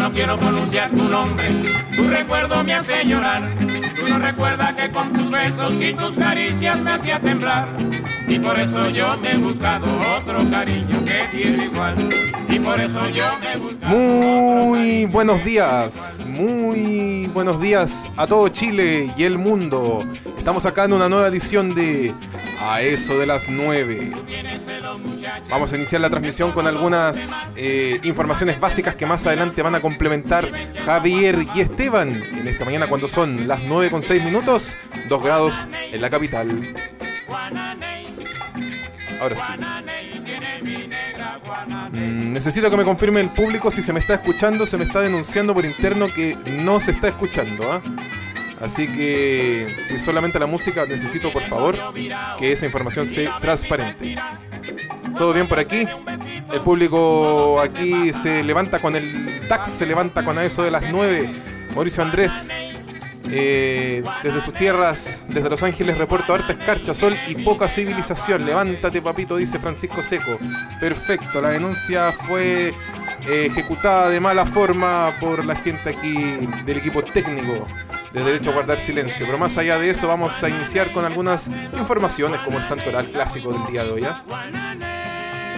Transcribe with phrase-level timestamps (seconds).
[0.00, 1.44] no quiero pronunciar tu nombre,
[1.94, 3.50] tu recuerdo me hace llorar.
[3.94, 7.68] Tú no recuerdas que con tus besos y tus caricias me hacía temblar.
[8.26, 9.86] Y por eso yo me he buscado
[10.18, 12.08] otro cariño que tiene igual.
[12.48, 13.94] Y por eso yo me he buscado.
[13.94, 20.02] Muy buenos días, muy buenos días a todo Chile y el mundo.
[20.38, 22.14] Estamos acá en una nueva edición de
[22.60, 24.12] A eso de las 9.
[25.48, 29.80] Vamos a iniciar la transmisión con algunas eh, informaciones básicas que más adelante van a
[29.80, 30.50] complementar
[30.84, 34.76] Javier y Esteban en esta mañana cuando son las 9 con 6 minutos,
[35.08, 36.74] 2 grados en la capital.
[39.20, 39.42] Ahora sí.
[41.92, 45.00] Mm, necesito que me confirme el público si se me está escuchando, se me está
[45.00, 47.64] denunciando por interno que no se está escuchando.
[47.70, 47.82] ¿ah?
[48.60, 51.76] Así que si solamente la música, necesito por favor
[52.38, 54.16] que esa información sea transparente.
[55.16, 55.86] ¿Todo bien por aquí?
[56.52, 61.32] El público aquí se levanta con el DAX, se levanta con eso de las 9.
[61.74, 62.50] Mauricio Andrés,
[63.30, 68.44] eh, desde sus tierras, desde Los Ángeles, reporto harta escarcha, sol y poca civilización.
[68.44, 70.38] Levántate, papito, dice Francisco Seco.
[70.80, 72.74] Perfecto, la denuncia fue
[73.28, 76.14] eh, ejecutada de mala forma por la gente aquí
[76.66, 77.66] del equipo técnico
[78.12, 79.26] de derecho a guardar silencio.
[79.26, 83.52] Pero más allá de eso, vamos a iniciar con algunas informaciones como el santoral clásico
[83.52, 84.04] del día de hoy.
[84.04, 84.22] ¿ah?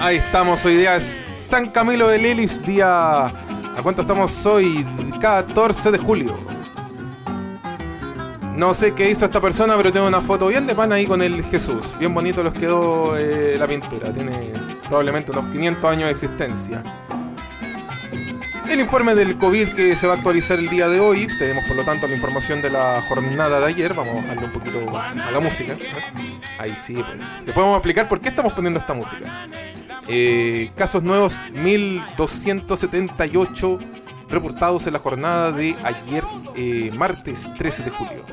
[0.01, 3.27] Ahí estamos, hoy día es San Camilo de Lelis, día...
[3.27, 4.87] ¿A cuánto estamos hoy?
[5.21, 6.39] 14 de julio.
[8.57, 11.23] No sé qué hizo esta persona, pero tengo una foto bien de pan ahí con
[11.23, 11.97] el Jesús.
[11.99, 14.13] Bien bonito les quedó eh, la pintura.
[14.13, 14.53] Tiene
[14.87, 16.83] probablemente unos 500 años de existencia.
[18.73, 21.27] El informe del COVID que se va a actualizar el día de hoy.
[21.39, 23.93] Tenemos por lo tanto la información de la jornada de ayer.
[23.93, 25.77] Vamos a bajarle un poquito a la música.
[26.59, 27.19] Ahí sí, pues.
[27.45, 29.47] Después vamos a explicar por qué estamos poniendo esta música.
[30.09, 33.79] Eh, casos nuevos 1278
[34.31, 36.25] reportados en la jornada de ayer,
[36.57, 38.25] eh, martes 13 de julio.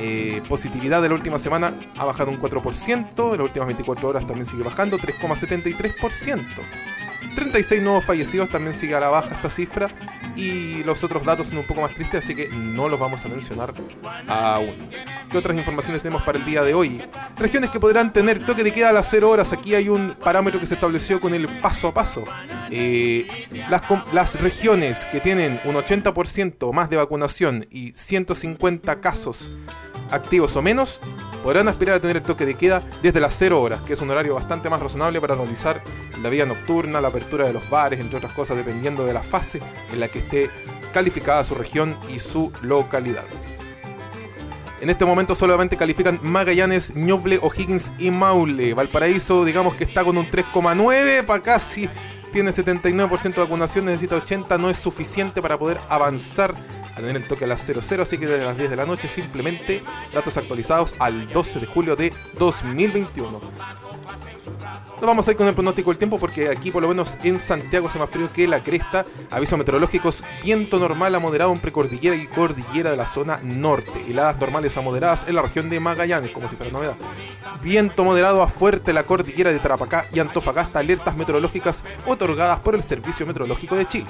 [0.00, 4.26] Eh, positividad de la última semana ha bajado un 4%, en las últimas 24 horas
[4.26, 6.40] también sigue bajando 3,73%.
[7.34, 9.88] 36 nuevos fallecidos, también sigue a la baja esta cifra.
[10.34, 13.28] Y los otros datos son un poco más tristes, así que no los vamos a
[13.28, 13.74] mencionar
[14.26, 14.88] aún.
[15.30, 17.02] ¿Qué otras informaciones tenemos para el día de hoy?
[17.38, 19.52] Regiones que podrán tener toque de queda a las 0 horas.
[19.52, 22.24] Aquí hay un parámetro que se estableció con el paso a paso.
[22.70, 23.28] Eh,
[23.68, 23.82] las,
[24.12, 29.50] las regiones que tienen un 80% más de vacunación y 150 casos
[30.12, 31.00] activos o menos
[31.42, 34.10] podrán aspirar a tener el toque de queda desde las 0 horas, que es un
[34.10, 35.80] horario bastante más razonable para analizar
[36.22, 39.60] la vida nocturna, la apertura de los bares, entre otras cosas, dependiendo de la fase
[39.92, 40.48] en la que esté
[40.92, 43.24] calificada su región y su localidad.
[44.80, 48.74] En este momento solamente califican Magallanes, Ñoble, O'Higgins y Maule.
[48.74, 51.88] Valparaíso, digamos que está con un 3,9 para casi
[52.32, 56.54] tiene 79% de vacunación, necesita 80, no es suficiente para poder avanzar
[56.92, 59.06] a tener el toque a las 00, así que desde las 10 de la noche
[59.06, 63.91] simplemente datos actualizados al 12 de julio de 2021.
[65.00, 67.38] No vamos a ir con el pronóstico del tiempo porque aquí por lo menos en
[67.38, 69.04] Santiago hace más frío que la cresta.
[69.30, 74.04] Avisos meteorológicos, viento normal a moderado en precordillera y cordillera de la zona norte.
[74.08, 76.96] Heladas normales a moderadas en la región de Magallanes, como si fuera novedad.
[77.62, 80.78] Viento moderado a fuerte la cordillera de Tarapacá y Antofagasta.
[80.78, 84.06] Alertas meteorológicas otorgadas por el Servicio Meteorológico de Chile.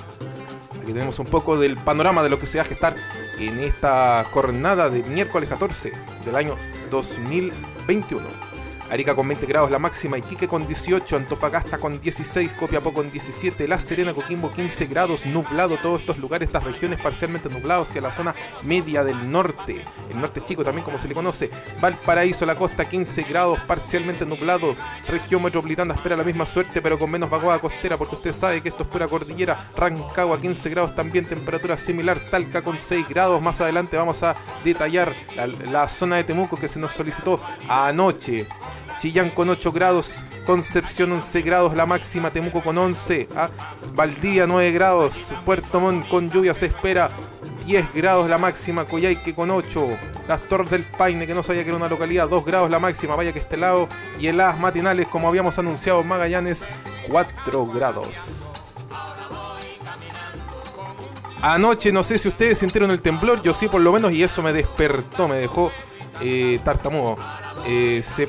[0.82, 2.96] Aquí tenemos un poco del panorama de lo que se va a gestar
[3.38, 5.92] en esta jornada de miércoles 14
[6.24, 6.56] del año
[6.90, 8.51] 2021.
[8.92, 13.66] Arica con 20 grados la máxima, Iquique con 18, Antofagasta con 16, Copiapó con 17,
[13.66, 18.10] La Serena, Coquimbo 15 grados, nublado todos estos lugares, estas regiones parcialmente nublados hacia la
[18.10, 21.50] zona media del norte, el norte chico también como se le conoce,
[21.80, 24.74] Valparaíso, la costa 15 grados, parcialmente nublado,
[25.08, 28.68] región metropolitana espera la misma suerte pero con menos vaguada costera porque usted sabe que
[28.68, 33.58] esto es pura cordillera, Rancagua 15 grados también, temperatura similar, Talca con 6 grados, más
[33.62, 38.46] adelante vamos a detallar la, la zona de Temuco que se nos solicitó anoche.
[39.02, 43.48] Chillán con 8 grados, Concepción 11 grados, la máxima, Temuco con 11, ¿ah?
[43.96, 47.10] Valdía 9 grados, Puerto Montt con lluvia se espera
[47.66, 49.88] 10 grados la máxima, Coyhaique con 8,
[50.28, 53.16] Las Torres del Paine, que no sabía que era una localidad, 2 grados la máxima,
[53.16, 53.88] vaya que este lado,
[54.20, 56.68] y heladas matinales, como habíamos anunciado, Magallanes
[57.08, 58.52] 4 grados.
[61.40, 64.42] Anoche no sé si ustedes sintieron el temblor, yo sí por lo menos, y eso
[64.42, 65.72] me despertó, me dejó
[66.20, 67.16] eh, tartamudo.
[67.66, 68.28] Eh, se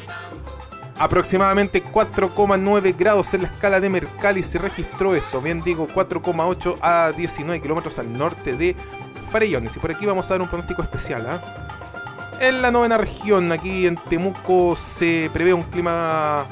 [0.98, 7.12] aproximadamente 4,9 grados en la escala de Mercalli se registró esto, bien digo 4,8 a
[7.12, 8.75] 19 kilómetros al norte de
[9.31, 9.75] Farellones.
[9.75, 11.25] Y por aquí vamos a dar un pronóstico especial.
[11.28, 11.42] ¿ah?
[12.40, 16.45] En la novena región, aquí en Temuco, se prevé un clima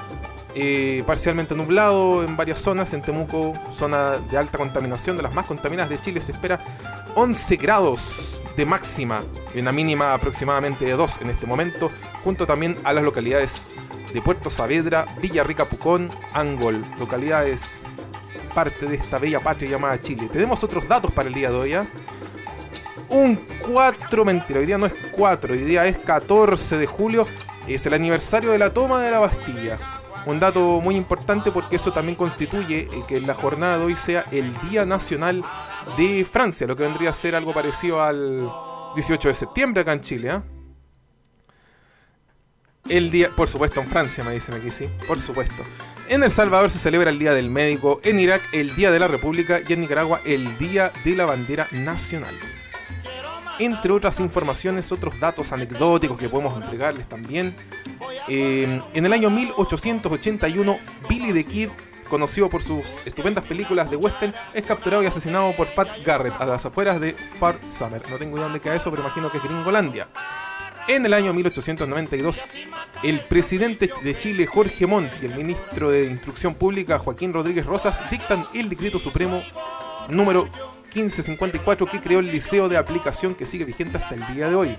[0.55, 2.93] eh, parcialmente nublado en varias zonas.
[2.93, 6.59] En Temuco, zona de alta contaminación, de las más contaminadas de Chile, se espera
[7.15, 9.21] 11 grados de máxima
[9.53, 11.89] y una mínima aproximadamente de 2 en este momento,
[12.23, 13.67] junto también a las localidades
[14.13, 17.81] de Puerto Saavedra, Villarrica, Pucón, Angol, localidades
[18.53, 20.29] parte de esta bella patria llamada Chile.
[20.31, 21.73] Tenemos otros datos para el día de hoy.
[21.73, 21.83] ¿eh?
[23.09, 23.39] Un
[23.71, 27.25] 4, mentira, hoy día no es 4, hoy día es 14 de julio,
[27.67, 29.77] es el aniversario de la toma de la Bastilla.
[30.25, 34.25] Un dato muy importante porque eso también constituye eh, que la jornada de hoy sea
[34.31, 35.43] el Día Nacional
[35.97, 38.51] de Francia, lo que vendría a ser algo parecido al
[38.95, 40.29] 18 de septiembre acá en Chile.
[40.29, 40.60] ¿eh?
[42.89, 45.63] El día, por supuesto en Francia, me dicen aquí, sí, por supuesto.
[46.09, 49.07] En El Salvador se celebra el Día del Médico, en Irak el Día de la
[49.07, 52.33] República y en Nicaragua el Día de la Bandera Nacional
[53.65, 57.55] entre otras informaciones, otros datos anecdóticos que podemos entregarles también.
[58.27, 61.69] Eh, en el año 1881, Billy the Kid,
[62.09, 66.45] conocido por sus estupendas películas de western, es capturado y asesinado por Pat Garrett a
[66.45, 68.01] las afueras de Far Summer.
[68.09, 70.07] No tengo idea dónde queda eso, pero imagino que es Gringolandia.
[70.87, 72.41] En el año 1892,
[73.03, 77.95] el presidente de Chile, Jorge Montt, y el ministro de Instrucción Pública, Joaquín Rodríguez Rosas,
[78.09, 79.41] dictan el decreto supremo
[80.09, 80.49] número
[80.93, 84.75] 1554 que creó el Liceo de Aplicación que sigue vigente hasta el día de hoy.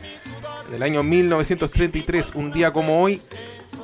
[0.68, 3.20] En el año 1933, un día como hoy,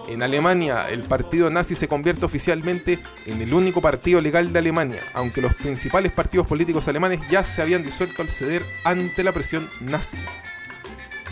[0.09, 5.00] en Alemania, el partido nazi se convierte oficialmente en el único partido legal de Alemania,
[5.15, 9.67] aunque los principales partidos políticos alemanes ya se habían disuelto al ceder ante la presión
[9.81, 10.17] nazi.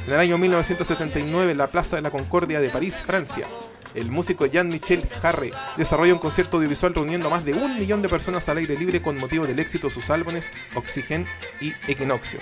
[0.06, 3.44] En el año 1979, en la Plaza de la Concordia de París, Francia,
[3.92, 8.08] el músico Jean-Michel Jarre desarrolla un concierto audiovisual reuniendo a más de un millón de
[8.08, 11.26] personas al aire libre con motivo del éxito de sus álbumes Oxygen
[11.60, 12.38] y Equinoccio,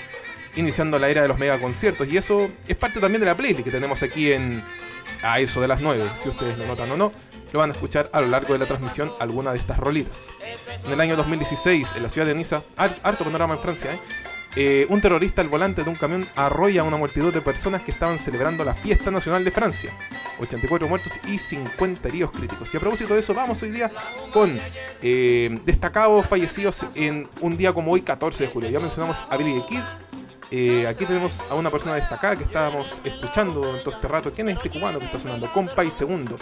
[0.57, 2.07] iniciando la era de los megaconciertos.
[2.13, 4.63] Y eso es parte también de la playlist que tenemos aquí en
[5.23, 7.13] a eso de las 9, si ustedes lo notan o no,
[7.51, 10.27] lo van a escuchar a lo largo de la transmisión alguna de estas rolitas.
[10.85, 13.99] En el año 2016, en la ciudad de Niza, harto panorama en Francia, ¿eh?
[14.57, 17.91] Eh, un terrorista al volante de un camión arrolla a una multitud de personas que
[17.91, 19.93] estaban celebrando la fiesta nacional de Francia.
[20.39, 22.73] 84 muertos y 50 heridos críticos.
[22.73, 23.91] Y a propósito de eso, vamos hoy día
[24.33, 24.59] con
[25.03, 28.71] eh, destacados fallecidos en un día como hoy, 14 de julio.
[28.71, 29.81] Ya mencionamos a Billy the Kid.
[30.51, 34.33] Eh, aquí tenemos a una persona destacada que estábamos escuchando en todo este rato.
[34.33, 35.53] ¿Quién es este cubano que está sonando?
[35.53, 36.37] Compa y Segundo.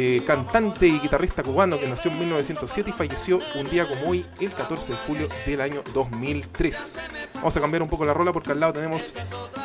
[0.00, 4.24] Eh, cantante y guitarrista cubano que nació en 1907 y falleció un día como hoy,
[4.38, 6.98] el 14 de julio del año 2003.
[7.34, 9.12] Vamos a cambiar un poco la rola porque al lado tenemos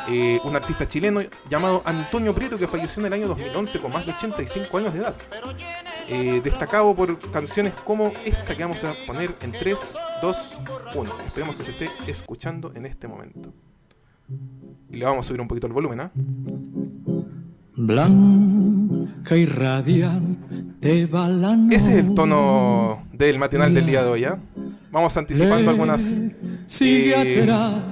[0.08, 4.06] eh, un artista chileno llamado Antonio Prieto que falleció en el año 2011 con más
[4.06, 5.14] de 85 años de edad.
[6.08, 10.52] Eh, destacado por canciones como esta que vamos a poner en 3, 2,
[10.96, 11.12] 1.
[11.28, 13.52] Esperemos que se esté escuchando en este momento.
[14.90, 16.10] Y le vamos a subir un poquito el volumen, ¿ah?
[17.76, 21.08] Blanca y radiante
[21.70, 24.38] Ese es el tono del matinal del día de hoy, ¿ya?
[24.92, 26.20] Vamos anticipando algunos
[26.80, 27.46] eh,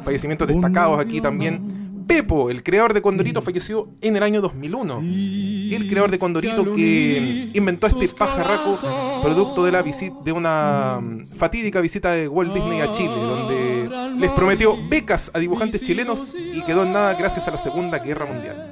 [0.05, 1.83] fallecimientos destacados aquí también.
[2.07, 5.01] Pepo, el creador de Condorito, falleció en el año 2001.
[5.03, 8.79] El creador de Condorito que inventó este pajarraco
[9.21, 13.89] producto de la visita de una mm, fatídica visita de Walt Disney a Chile, donde
[14.19, 18.27] les prometió becas a dibujantes chilenos y quedó en nada gracias a la Segunda Guerra
[18.27, 18.72] Mundial.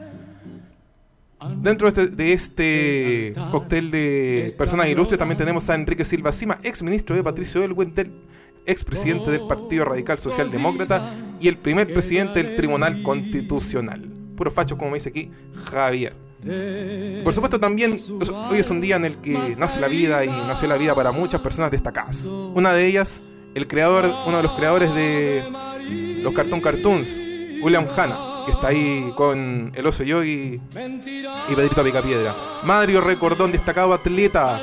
[1.49, 6.59] Dentro de este, de este cóctel de personas ilustres también tenemos a Enrique Silva Sima,
[6.63, 7.95] ex ministro de Patricio Elwin,
[8.67, 14.07] ex presidente del Partido Radical Socialdemócrata y el primer presidente del Tribunal Constitucional.
[14.37, 15.31] Puro facho, como me dice aquí,
[15.71, 16.15] Javier.
[17.25, 17.97] Por supuesto también
[18.51, 21.11] hoy es un día en el que nace la vida y nació la vida para
[21.11, 22.27] muchas personas destacadas.
[22.27, 23.23] Una de ellas,
[23.55, 25.43] el creador, uno de los creadores de
[26.23, 27.21] los Cartoon Cartoons,
[27.63, 30.61] William Hanna está ahí con el oso yogi
[31.49, 32.35] y Pedrito Picapiedra.
[32.65, 34.61] Mario Recordón, destacado atleta,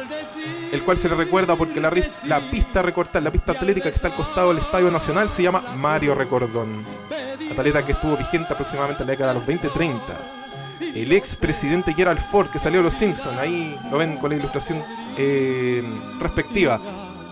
[0.72, 1.92] el cual se le recuerda porque la,
[2.26, 5.64] la pista recortada, la pista atlética que está al costado del Estadio Nacional se llama
[5.78, 6.86] Mario Recordón.
[7.52, 10.00] Atleta que estuvo vigente aproximadamente en la década de los 20-30.
[10.94, 14.36] El ex presidente Gerald Ford, que salió de los Simpsons, ahí lo ven con la
[14.36, 14.84] ilustración
[15.18, 15.84] eh,
[16.20, 16.80] respectiva.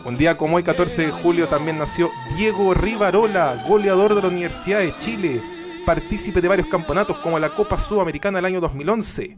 [0.04, 4.80] Un día como hoy, 14 de julio, también nació Diego Rivarola, goleador de la Universidad
[4.80, 5.42] de Chile
[5.86, 9.38] partícipe de varios campeonatos como la Copa Sudamericana del año 2011.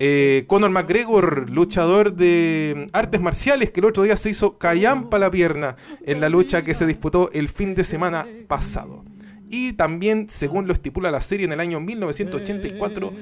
[0.00, 5.30] Eh, Conor McGregor, luchador de artes marciales, que el otro día se hizo callampa la
[5.30, 5.76] pierna
[6.06, 9.04] en la lucha que se disputó el fin de semana pasado.
[9.50, 13.12] Y también, según lo estipula la serie, en el año 1984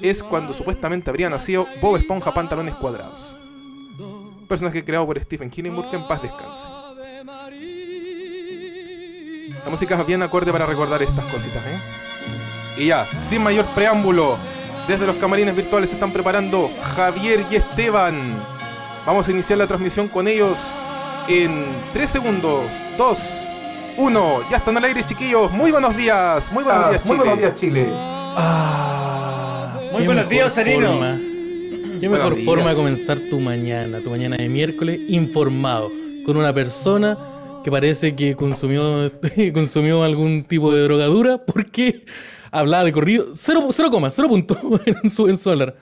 [0.00, 3.36] es cuando supuestamente habría nacido Bob Esponja Pantalones Cuadrados.
[4.48, 7.75] Personaje creado por Stephen Hillenburg, en paz descanse.
[9.64, 11.78] La música es bien acorde para recordar estas cositas, ¿eh?
[12.82, 14.36] Y ya, sin mayor preámbulo,
[14.88, 18.34] Desde los camarines virtuales se están preparando Javier y Esteban.
[19.04, 20.56] Vamos a iniciar la transmisión con ellos
[21.26, 22.66] en 3 segundos.
[22.96, 23.18] 2,
[23.96, 24.40] 1.
[24.48, 25.50] Ya están al aire, chiquillos.
[25.50, 26.52] Muy buenos días.
[26.52, 27.24] Muy buenos Ah, días, muy Chile.
[27.24, 27.88] buenos días, Chile.
[28.36, 31.00] Ah, Muy buenos días, Sarino.
[32.00, 32.44] Qué mejor días.
[32.46, 35.90] forma de comenzar tu mañana, tu mañana de miércoles, informado,
[36.24, 37.16] con una persona
[37.66, 39.10] que parece que consumió,
[39.52, 42.04] consumió algún tipo de drogadura porque
[42.52, 44.56] hablaba de corrido, cero, cero coma, cero punto
[44.86, 45.76] en su, en su hablar.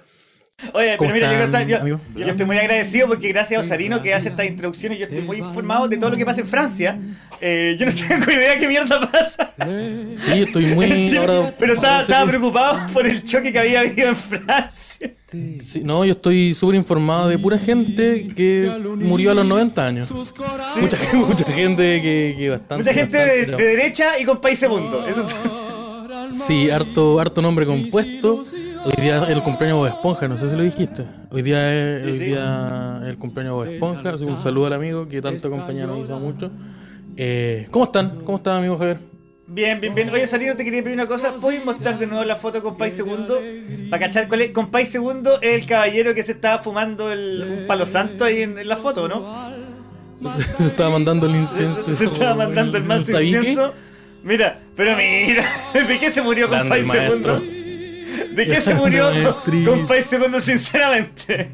[0.73, 2.01] Oye, ¿Cómo pero mira, yo, están, yo- amigo?
[2.17, 5.39] yo estoy muy agradecido porque gracias a Osarino que hace estas introducciones yo estoy muy
[5.39, 6.99] informado de todo lo que pasa en Francia.
[7.41, 9.51] Eh, yo no tengo idea qué mierda pasa.
[9.59, 10.87] Sí, estoy muy...
[11.11, 15.13] Sí, ahora- pero estaba, preocupado por el choque que había habido en Francia.
[15.33, 18.71] sí, no, yo estoy súper informado de pura gente que
[19.01, 20.11] murió a los 90 años.
[20.13, 22.85] Mucha, mucha gente que, que bastante...
[22.85, 25.05] Mucha gente de, bastante- de derecha y con país segundo.
[25.07, 25.64] Eso-
[26.47, 28.43] Sí, harto, harto nombre compuesto.
[28.85, 31.05] Hoy día es el cumpleaños de Esponja, no sé si lo dijiste.
[31.31, 32.25] Hoy día es, Sí, hoy sí.
[32.27, 35.87] día es el cumpleaños de Esponja, así que un saludo al amigo que tanto compañía
[35.87, 36.51] nos hizo mucho.
[37.17, 38.21] Eh, ¿Cómo están?
[38.25, 38.99] ¿Cómo están, amigo Javier?
[39.47, 40.11] Bien, bien, bien.
[40.11, 41.35] Oye, Sarino, te quería pedir una cosa.
[41.41, 43.41] ¿Puedes mostrar de nuevo la foto con País Segundo?
[43.91, 44.51] Para cachar cuál es.
[44.53, 48.43] Con País Segundo es el caballero que se estaba fumando el, un palo santo ahí
[48.43, 49.23] en, en la foto, ¿no?
[50.59, 51.93] Se estaba mandando el incienso.
[51.95, 53.23] Se estaba mandando el tabique.
[53.25, 53.75] incienso.
[54.25, 57.39] Mira, pero mira, ¿de qué se murió con Grande País maestro.
[57.39, 57.55] Segundo?
[58.35, 59.11] ¿De qué se murió
[59.45, 61.51] con, con País Segundo, sinceramente?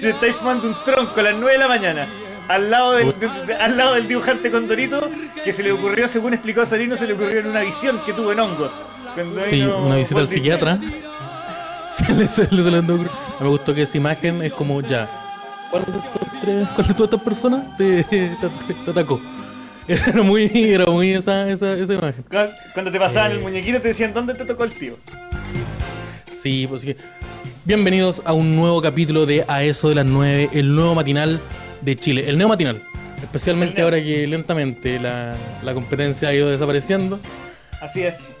[0.00, 2.06] Si estáis fumando un tronco a las 9 de la mañana,
[2.48, 3.14] al lado del,
[3.46, 5.10] de- al lado del dibujante Condorito,
[5.44, 8.32] que se le ocurrió, según explicó Sarino, se le ocurrió en una visión que tuvo
[8.32, 8.72] en hongos.
[9.48, 10.78] Sí, una visita al psiquiatra.
[11.94, 12.96] Se le, se le- se le andó
[13.38, 15.06] Me gustó que esa imagen es como ya.
[15.70, 18.28] ¿Cuál de, estos tres- cuál de todas estas personas te, te,
[18.66, 19.20] te- te atacó?
[19.88, 22.24] Esa era muy, era muy esa, esa, esa imagen.
[22.30, 23.34] Cu- Cuando te pasaban Eh.
[23.34, 24.96] el muñequito te decían, ¿dónde te tocó el tío?
[26.42, 26.96] Sí, pues que.
[27.64, 31.40] Bienvenidos a un nuevo capítulo de A eso de las 9, el nuevo matinal
[31.80, 32.24] de Chile.
[32.28, 32.82] El neo matinal.
[33.22, 33.84] Especialmente neo.
[33.86, 37.20] ahora que lentamente la, la competencia ha ido desapareciendo.
[37.80, 38.34] Así es.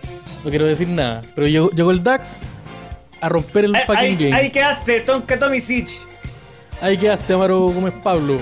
[0.44, 1.22] No quiero decir nada.
[1.36, 2.30] Pero llegó, llegó el DAX
[3.20, 4.34] a romper el Ahí, fucking ahí, game.
[4.36, 5.88] ahí quedaste, Tonka Tomisic.
[6.80, 8.38] Ahí quedaste, Amaro Gómez Pablo.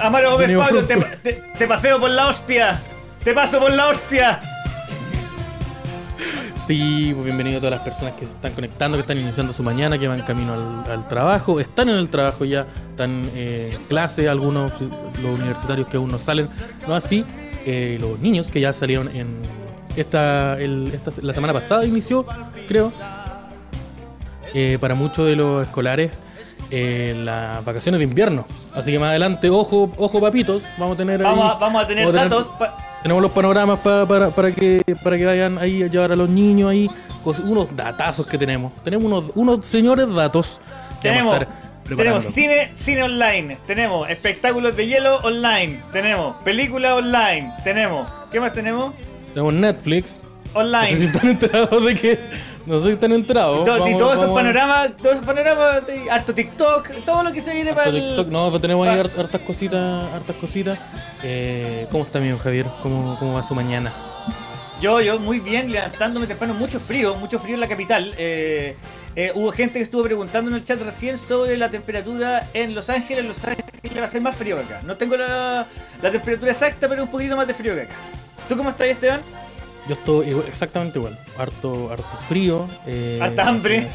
[0.00, 1.08] Amaro Gómez Pablo, te, fruto.
[1.22, 2.80] te- te paseo por la hostia.
[3.22, 4.40] Te paso por la hostia.
[6.66, 9.62] Sí, pues bienvenido a todas las personas que se están conectando, que están iniciando su
[9.62, 13.84] mañana, que van camino al, al trabajo, están en el trabajo ya, están eh, en
[13.84, 16.48] clase, algunos, los universitarios que aún no salen,
[16.88, 17.22] no así,
[17.66, 19.36] eh, los niños que ya salieron en
[19.96, 22.24] esta, el- esta la semana pasada inició,
[22.66, 22.90] creo,
[24.54, 26.12] eh, para muchos de los escolares
[26.76, 28.46] eh, las vacaciones de invierno.
[28.74, 31.86] Así que más adelante, ojo, ojo papitos, vamos a tener ahí- Vamos a, vamos a
[31.86, 32.46] tener vamos a datos.
[32.58, 36.16] pa- tenemos los panoramas pa- para, para, que, para que vayan ahí a llevar a
[36.16, 36.90] los niños ahí.
[37.44, 38.72] unos datazos que tenemos.
[38.82, 40.60] Tenemos unos, unos señores datos
[41.00, 41.38] que tenemos,
[41.96, 43.56] tenemos cine, cine online.
[43.66, 45.80] Tenemos espectáculos de hielo online.
[45.92, 47.52] Tenemos película online.
[47.62, 48.06] Tenemos.
[48.30, 48.92] ¿Qué más tenemos?
[49.32, 50.20] Tenemos Netflix.
[50.54, 51.04] No sé si Online.
[51.06, 52.30] están enterados de que.
[52.66, 53.64] No sé si están enterados.
[53.64, 57.40] To- y Vamos- todos esos vamos panoramas, todos esos panoramas, harto TikTok, todo lo que
[57.40, 58.02] se viene para harto el...
[58.02, 58.28] TikTok.
[58.28, 60.04] No, pues tenemos ahí hartas cositas.
[60.14, 60.78] Hartas cositas.
[61.22, 62.66] Eh, ¿Cómo está, amigo Javier?
[62.82, 63.92] ¿Cómo, ¿Cómo va su mañana?
[64.80, 68.14] Yo, yo, muy bien, levantándome temprano, mucho frío, mucho frío en la capital.
[68.18, 68.76] Eh,
[69.16, 72.90] eh, hubo gente que estuvo preguntando en el chat recién sobre la temperatura en Los
[72.90, 73.24] Ángeles.
[73.24, 73.64] Los Ángeles
[74.00, 74.80] va a ser más frío que acá.
[74.84, 75.66] No tengo la,
[76.02, 77.94] la temperatura exacta, pero un poquito más de frío que acá.
[78.48, 79.20] ¿Tú cómo estás, Esteban?
[79.88, 81.18] Yo estoy igual- exactamente igual.
[81.38, 82.66] Harto, harto frío.
[82.86, 83.86] eh, Harta hambre.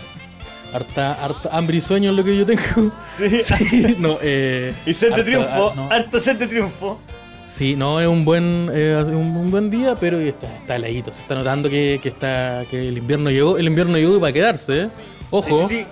[0.71, 2.91] Harta, harta hambre y sueño es lo que yo tengo.
[3.17, 3.41] Sí.
[3.69, 5.91] Sí, no, eh, Y sed de triunfo, ah, no.
[5.91, 6.99] harto sed de triunfo.
[7.43, 11.11] Sí, no, es un buen eh, un, un buen día, pero está, está heladito.
[11.11, 14.81] Se está notando que, que está que el invierno llegó, el invierno llegó para quedarse.
[14.83, 14.89] ¿eh?
[15.31, 15.67] Ojo.
[15.67, 15.85] Sí.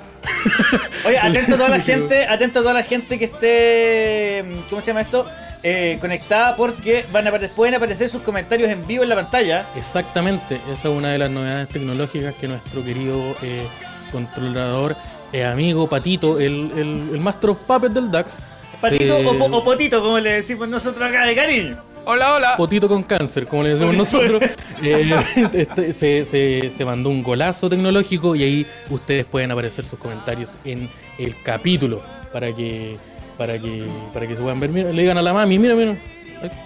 [1.06, 4.88] Oye, atento a toda la gente, atento a toda la gente que esté, ¿cómo se
[4.88, 5.26] llama esto?
[5.64, 9.66] Eh, conectada porque van a apare- pueden aparecer sus comentarios en vivo en la pantalla.
[9.76, 13.64] Exactamente, esa es una de las novedades tecnológicas que nuestro querido eh,
[14.12, 14.96] controlador,
[15.34, 18.38] eh, amigo Patito, el, el, el Master of Puppets del DAX.
[18.80, 21.78] Patito se- o, po- o potito, como le decimos nosotros acá de cariño.
[22.06, 22.56] Hola, hola.
[22.56, 24.42] Potito con cáncer, como le decimos nosotros,
[24.84, 25.14] eh,
[25.54, 30.52] este, se, se- se mandó un golazo tecnológico y ahí ustedes pueden aparecer sus comentarios
[30.64, 30.88] en
[31.18, 32.98] el capítulo para que
[33.38, 34.70] para que para que se puedan ver.
[34.70, 35.96] Mira, le digan a la mami, mira, mira.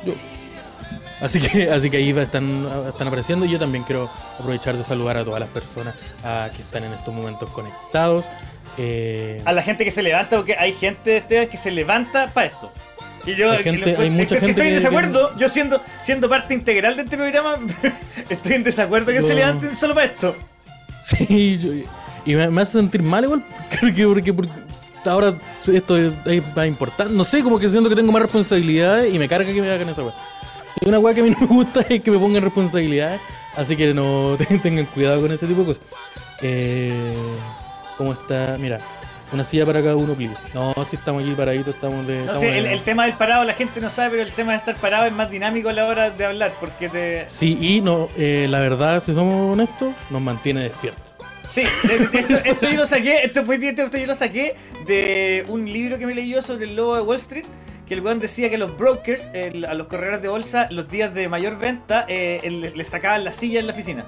[0.06, 0.13] yo.
[1.22, 4.10] Así que así que ahí están, están apareciendo y yo también quiero
[4.40, 8.25] aprovechar de saludar a todas las personas ah, que están en estos momentos conectados.
[8.78, 12.48] Eh, A la gente que se levanta, porque hay gente Esteban, que se levanta para
[12.48, 12.72] esto.
[13.25, 15.38] Y yo Hay gente- lo- hay mucha es gente estoy en que- desacuerdo.
[15.38, 17.58] Yo siendo, siendo parte integral de este programa,
[18.30, 20.36] estoy en desacuerdo que Yo- se levanten solo para esto.
[21.04, 21.90] Sí, yo-
[22.25, 23.44] y me, me hace sentir mal igual,
[23.80, 24.51] porque, porque, porque
[25.05, 25.34] ahora
[25.72, 27.13] esto es, es más importante.
[27.13, 29.89] No sé, como que siento que tengo más responsabilidades y me carga que me hagan
[29.89, 30.13] esa weá.
[30.79, 33.20] Si una weá que a mí no me gusta es que me pongan responsabilidades,
[33.55, 35.84] así que no tengan cuidado con ese tipo de cosas.
[36.41, 37.13] Eh,
[37.98, 38.58] ¿Cómo está?
[38.60, 38.79] Mira,
[39.34, 40.36] una silla para cada uno, please.
[40.53, 42.15] No, si estamos aquí paraditos, estamos de.
[42.15, 44.31] No estamos sé, de- el, el tema del parado la gente no sabe, pero el
[44.31, 47.25] tema de estar parado es más dinámico a la hora de hablar, porque te...
[47.29, 51.11] Sí, y no, eh, la verdad, si somos honestos, nos mantiene despiertos.
[51.53, 54.55] Sí, de- esto, esto yo lo saqué, esto, esto yo lo saqué
[54.86, 57.46] de un libro que me leí yo sobre el lobo de Wall Street,
[57.88, 61.13] que el weón decía que los brokers, el- a los corredores de bolsa, los días
[61.13, 64.05] de mayor venta, eh, el- les sacaban la silla en la oficina.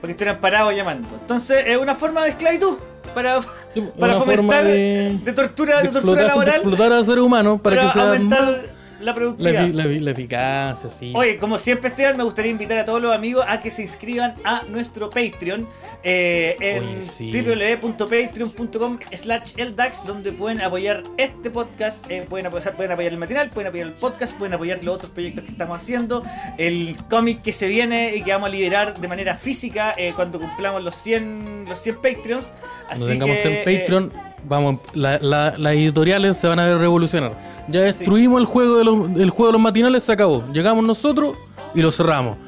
[0.00, 1.08] Porque estuvieran parados llamando.
[1.20, 2.76] Entonces, es una forma de esclavitud
[3.14, 3.40] para,
[3.72, 7.20] Sí, para fomentar de, de, tortura, de, de tortura explotar, de laboral explotar a seres
[7.22, 8.62] humanos para, para, que sea aumentar
[9.02, 9.68] la productividad.
[9.68, 11.12] la efi- la eficacia, sí.
[11.14, 14.32] Oye, como siempre, Esteban, me gustaría invitar a todos los amigos a que se inscriban
[14.44, 15.68] a nuestro Patreon
[16.04, 17.30] eh, en sí.
[17.32, 23.50] www.patreon.com slash eldax, donde pueden apoyar este podcast, eh, pueden, apoyar, pueden apoyar el matinal,
[23.50, 26.22] pueden apoyar el podcast, pueden apoyar los otros proyectos que estamos haciendo,
[26.58, 30.40] el cómic que se viene y que vamos a liberar de manera física eh, cuando
[30.40, 32.52] cumplamos los 100, los 100 Patreons.
[32.88, 34.12] Así Cuando tengamos que, en Patreon,
[34.48, 37.32] vamos, la- la- las editoriales se van a revolucionar.
[37.68, 40.44] Ya destruimos el juego de los, el juego de los matinales, se acabó.
[40.52, 41.36] Llegamos nosotros
[41.74, 42.38] y lo cerramos.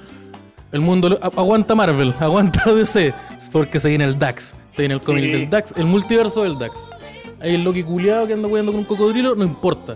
[0.73, 3.15] El mundo lo- aguanta Marvel, aguanta DC,
[3.53, 5.31] porque se viene el DAX, se viene el cómic Sí.
[5.33, 6.77] del DAX, el multiverso del DAX.
[7.41, 9.95] Ahí el Loki culiado que anda jugando con un cocodrilo, no importa.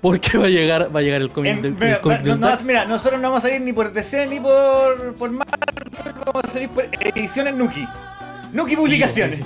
[0.00, 2.40] Porque va a llegar, va a llegar el cómic En- del, el cómic no- del
[2.40, 2.62] no- DAX.
[2.64, 6.48] mira, nosotros no vamos a salir ni por DC ni por, por Marvel, vamos a
[6.48, 7.84] salir por ediciones Nuki.
[8.52, 9.40] Nuki Publicaciones.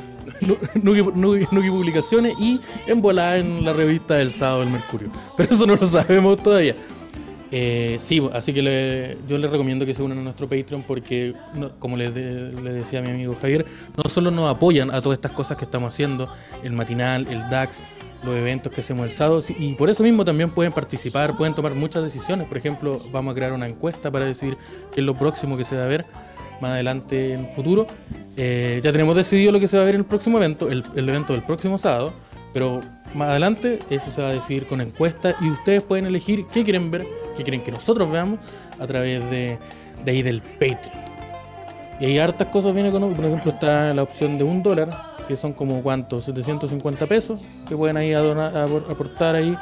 [0.83, 5.09] Nuki, Nuki- Nuki Publicaciones y en volada en la revista del sábado del Mercurio.
[5.37, 6.75] Pero eso no lo sabemos todavía.
[7.55, 11.35] Eh, sí, así que le- yo les recomiendo que se unan a nuestro Patreon porque,
[11.55, 13.67] no- como les, de- le decía mi amigo Javier,
[14.03, 16.33] no solo nos apoyan a todas estas cosas que estamos haciendo,
[16.65, 17.81] el matinal, el DAX,
[18.25, 21.75] los eventos que hacemos el sábado, y por eso mismo también pueden participar, pueden tomar
[21.75, 22.47] muchas decisiones.
[22.49, 24.57] Por ejemplo, vamos a crear una encuesta para decidir
[24.95, 26.07] qué es lo próximo que se va a ver
[26.63, 27.87] más adelante en futuro.
[28.37, 30.83] Eh, ya tenemos decidido lo que se va a ver en el próximo evento, el,
[30.97, 32.15] el evento del próximo sábado,
[32.55, 32.81] pero
[33.15, 36.91] más adelante eso se va a decidir con encuesta y ustedes pueden elegir qué quieren
[36.91, 37.05] ver,
[37.37, 38.39] qué quieren que nosotros veamos
[38.79, 39.59] a través de,
[40.05, 41.03] de ahí del Patreon.
[42.01, 44.89] Y hay hartas cosas bien económicas, por ejemplo está la opción de un dólar,
[45.29, 49.57] que son como cuántos, 750 pesos, que pueden ahí aportar ahí.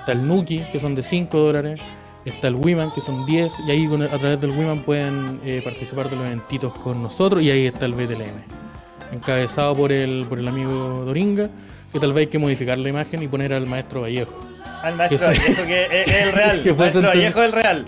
[0.00, 1.80] Está el Nuki, que son de 5 dólares.
[2.24, 3.52] Está el Wiman, que son 10.
[3.66, 7.42] Y ahí a través del Wiman pueden eh, participar de los eventitos con nosotros.
[7.42, 9.12] Y ahí está el BTLM.
[9.12, 11.48] Encabezado por el, por el amigo Doringa.
[11.92, 14.46] Que tal vez hay que modificar la imagen y poner al maestro Vallejo.
[14.82, 16.62] Al maestro Vallejo, que es, es el real.
[16.62, 17.86] que maestro Vallejo es el real.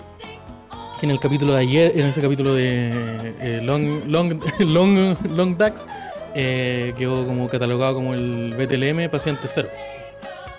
[0.99, 5.57] Que en el capítulo de ayer, en ese capítulo de eh, Long, Long, Long, Long
[5.57, 5.85] Dax,
[6.35, 9.69] eh, quedó como catalogado como el BTLM paciente cero.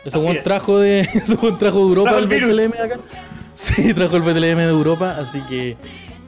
[0.04, 2.68] Eso fue un trajo de, eso fue un trajo de Europa el el.
[2.68, 2.96] BTLM acá.
[3.74, 5.76] Sí, trajo el BTLM de Europa, así que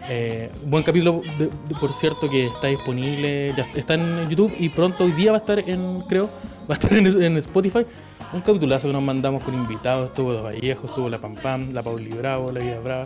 [0.08, 4.68] eh, buen capítulo, de- de- por cierto, que está disponible, ya está en YouTube y
[4.68, 6.26] pronto hoy día va a estar en, creo,
[6.70, 7.84] va a estar en, en Spotify.
[8.32, 11.82] Un capitulazo que nos mandamos con invitados, estuvo Los Vallejos, estuvo la Pam Pam, la
[11.82, 13.04] Pauli Bravo, la Vida Brava.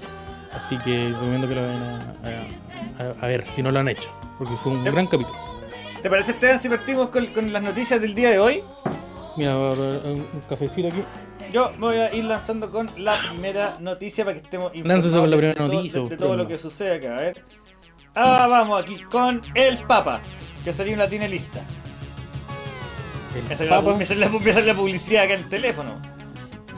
[0.52, 1.98] Así que recomiendo que lo vayan a,
[2.98, 5.36] a- a- a ver si no lo han hecho, porque fue un gran capítulo.
[6.02, 8.62] ¿Te parece, Esteban, si partimos con, con las noticias del día de hoy?
[9.36, 11.02] Mira, va a haber un un cafecito aquí.
[11.52, 15.30] Yo me voy a ir lanzando con la primera noticia para que estemos Láncese con
[15.30, 17.44] la de- de primera todo- noticia, De, de todo lo que sucede acá, a ver.
[18.14, 20.20] Ah, vamos aquí con el Papa,
[20.64, 21.60] que salió en la tiene lista.
[23.32, 23.92] Me El la, Papa.
[24.16, 26.02] la- publicidad acá en el teléfono.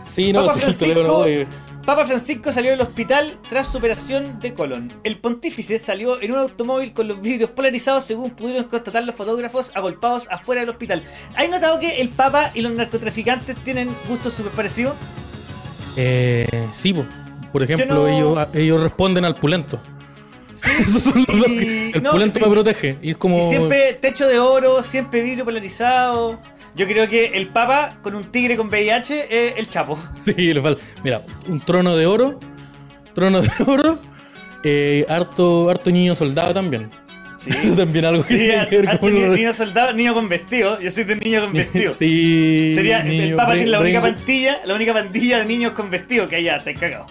[0.05, 1.25] Sí, no, Papa el teléfono.
[1.85, 4.93] Papa Francisco salió del hospital tras su operación de colon.
[5.03, 9.73] El pontífice salió en un automóvil con los vidrios polarizados según pudieron constatar los fotógrafos
[9.75, 11.03] agolpados afuera del hospital.
[11.35, 14.95] ¿Hay notado que el Papa y los narcotraficantes tienen gustos súper parecidos?
[15.97, 17.05] Eh, sí, po.
[17.53, 19.81] por ejemplo, no- ellos, ellos responden al pulento.
[20.55, 20.71] Sí.
[20.81, 22.97] Esos son los Y- que- el no, pulento me protege.
[23.03, 23.39] Y es como.
[23.39, 26.39] Y siempre techo de oro, siempre vidrio polarizado.
[26.75, 29.99] Yo creo que el Papa con un tigre con VIH es el Chapo.
[30.25, 30.83] Sí, le falta.
[31.05, 32.39] Mira, un trono de oro.
[33.15, 33.99] Trono de oro.
[34.65, 36.89] Eh, harto, harto niño soldado también.
[37.37, 37.51] Sí.
[37.63, 40.79] Eso también algo que Sí, tiene que ver antes con niño, soldado, niño con vestido.
[40.81, 41.93] Yo soy de niño con vestido.
[41.99, 42.73] Sí.
[42.75, 46.37] Sería el Papa tiene la única pandilla, la única pandilla de niños con vestido que
[46.37, 47.07] allá te cagado.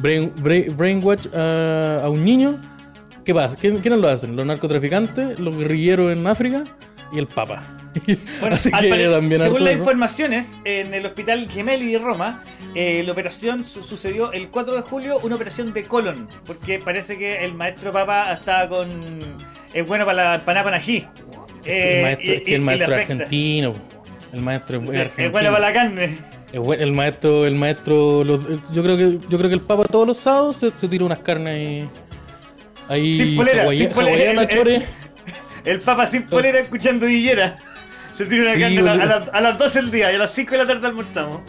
[0.00, 2.60] brain- brain- brainwash a, a un niño.
[3.24, 3.56] ¿Qué pasa?
[3.56, 4.36] ¿Quién- ¿Quiénes lo hacen?
[4.36, 6.62] Los narcotraficantes, los guerrilleros en África
[7.12, 7.60] y el Papa.
[8.40, 12.42] Bueno, Así al que pare- también según las informaciones, en el hospital Gemelli de Roma,
[12.74, 17.16] eh, la operación su- sucedió el 4 de julio, una operación de colon, porque parece
[17.18, 18.88] que el maestro Papa estaba con
[19.72, 21.06] es bueno para la empanada con ají.
[21.64, 23.72] el Eh, maestro, y- es que el maestro es argentino.
[24.32, 25.30] El maestro es Es argentino.
[25.32, 26.18] bueno para la carne.
[26.52, 30.16] Es el maestro, el maestro, yo creo que yo creo que el Papa todos los
[30.16, 31.84] sábados se, se tira unas carnes
[32.88, 33.16] ahí.
[33.18, 34.84] Sin polera, hawaiana- sin polera, el-
[35.64, 37.56] el- papa sin polera escuchando Villera.
[38.16, 40.32] Se tira una Sí, carne a, la- la- las 12 del día y a las
[40.32, 41.40] 5 de la tarde almorzamos.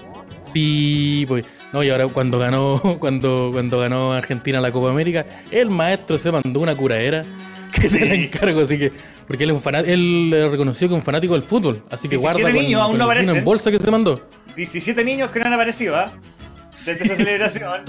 [0.53, 1.45] Sí, pues.
[1.73, 6.31] No, y ahora cuando ganó, cuando, cuando ganó Argentina la Copa América, el maestro se
[6.31, 7.23] mandó una curadera
[7.73, 8.91] que se la encargo, así que.
[9.27, 12.15] Porque él es un fanático, él reconoció que es un fanático del fútbol, así que
[12.15, 13.37] 17 guarda con, niños, aún con no el vino aparecen.
[13.37, 14.25] en bolsa que se mandó.
[14.55, 16.13] 17 niños que no han aparecido, ¿ah?
[16.85, 17.81] Desde esa celebración.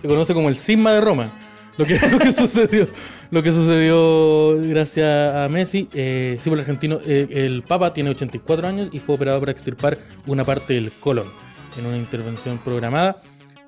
[0.00, 1.30] Se conoce como el cisma de Roma.
[1.76, 2.88] Lo que, lo que sucedió,
[3.30, 8.10] lo que sucedió gracias a Messi, eh, sí, por el argentino, eh, el Papa tiene
[8.10, 11.26] 84 años y fue operado para extirpar una parte del colon
[11.78, 13.22] en una intervención programada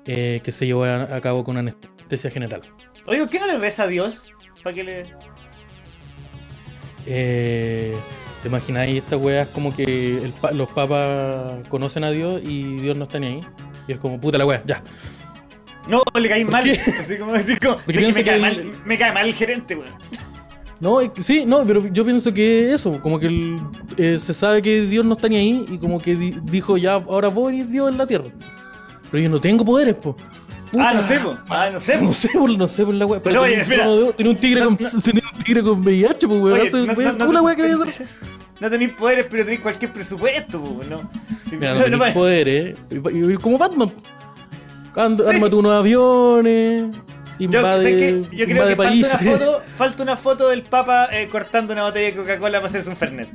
[0.05, 2.61] eh, que se llevó a, a cabo con anestesia general.
[3.07, 4.31] Oye, ¿por qué no le reza a Dios?
[4.63, 5.03] Para que le.
[7.05, 7.93] Eh,
[8.41, 9.43] ¿Te imagináis esta weá?
[9.43, 13.27] Es como que el pa- los papas conocen a Dios y Dios no está ni
[13.27, 13.41] ahí.
[13.87, 14.81] Y es como, puta la weá, ya.
[15.87, 16.69] No, le caí mal.
[16.99, 17.77] Así como, así como.
[17.77, 19.91] Que me, que cae el- mal, me cae mal el gerente, weón.
[20.79, 23.61] No, sí, no, pero yo pienso que eso, como que el-
[23.97, 26.93] eh, se sabe que Dios no está ni ahí y como que di- dijo ya,
[26.93, 28.25] ahora voy a venir Dios en la tierra.
[29.11, 30.15] Pero yo no tengo poderes, po.
[30.71, 30.89] Puta.
[30.89, 31.37] Ah, no sé, po.
[31.49, 32.05] Ah, no sé, po.
[32.05, 33.21] No sé, por, no sé por la weá.
[33.21, 34.15] Pero oye, tenía un espera.
[34.17, 35.01] tenía un tigre No, con, no.
[35.03, 36.59] tenía un tigre con VIH, pues weón.
[36.61, 38.07] Oye, no- no- una weá que voy a hacer.
[38.59, 41.09] No tenéis poderes, pero tenéis cualquier presupuesto, po, ¿no?
[41.49, 42.77] Si- Mira, no, pa- poderes.
[42.91, 43.91] y- Como Batman.
[44.95, 45.29] Anda, Sí.
[45.35, 46.95] Ármate unos aviones.
[47.39, 48.35] Yo, Invade, ¿sabes qué?
[48.35, 52.05] Yo creo que falta una, foto, falta una foto del Papa eh, cortando una botella
[52.07, 53.29] de Coca-Cola para hacerse un Fernet.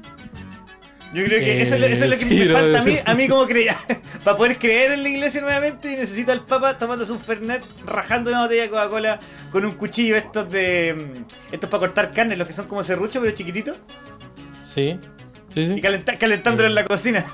[1.13, 2.81] Yo creo que Eh, eso, es lo- eso es lo que sí, me no, falta
[2.81, 3.77] a mí, a mí como creía.
[4.25, 8.43] para poder creer en la iglesia nuevamente, necesito al Papa tomándose un Fernet, rajando una
[8.43, 9.19] botella de Coca-Cola
[9.51, 10.95] con un cuchillo estos de.
[11.51, 13.79] mm, Estos para cortar carne, los que son como serruchos, pero chiquititos,
[14.63, 14.99] Sí,
[15.49, 15.75] sí, sí.
[15.77, 17.25] y calenta- calentándolo en la cocina.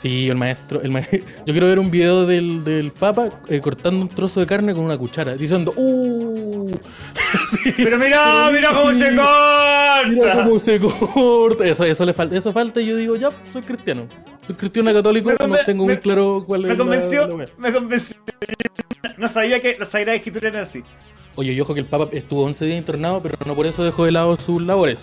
[0.00, 4.00] Sí, el maestro, el ma- Yo quiero ver un video del, del Papa eh, cortando
[4.00, 6.66] un trozo de carne con una cuchara, diciendo, ¡Uh!
[7.62, 10.44] Sí, Pero mira, mira cómo se Mira corta.
[10.44, 11.66] cómo se corta.
[11.66, 14.06] Eso, eso le falta, eso falta y yo digo, ya, soy cristiano.
[14.46, 17.34] Soy cristiano católico, me no tengo muy me- claro cuál es Me la- convenció, la
[17.34, 17.48] wea.
[17.58, 18.16] me convenció.
[19.16, 20.82] No sabía que las Sagradas Escrituras eran así.
[21.36, 24.04] Oye, y ojo que el Papa estuvo 11 días internado, pero no por eso dejó
[24.04, 24.98] de lado sus labores.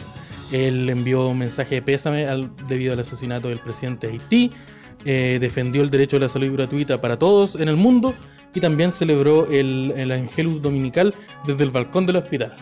[0.51, 4.51] Él envió un mensaje de pésame al- debido al asesinato del presidente de Haití,
[5.05, 8.13] eh, defendió el derecho a la salud gratuita para todos en el mundo
[8.53, 11.13] y también celebró el, el Angelus Dominical
[11.45, 12.55] desde el balcón del hospital.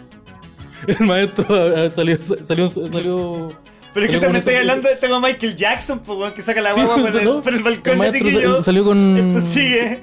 [0.88, 3.47] El maestro ah, salió, salió, salió
[3.93, 6.73] Pero es que también estoy hablando de tengo Michael Jackson, pues, weón, que saca la
[6.73, 7.41] Sí, guagua por, el, ¿no?
[7.41, 8.62] por el balcón, El así que yo.
[8.62, 10.01] salió con- Esto sigue.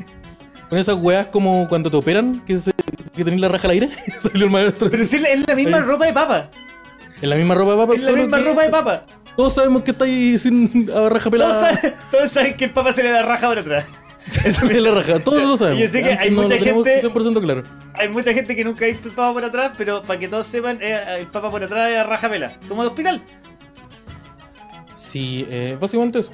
[0.71, 2.73] con esas weas como cuando te operan, que, se,
[3.15, 3.91] que tenés la raja al aire.
[4.21, 4.89] salió el maestro.
[4.91, 6.51] Pero sí, es la misma ropa de papa.
[7.23, 7.95] En la misma ropa de papa.
[7.95, 9.07] Es la misma ropa de papa.
[9.37, 11.61] Todos sabemos que está ahí sin a raja Todos pelada.
[11.77, 13.85] saben, todos saben que el papa se le da raja por atrás.
[14.45, 15.81] Eso es la raja, todos lo sabemos.
[15.81, 17.63] Yo sé que Antes hay no mucha gente- 100% claro.
[17.95, 20.47] Hay mucha gente que nunca ha visto el papa por atrás, pero para que todos
[20.47, 22.53] sepan, eh, el papa por atrás es raja pela.
[22.69, 23.23] Como de hospital.
[24.95, 26.31] Sí, eh, básicamente eso.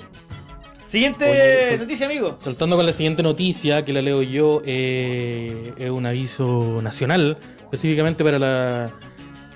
[0.87, 1.25] Siguiente
[1.71, 2.37] Oye, noticia, amigo.
[2.39, 8.23] Saltando con la siguiente noticia, que la leo yo, eh, es un aviso nacional, específicamente
[8.23, 8.91] para la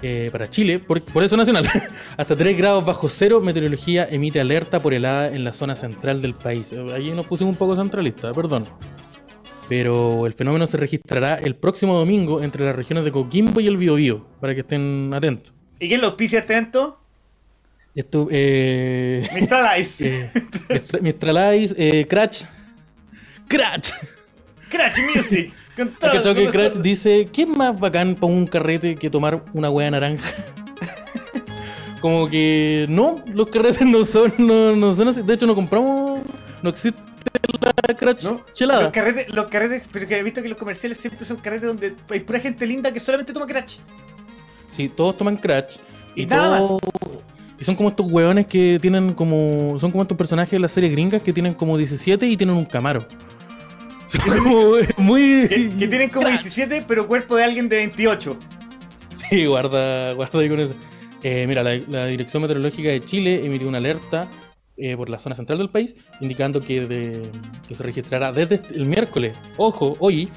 [0.02, 1.68] eh, para Chile, por, por eso nacional.
[2.16, 6.34] Hasta 3 grados bajo cero, meteorología emite alerta por helada en la zona central del
[6.34, 6.72] país.
[6.72, 8.64] Eh, Allí nos pusimos un poco centralista, perdón.
[9.68, 13.76] Pero el fenómeno se registrará el próximo domingo entre las regiones de Coquimbo y el
[13.76, 15.52] Biobío, para que estén atentos.
[15.78, 16.98] ¿Y quién lo auspicia este evento?
[17.94, 20.08] Esto, eh, Mistral Ice.
[20.08, 20.30] eh,
[20.68, 22.42] Mistra- Mistralize, eh, Crash.
[23.46, 23.90] Crash.
[24.68, 25.52] Crash Music.
[25.76, 26.46] Con ¿Has todo cachado que.
[26.48, 30.28] Crash dice, ¿qué es más bacán para un carrete que tomar una hueá naranja?
[32.00, 35.22] Como que no, los carretes no son, no, no son así.
[35.22, 36.20] De hecho, no compramos,
[36.62, 36.98] no existe
[37.86, 38.40] la Crash ¿No?
[38.52, 38.82] chelada.
[38.84, 41.94] Los carretes, los carretes, pero que he visto que los comerciales siempre son carretes donde
[42.08, 43.78] hay pura gente linda que solamente toma Crash.
[44.70, 45.76] Sí, todos toman Crash.
[46.14, 46.80] Y nada todos-
[47.58, 49.76] Y son como estos hueones que tienen como.
[49.78, 52.64] Son como estos personajes de las series gringas que tienen como 17 y tienen un
[52.64, 53.06] camaro.
[54.10, 55.46] Son como muy.
[55.48, 56.42] Que, que tienen como Crash.
[56.42, 58.36] 17, pero cuerpo de alguien de 28.
[59.30, 60.74] Sí, guarda, guarda ahí con eso.
[61.22, 64.28] Eh, mira, la, la Dirección Meteorológica de Chile emitió una alerta
[64.76, 67.22] eh, por la zona central del país, indicando que, de-
[67.68, 70.30] que se registrará desde el miércoles, ojo, hoy,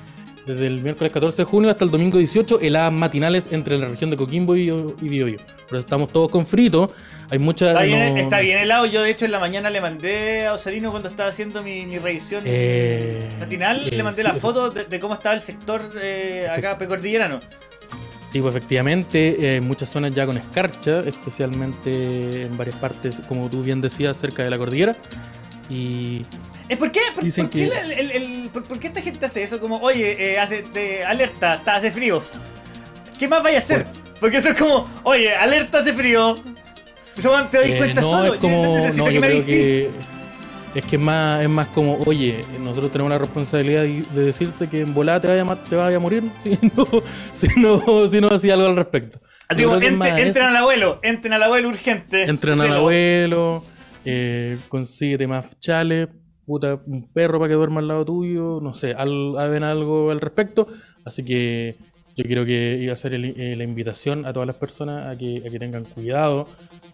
[0.45, 4.09] desde el miércoles 14 de junio hasta el domingo 18, heladas matinales entre la región
[4.09, 5.37] de Coquimbo y, y Biobío.
[5.37, 6.91] Por eso estamos todos con frito.
[7.29, 7.67] Hay mucha.
[7.71, 8.85] Está bien, no- está bien helado.
[8.85, 11.97] Yo, de hecho, en la mañana le mandé a Osorino cuando estaba haciendo mi, mi
[11.99, 13.87] revisión Eh, matinal.
[13.87, 17.39] eh, le mandé sí, la foto de, de cómo estaba el sector eh, acá precordillerano.
[18.31, 23.61] Sí, pues efectivamente, eh, muchas zonas ya con escarcha, especialmente en varias partes, como tú
[23.63, 24.95] bien decías, cerca de la cordillera.
[25.69, 26.99] Y ¿Es por qué?
[27.13, 29.59] ¿Por, Dicen por qué que- el- el- el- por- por qué esta gente hace eso?
[29.59, 32.21] Como, oye, eh, hace, te- alerta, está, hace frío.
[33.19, 33.85] ¿Qué más vaya a hacer?
[34.19, 36.35] Porque eso es como, oye, alerta, hace frío.
[37.15, 38.33] Pues, te doy Eh, cuenta no, solo.
[38.33, 39.51] es como, yo necesito no, que yo me creo avise.
[39.53, 39.89] que
[40.79, 44.67] es que es más, es más como, oye, nosotros tenemos la responsabilidad de, de decirte
[44.67, 46.87] que en volada te vaya, a te vaya a morir si no,
[47.33, 49.19] si no, si no hacía algo al respecto.
[49.47, 50.43] Así como, más entren eso.
[50.45, 52.23] al abuelo, entren al abuelo urgente.
[52.23, 53.63] Entren al abuelo,
[54.05, 56.07] eh, consíguete más chales,
[56.45, 60.21] puta, un perro para que duerma al lado tuyo, no sé, al, hagan algo al
[60.21, 60.67] respecto.
[61.05, 61.75] Así que
[62.15, 65.17] yo quiero que iba a hacer el- eh, la invitación a todas las personas a
[65.17, 66.47] que, a que tengan cuidado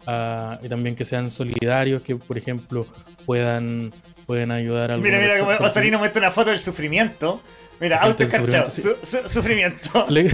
[0.07, 2.85] a- y también que sean solidarios, que por ejemplo
[3.25, 3.91] puedan,
[4.25, 7.41] puedan ayudar a Mira, mira, como Osorino muestra una foto del sufrimiento.
[7.79, 10.05] Mira, auto sufrimiento, Su- su- sufrimiento.
[10.09, 10.31] Le-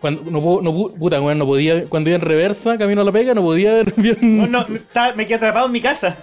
[0.00, 3.04] cuando, no, puedo- no pu- puta, weón, no podía, cuando iba en reversa, camino a
[3.04, 4.38] la pega, no podía ver bien.
[4.38, 6.16] No, no, está- me quedé atrapado en mi casa.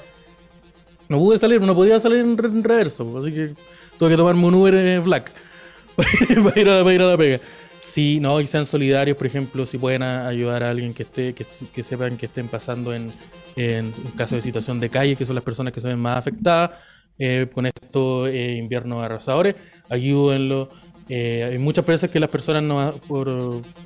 [1.09, 3.55] No pude salir, no podía salir en, re- en reverso, pues, así que
[3.97, 5.33] tuve que tomarme un Uber eh, Black
[5.95, 7.41] para, ir a, la pega.
[7.81, 11.45] Sí, no, y sean solidarios, por ejemplo, si pueden ayudar a alguien que esté, que,
[11.73, 13.11] que sepan que estén pasando en,
[13.55, 16.17] en, en caso de situación de calle, que son las personas que se ven más
[16.17, 16.71] afectadas
[17.17, 19.55] eh, con estos eh, inviernos arrasadores,
[19.89, 20.69] ayúdenlo.
[21.11, 23.27] Eh, hay muchas veces que las personas no, por,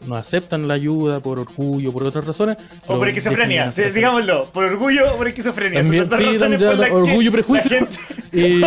[0.06, 2.58] no aceptan la ayuda por orgullo, por otras razones.
[2.86, 4.50] O por esquizofrenia, sí, digámoslo.
[4.52, 5.82] Por orgullo o por esquizofrenia.
[5.82, 7.70] También, sí, razones por orgullo y prejuicio.
[7.70, 7.98] gente-
[8.34, 8.62] Eh,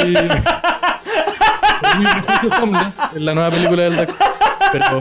[1.82, 4.06] Orgullo y prejuicio Homeless, en la nueva película del.
[4.72, 5.00] Pero.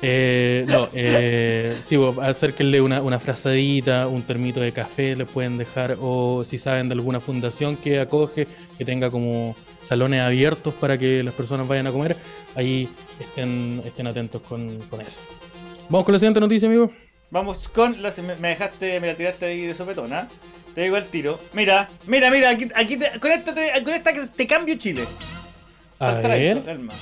[0.00, 5.96] Eh, no, eh, sí, acérquenle una, una frazadita, un termito de café le pueden dejar,
[6.00, 11.22] o si saben de alguna fundación que acoge, que tenga como salones abiertos para que
[11.22, 12.16] las personas vayan a comer,
[12.54, 15.20] ahí estén, estén atentos con, con eso.
[15.88, 16.92] Vamos con la siguiente noticia, amigo.
[17.30, 18.12] Vamos con la.
[18.40, 20.28] Me, dejaste, me la tiraste ahí de sopetona.
[20.74, 21.38] Te digo al tiro.
[21.52, 25.04] Mira, mira, mira, aquí, aquí te, con esta te, con esta que te cambio Chile.
[25.98, 26.40] A ver.
[26.42, 26.92] eso, calma.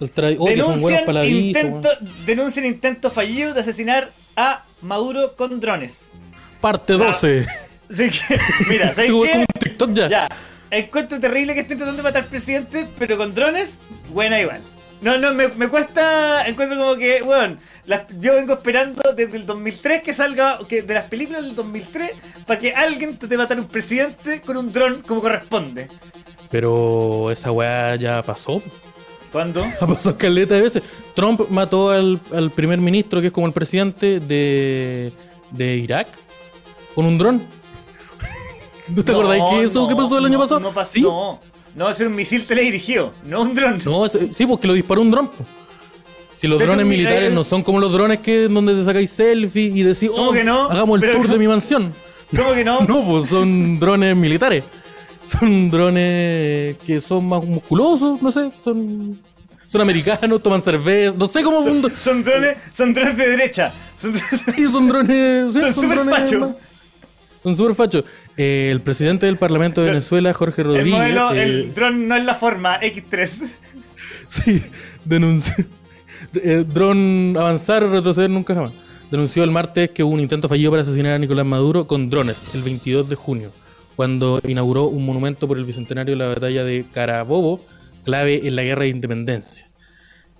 [0.00, 2.26] El oh, Denuncian, para intento, weón.
[2.26, 6.10] denuncian intento fallido de asesinar a Maduro con drones.
[6.60, 7.46] Parte 12.
[7.90, 9.38] Así que, mira, ¿sabes como qué?
[9.38, 10.08] un TikTok ya.
[10.08, 10.28] Ya,
[10.70, 13.78] encuentro terrible que estén tratando de matar al presidente, pero con drones,
[14.10, 14.60] buena igual.
[15.00, 17.58] No, no, me, me cuesta, encuentro como que, bueno,
[18.18, 22.12] yo vengo esperando desde el 2003 que salga, que de las películas del 2003,
[22.46, 25.88] para que alguien de matar a un presidente con un dron como corresponde.
[26.50, 28.62] Pero esa weá ya pasó.
[29.34, 29.64] ¿Cuándo?
[29.80, 30.82] Ha pasado caleta de veces.
[31.14, 35.12] Trump mató al, al primer ministro, que es como el presidente de,
[35.50, 36.06] de Irak,
[36.94, 37.42] con un dron.
[38.88, 40.60] ¿No te acordáis que eso no, que pasó el año no, pasado?
[40.60, 41.00] No pasó, ¿Sí?
[41.02, 41.40] no.
[41.74, 43.78] No, es un misil teledirigido, no un dron.
[43.84, 45.30] No, sí, porque lo disparó un dron.
[46.34, 48.84] Si los Pero drones mi- militares eh, no son como los drones que donde te
[48.84, 50.70] sacáis selfie y decís, ¿Cómo oh, que no?
[50.70, 51.92] hagamos el Pero- tour de mi mansión.
[52.36, 52.80] ¿Cómo que no?
[52.88, 54.64] No, pues son drones militares.
[55.26, 59.18] Son drones que son más musculosos, no sé, son,
[59.66, 63.72] son americanos, toman cerveza, no sé cómo Son, son, son drones, son drones de derecha.
[63.96, 66.40] Son, sí, son drones, sí, son drones fachos.
[66.40, 66.56] más-
[67.42, 68.04] Son súper fachos.
[68.36, 72.16] Eh, el presidente del Parlamento de Venezuela, Jorge El Rodríguez, modelo, eh, el dron no
[72.16, 73.48] es la forma, X3.
[74.30, 74.62] Sí,
[75.04, 75.54] denunció.
[76.34, 78.72] eh, dron avanzar, retroceder nunca jamás.
[79.10, 82.54] Denunció el martes que hubo un intento fallido para asesinar a Nicolás Maduro con drones
[82.54, 83.52] el 22 de junio,
[83.96, 87.64] cuando inauguró un monumento por el bicentenario de la batalla de Carabobo,
[88.04, 89.68] clave en la guerra de independencia.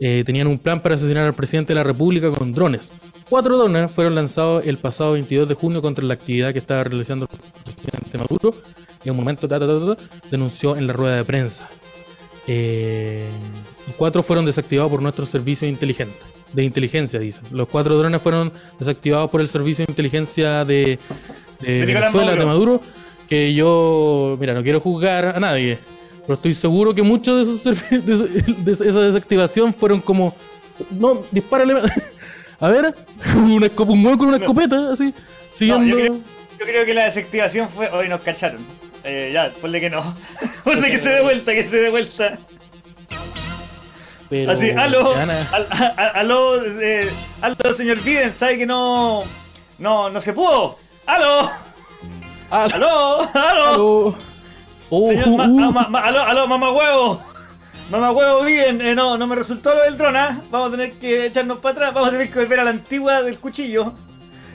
[0.01, 2.93] Eh, tenían un plan para asesinar al presidente de la República con drones.
[3.31, 7.29] Cuatro drones fueron lanzados el pasado 22 de junio contra la actividad que estaba realizando
[7.31, 8.55] el presidente Maduro.
[9.05, 9.59] Y un momento, ta,
[10.31, 11.69] denunció en la rueda de prensa.
[12.47, 13.29] Eh,
[13.88, 16.19] y cuatro fueron desactivados por nuestros servicios inteligentes.
[16.53, 17.45] De inteligencia, dicen.
[17.51, 20.99] Los cuatro drones fueron desactivados por el servicio de inteligencia de,
[21.61, 22.81] de De Nicolás Venezuela, de Maduro.
[23.28, 25.78] Que yo, mira, no quiero juzgar a nadie.
[26.22, 28.24] Pero estoy seguro que muchos de esos de, esa-
[28.62, 30.34] de esa desactivación fueron como.
[30.90, 31.74] No, dispárale.
[32.60, 32.94] A ver,
[33.37, 35.12] un huevo con una escopeta, así, No,
[35.54, 35.87] siguiendo.
[35.88, 36.14] yo, creo,
[36.60, 37.88] yo creo que la desactivación fue.
[37.90, 38.60] Hoy nos cacharon.
[39.02, 40.00] Eh, ya, ponle que no.
[40.64, 42.38] ponle que se dé vuelta, que se dé vuelta.
[44.30, 45.30] pero Así, aló, al-
[45.70, 47.08] a- a- aló, eh,
[47.42, 49.20] aló, señor Biden, sabe que no,
[49.78, 50.78] no, no se pudo.
[51.06, 51.50] Aló,
[52.62, 54.17] aló, aló,
[54.90, 57.23] aló, señor, uh, ma- ah, ma- ma- aló, aló, mamá huevo,
[57.90, 60.40] mamá huevo Biden, eh, no, no me resultó lo del dron, ¿ah?
[60.51, 63.23] vamos a tener que echarnos para atrás, vamos a tener que volver a la antigua
[63.23, 63.93] del cuchillo.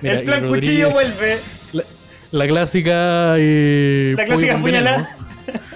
[0.02, 1.38] Mira, el y plan cuchillo vuelve,
[1.74, 1.84] La,
[2.32, 3.36] la clásica.
[3.38, 4.62] eh, la clásica veneno.
[4.62, 5.16] puñalada.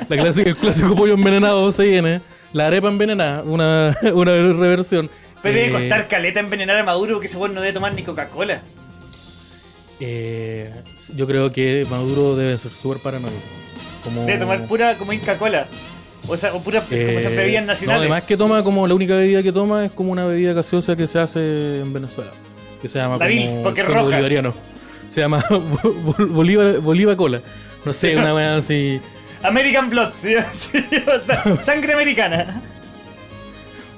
[0.09, 2.21] La clásica, el clásico pollo envenenado se viene.
[2.53, 5.09] La arepa envenenada, una, una reversión.
[5.41, 8.03] Pero debe Eh, costar caleta envenenar a Maduro porque ese weón no debe tomar ni
[8.03, 8.61] Coca-Cola.
[9.99, 10.71] Eh,
[11.15, 13.37] yo creo que Maduro debe ser súper paranoico.
[14.03, 14.21] Como...
[14.25, 15.65] Debe tomar pura como Inca Cola.
[16.27, 18.01] O sea, o pura es como esas Eh, bebidas No, nacionales.
[18.01, 21.05] además que toma como la única bebida que toma es como una bebida gaseosa que
[21.07, 22.31] se hace en Venezuela.
[22.81, 24.09] Que se llama La como Bills, porque es suelo roja.
[24.11, 24.53] bolivariano.
[25.09, 27.41] Se llama Bol- Bolívar, Bolívar Cola.
[27.85, 28.99] No sé, una wea así.
[29.43, 32.61] American Blood, sí, sí, o sea, sangre americana.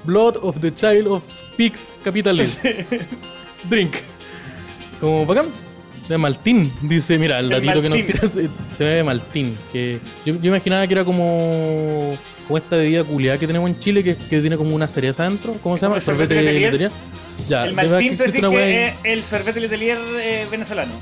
[0.03, 2.63] Blood of the Child of Speaks Capitalist.
[3.69, 3.93] Drink.
[4.99, 5.45] Como bacán.
[6.07, 6.71] Se llama Maltín.
[6.81, 8.15] Dice, mira, el datito que nos Maltín.
[8.15, 9.57] tiras eh, se ve Maltín.
[9.71, 12.15] Que yo, yo imaginaba que era como,
[12.47, 15.55] como esta bebida culiada que tenemos en Chile que, que tiene como una cereza adentro.
[15.63, 15.93] ¿Cómo se llama?
[15.93, 16.91] ¿Como el sorbete Letelier?
[17.49, 18.73] Ya, el wea que ahí.
[18.75, 20.93] es el sorbete letelier eh, venezolano.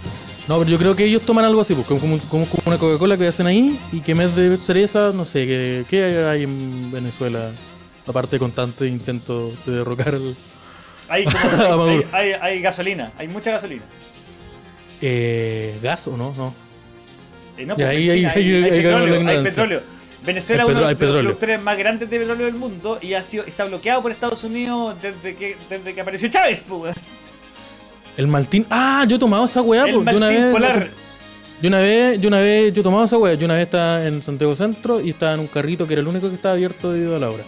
[0.47, 3.15] No, pero yo creo que ellos toman algo así, pues, como, como, como una Coca-Cola
[3.17, 6.91] que hacen ahí y que en vez de cereza, no sé, ¿qué, qué hay en
[6.91, 7.49] Venezuela?
[8.07, 10.35] Aparte de constante intento de derrocar el,
[11.07, 13.83] Hay, como, hay- hay gasolina, hay mucha gasolina.
[15.05, 16.53] Eh, gas o no, no.
[17.57, 18.79] Eh, no, pues, ahí- hay, petróleo, hay
[19.19, 19.43] ignorancia.
[19.43, 19.81] petróleo.
[20.25, 23.43] Venezuela es uno de los productores más grandes de petróleo del mundo y ha sido,
[23.43, 26.63] está bloqueado por Estados Unidos desde que, desde que apareció Chávez.
[26.67, 26.95] pues.
[28.15, 28.65] El Maltín.
[28.69, 30.05] Ah, yo he tomado esa weá, el pues.
[30.11, 30.51] Yo una Martín vez.
[30.53, 30.89] Polar.
[31.61, 33.33] Yo una vez, yo una vez, yo he tomado esa weá.
[33.33, 36.07] Yo una vez estaba en Santiago Centro y estaba en un carrito que era el
[36.07, 37.43] único que estaba abierto debido a la hora.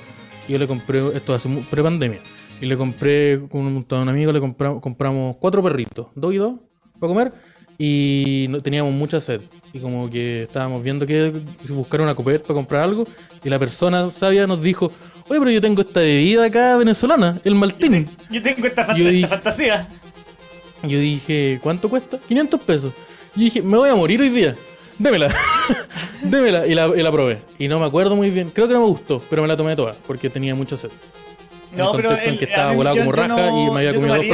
[0.47, 2.19] Y yo le compré, esto hace pre-pandemia.
[2.61, 6.37] Y le compré con un, con un amigo, le compramos, compramos cuatro perritos, dos y
[6.37, 6.53] dos,
[6.99, 7.31] para comer.
[7.77, 9.41] Y no, teníamos mucha sed.
[9.73, 11.33] Y como que estábamos viendo que
[11.69, 13.03] buscar una copete para comprar algo.
[13.43, 14.85] Y la persona sabia nos dijo:
[15.27, 18.07] Oye, pero yo tengo esta bebida acá venezolana, el Maltín.
[18.29, 19.87] Yo tengo esta, Yo esta dije- fantasía.
[20.83, 22.17] Yo dije, ¿cuánto cuesta?
[22.27, 22.93] 500 pesos.
[23.35, 24.55] Yo dije, me voy a morir hoy día.
[24.99, 25.33] Démela.
[26.21, 26.65] Démela.
[26.67, 27.41] Y la, y la probé.
[27.59, 28.51] Y no me acuerdo muy bien.
[28.51, 30.91] Creo que no me gustó, pero me la tomé toda porque tenía mucha sed.
[31.75, 34.25] No, pero en el- que estaba volado como raja no- y me había comido dos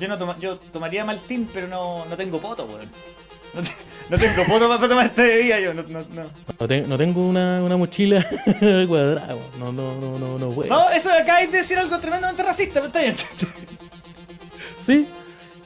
[0.00, 2.88] Yo, no toma- yo tomaría Maltín, pero no, no tengo poto, weón.
[3.52, 3.70] No, te-
[4.08, 5.74] no tengo poto para tomar esta bebida yo.
[5.74, 6.30] No, no, no.
[6.58, 8.24] No, te- no tengo una, una mochila
[8.88, 9.34] cuadrada.
[9.36, 9.58] weón.
[9.58, 10.68] No, no, no, no, no puedo.
[10.70, 13.14] No, eso acabáis de decir algo tremendamente racista, pero está bien.
[14.84, 15.06] Sí.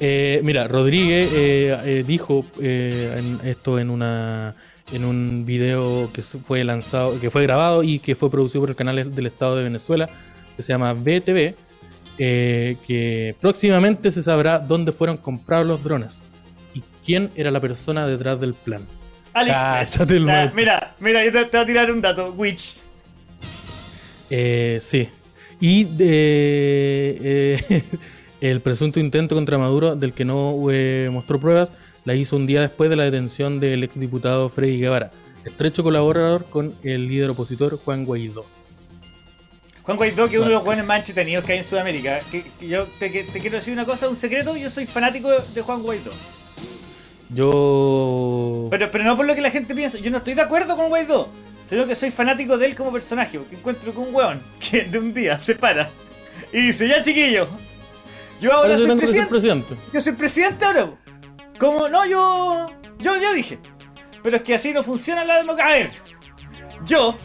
[0.00, 4.54] Eh, mira, Rodríguez eh, eh, dijo eh, en- esto en una
[4.92, 8.76] en un video que fue lanzado, que fue grabado y que fue producido por el
[8.76, 10.10] canal del Estado de Venezuela,
[10.56, 11.54] que se llama BTV,
[12.18, 16.22] eh, que próximamente se sabrá dónde fueron comprados los drones
[16.74, 18.86] y quién era la persona detrás del plan.
[19.34, 19.50] El
[20.30, 22.32] Ah, mira, mira, yo te, te voy a tirar un dato.
[22.32, 22.76] Witch.
[24.30, 25.08] Eh, sí.
[25.60, 27.82] Y eh,
[28.40, 31.72] el presunto intento contra Maduro, del que no eh, mostró pruebas,
[32.04, 35.10] la hizo un día después de la detención del exdiputado Freddy Guevara,
[35.44, 38.44] estrecho colaborador con el líder opositor Juan Guaidó.
[39.84, 42.18] Juan Guaidó, que es uno de los buenos más entretenidos que hay en Sudamérica.
[42.30, 44.56] Que, que yo te, quiero decir una cosa, un secreto.
[44.56, 46.10] Yo soy fanático de Juan Guaidó.
[47.28, 48.68] Yo...
[48.70, 49.98] Pero, pero no por lo que la gente piensa.
[49.98, 51.28] Yo no estoy de acuerdo con Guaidó.
[51.68, 53.38] Sino que soy fanático de él como personaje.
[53.38, 55.90] Porque encuentro que un weón que de un día se para
[56.52, 57.46] y dice: Ya chiquillo,
[58.40, 59.28] yo ahora soy presidente.
[59.28, 59.76] presidente.
[59.92, 60.90] Yo soy presidente ahora.
[61.58, 62.70] Como, no, yo.
[62.98, 63.58] Yo, yo dije.
[64.22, 65.74] Pero es que así no funciona la democracia.
[65.74, 65.90] A ver,
[66.86, 67.16] yo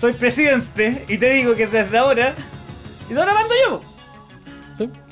[0.00, 2.34] soy presidente y te digo que desde ahora.
[3.10, 3.82] Y ahora mando yo.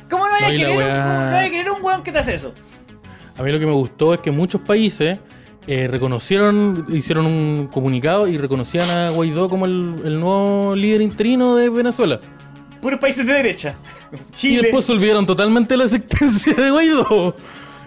[0.09, 2.11] ¿Cómo no vaya No, a y querer un, no vaya a querer un weón que
[2.12, 2.55] te hace eso?
[3.37, 5.18] A mí lo que me gustó es que muchos países
[5.66, 11.55] eh, reconocieron, hicieron un comunicado y reconocían a Guaidó como el, el nuevo líder interino
[11.57, 12.20] de Venezuela.
[12.81, 13.74] Puros países de derecha.
[14.11, 14.62] Y Chile.
[14.62, 17.35] después se olvidaron totalmente la existencia de Guaidó.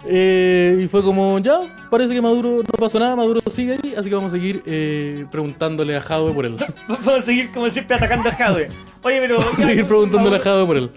[0.06, 1.60] Eh, y fue como, ya,
[1.92, 5.26] parece que Maduro no pasó nada, Maduro sigue ahí, así que vamos a seguir eh,
[5.30, 6.56] preguntándole a Jadwe por él.
[6.88, 8.68] Vamos a seguir como siempre atacando a Jadwe.
[9.04, 9.38] Oye, pero.
[9.38, 10.90] Vamos a seguir preguntándole a Jadwe por él.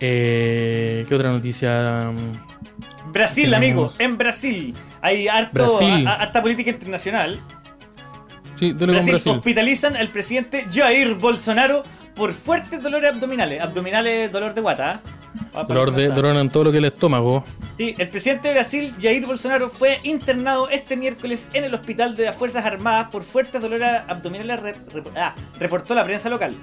[0.00, 2.10] Eh, ¿Qué otra noticia?
[3.12, 3.92] Brasil, Tenemos- amigo.
[3.98, 4.74] En Brasil.
[5.02, 6.06] Hay harto, Brasil.
[6.06, 7.38] a- harta política internacional.
[8.56, 9.32] Sí, dale con Brasil, Brasil.
[9.32, 11.82] hospitalizan al presidente Jair Bolsonaro
[12.14, 13.60] por fuertes dolores abdominales.
[13.60, 15.02] Abdominales, dolor de guata.
[15.68, 17.44] Dolor de, dolor en todo lo que el estómago.
[17.78, 22.26] Sí, el presidente de Brasil, Jair Bolsonaro, fue internado este miércoles en el hospital de
[22.26, 26.54] las Fuerzas Armadas por fuertes dolores abdominales, re- re- ah, reportó la prensa local.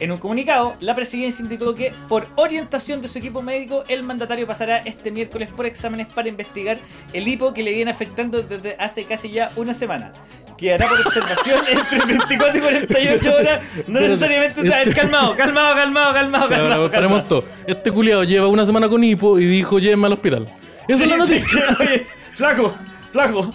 [0.00, 4.46] En un comunicado, la presidencia indicó que, por orientación de su equipo médico, el mandatario
[4.46, 6.78] pasará este miércoles por exámenes para investigar
[7.12, 10.10] el hipo que le viene afectando desde hace casi ya una semana.
[10.56, 13.60] Quedará por observación entre 24 y 48 horas.
[13.88, 14.60] No necesariamente.
[14.60, 16.90] A ver, este- calmado, calmado, calmado, calmado, calmado.
[16.90, 17.44] paremos todo.
[17.66, 20.46] Este culiado lleva una semana con hipo y dijo llévenme al hospital.
[20.88, 21.76] Esa Sí, es la sí, noticia.
[21.78, 22.74] oye, flaco,
[23.10, 23.50] flaco.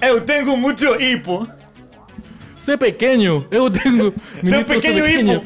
[0.00, 1.46] Eu tengo mucho hipo.
[2.56, 3.46] Sé pequeño.
[3.50, 4.12] Eu tengo.
[4.44, 5.42] sé pequeño hipo.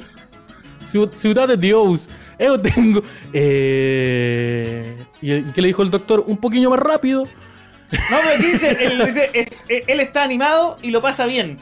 [0.92, 2.08] Ciu- Ciudad de Dios.
[2.38, 3.02] Yo tengo.
[3.32, 6.24] Eh, ¿Y qué le dijo el doctor?
[6.26, 7.22] Un poquillo más rápido.
[8.10, 9.30] No, pero dice, él, dice,
[9.86, 11.58] él está animado y lo pasa bien.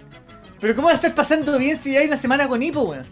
[0.60, 3.04] Pero ¿cómo va a estar pasando bien si hay una semana con hipo, weón?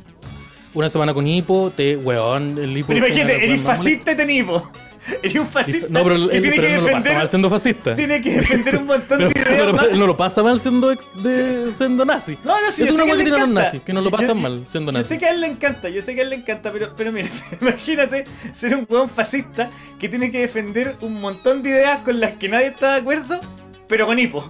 [0.75, 2.89] Una semana con hipo, te, weón, el hipo.
[2.89, 4.71] Pero imagínate, eres fascista y tenés hipo.
[5.23, 7.17] Eres un fascista No, pero él, que tiene pero que él no lo pasa defender,
[7.19, 7.95] mal siendo fascista.
[7.97, 9.47] tiene que defender un montón Pero, de ideas
[9.77, 12.39] pero él no lo pasa mal siendo, ex- de, siendo nazi.
[12.45, 13.63] No, no, sí, es yo una sé que tienen los encanta.
[13.65, 15.09] nazis, que no lo Yo- pasan yo- mal siendo Yo nazi.
[15.09, 17.13] sé que a él le encanta, yo sé que a él le encanta, pero, pero
[17.13, 17.29] mira,
[17.61, 22.33] imagínate ser un weón fascista que tiene que defender un montón de ideas con las
[22.35, 23.41] que nadie está de acuerdo,
[23.89, 24.49] pero con hipo.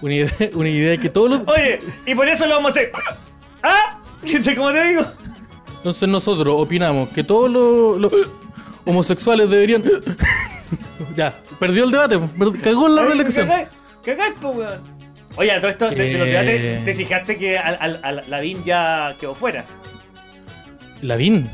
[0.00, 1.40] Una idea, una idea que todos los.
[1.46, 2.90] Oye, y por eso lo vamos a hacer.
[3.62, 4.00] ¿Ah?
[4.20, 5.02] ¿Viste cómo te digo?
[5.76, 8.12] Entonces nosotros opinamos que todos los, los
[8.84, 9.82] homosexuales deberían.
[11.16, 12.18] ya, perdió el debate,
[12.62, 13.48] cagó en la reelección.
[14.40, 14.80] Po, weón.
[15.36, 16.30] Oye, a todo esto de, de los Eh.
[16.30, 19.64] debates, ¿te fijaste que al, al, al- Lavín ya quedó fuera?
[21.00, 21.48] Lavín.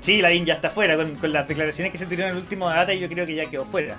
[0.00, 2.68] Sí, Lavín ya está fuera, con, con las declaraciones que se tiraron en el último
[2.68, 3.96] debate, yo creo que ya quedó fuera.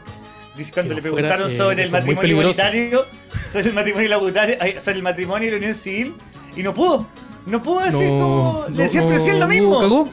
[0.58, 3.06] Dice cuando Quedó le fuera, preguntaron eh, sobre el matrimonio igualitario,
[3.52, 6.16] sobre el matrimonio igualitario, sobre el matrimonio y la unión civil,
[6.56, 7.08] y no pudo.
[7.46, 8.66] No pudo decir No, como.
[8.70, 9.80] no, Le decían, pero es lo no, mismo.
[9.80, 10.10] cagó,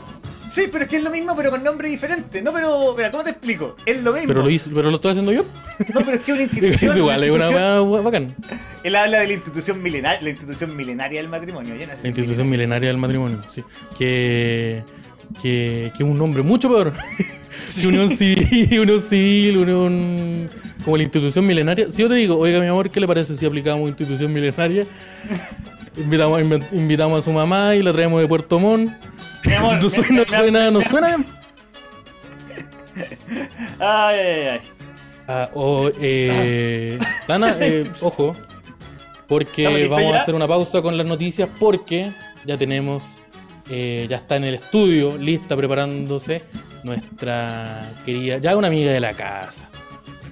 [0.50, 2.42] Sí, pero es que es lo mismo, pero con nombre diferente.
[2.42, 2.94] No, pero.
[2.96, 3.76] Mira, ¿cómo te explico?
[3.86, 4.26] Es lo mismo.
[4.28, 5.42] pero lo, hice, pero lo estoy haciendo yo.
[5.94, 6.98] No, pero es que es una Es institución.
[6.98, 8.34] igual, es una institución- bacán.
[8.82, 11.76] Él habla de la institución milenaria, la institución milenaria del matrimonio.
[11.76, 13.62] Yo no sé La institución milenaria del matrimonio, sí.
[13.96, 14.82] Que.
[15.40, 16.92] Que, que es un nombre mucho peor.
[17.86, 20.50] unión civil, unión civil, unión.
[20.84, 21.90] Como la institución milenaria.
[21.90, 24.86] Si yo te digo, oiga mi amor, ¿qué le parece si aplicamos institución milenaria?
[25.96, 28.92] Invitamos, inv- invitamos a su mamá y la traemos de Puerto Montt.
[29.56, 31.16] Amor, no suena, suena, no suena.
[33.78, 34.60] Ay, ay, ay.
[35.28, 38.36] Ah, o, eh, Tana, eh, ojo,
[39.28, 40.18] porque ¿Estamos listos vamos ya?
[40.18, 42.10] a hacer una pausa con las noticias porque
[42.44, 43.04] ya tenemos,
[43.70, 46.42] eh, ya está en el estudio, lista, preparándose,
[46.82, 49.68] nuestra querida, ya una amiga de la casa.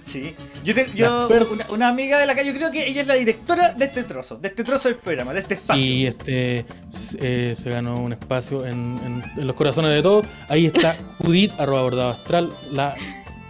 [0.05, 0.35] Sí.
[0.69, 3.15] Yo, te- yo una, una amiga de la calle, yo creo que ella es la
[3.15, 5.85] directora de este trozo, de este trozo del programa, de este espacio.
[5.85, 6.67] Y este
[7.21, 10.27] eh, se ganó un espacio en, en- en los corazones de todos.
[10.49, 12.95] Ahí está Judith, arroba bordado astral, la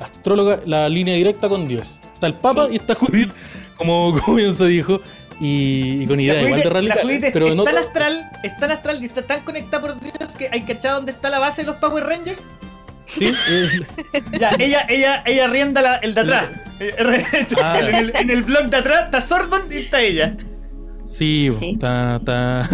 [0.00, 1.86] astróloga, la línea directa con Dios.
[2.14, 3.30] Está el Papa y está Judith,
[3.76, 5.00] como, como bien se dijo,
[5.40, 7.04] y, y con ideas igual de la radicales.
[7.04, 10.00] Judith es, Pero es no tan astral, es tan astral y está tan conectada por
[10.00, 12.48] Dios que hay cachado dónde está la base de los Power Rangers.
[13.06, 13.32] ¿sí?
[13.50, 16.50] Eh, Ya, ella, ella, ella rienda la- el de atrás.
[17.62, 17.80] Ah.
[17.88, 20.36] en, el, en el blog de atrás está Sordon y está ella.
[21.06, 22.68] Sí, está, está.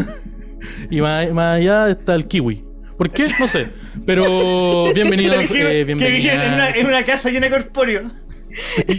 [0.90, 2.64] Y más, más allá está el kiwi.
[2.98, 3.26] ¿Por qué?
[3.38, 3.68] No sé.
[4.06, 6.70] Pero bienvenidos, Que- eh, que viven en una, bienvenida.
[6.70, 8.10] en una casa llena de corpóreo.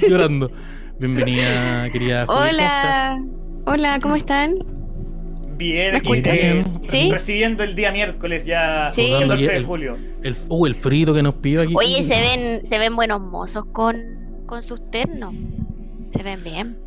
[0.10, 0.51] Llorando.
[0.99, 2.26] Bienvenida, querida.
[2.26, 3.18] Judith, ¿cómo Hola,
[3.66, 4.56] hola, ¿cómo están?
[5.58, 7.10] Bien, ¿Me aquí eh, ¿Sí?
[7.10, 9.10] recibiendo el día miércoles ya Sí.
[9.22, 9.95] 14 de El- julio.
[9.95, 10.24] estás?
[10.24, 11.74] El, uh, el frito que nos pidió aquí.
[11.78, 13.95] Oye, se ven, se ven buenos mozos con,
[14.46, 15.34] con sus ternos.
[16.16, 16.78] Se ven bien.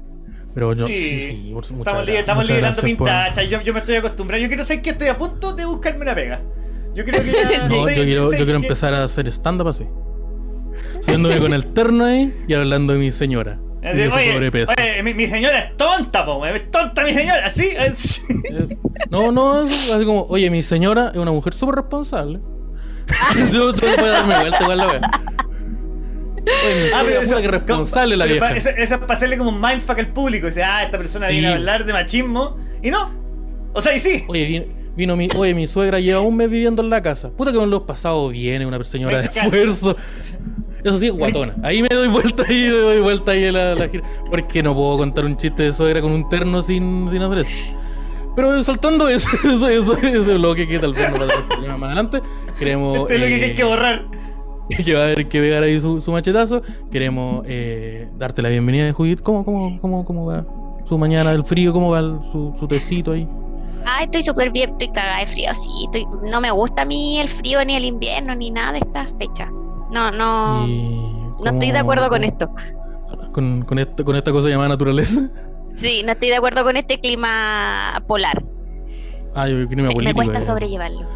[0.55, 2.97] Pero yo, sí, sí, sí, estamos, li- estamos liberando gracias
[3.37, 3.49] por-.
[3.49, 4.43] Yo, yo me estoy acostumbrando.
[4.43, 6.41] Yo quiero saber que estoy a punto de buscarme una pega.
[6.95, 7.41] Yo creo que ya.
[7.69, 9.85] No, estoy- yo quiero, yo quiero que- empezar a hacer stand-up así.
[11.01, 13.61] Siéndome con el terno ahí y hablando de mi señora.
[13.83, 14.73] Así, de oye, sobrepeso.
[14.77, 17.71] oye, mi, mi señora es tonta, po, es tonta mi señora, así.
[17.77, 18.23] así.
[19.11, 22.41] No, no, es así como, oye, mi señora es una mujer súper responsable.
[23.53, 25.01] Yo te voy a darme vuelta igual la wea.
[26.67, 28.55] Oye, Ah, puta que como- responsable la pero vieja.
[28.57, 30.47] Eso, eso es para hacerle como un mindfuck al público.
[30.47, 31.33] Dice, ah, esta persona Sí.
[31.35, 32.57] viene a hablar de machismo.
[32.83, 33.11] Y no.
[33.75, 34.25] O sea, y sí.
[34.29, 34.65] Oye, vino,
[34.97, 37.31] vino mi, oye, mi suegra lleva un mes viviendo en la casa.
[37.31, 39.97] Puta que en los pasados viene una señora de esfuerzo.
[40.85, 41.57] Eso sí guatona.
[41.63, 44.05] Ahí me doy vuelta ahí, me doy vuelta ahí la, la gira.
[44.31, 47.79] Porque no puedo contar un chiste de suegra con un terno sin, sin hacer eso.
[48.37, 51.77] Pero saltando eso, eso, eso, ese bloque que tal vez no va a tener problema
[51.77, 52.21] más adelante,
[52.57, 52.99] queremos.
[53.01, 54.05] Esto es lo que eh, hay que borrar.
[54.85, 56.63] que va a haber que pegar ahí su, su machetazo.
[56.91, 59.21] Queremos eh, darte la bienvenida, Judith.
[59.23, 60.45] ¿Cómo, cómo, cómo, cómo va
[60.85, 61.73] su mañana del frío?
[61.73, 63.29] ¿Cómo va el- su, su tecito ahí?
[63.87, 65.71] Ah, estoy súper bien, estoy cagada de frío, sí.
[65.85, 69.07] Estoy, no me gusta a mí el frío, ni el invierno, ni nada de esta
[69.07, 69.47] fecha.
[69.91, 72.51] No, no, no estoy de acuerdo con esto.
[73.33, 75.21] Con, con, esta, con esta cosa llamada naturaleza.
[75.81, 78.45] Sí, no estoy de acuerdo con este clima polar.
[79.35, 81.07] Ah, yo clima Me, cuesta sobrellevarlo.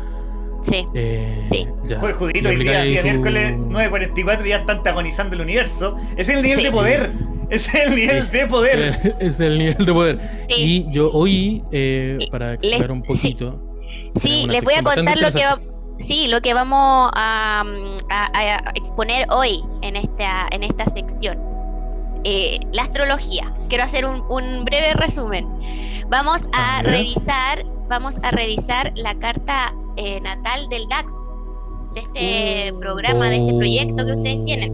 [0.63, 0.87] Sí.
[0.95, 1.67] Eh, Sí.
[1.87, 1.99] ya.
[1.99, 5.97] Joder, Judito, Y hoy día, día su- miércoles 9.44 ya está antagonizando el universo.
[6.17, 6.65] Ese es el nivel Sí.
[6.65, 7.13] de poder.
[7.51, 9.01] Ese es el nivel de poder.
[9.05, 10.21] Eh, es el nivel de poder.
[10.49, 10.87] Sí.
[10.89, 13.61] Y yo hoy, eh, para explicar un poquito.
[14.21, 15.59] Sí, les voy a contar lo que va,
[16.03, 17.63] sí, lo que vamos a,
[18.11, 21.39] a- a exponer hoy en esta, en esta sección.
[22.25, 23.53] Eh, la astrología.
[23.69, 25.47] Quiero hacer un, un breve resumen.
[26.09, 31.13] Vamos a revisar, vamos a revisar la carta eh, natal del DAX.
[31.95, 34.73] de este programa, de este proyecto que ustedes tienen.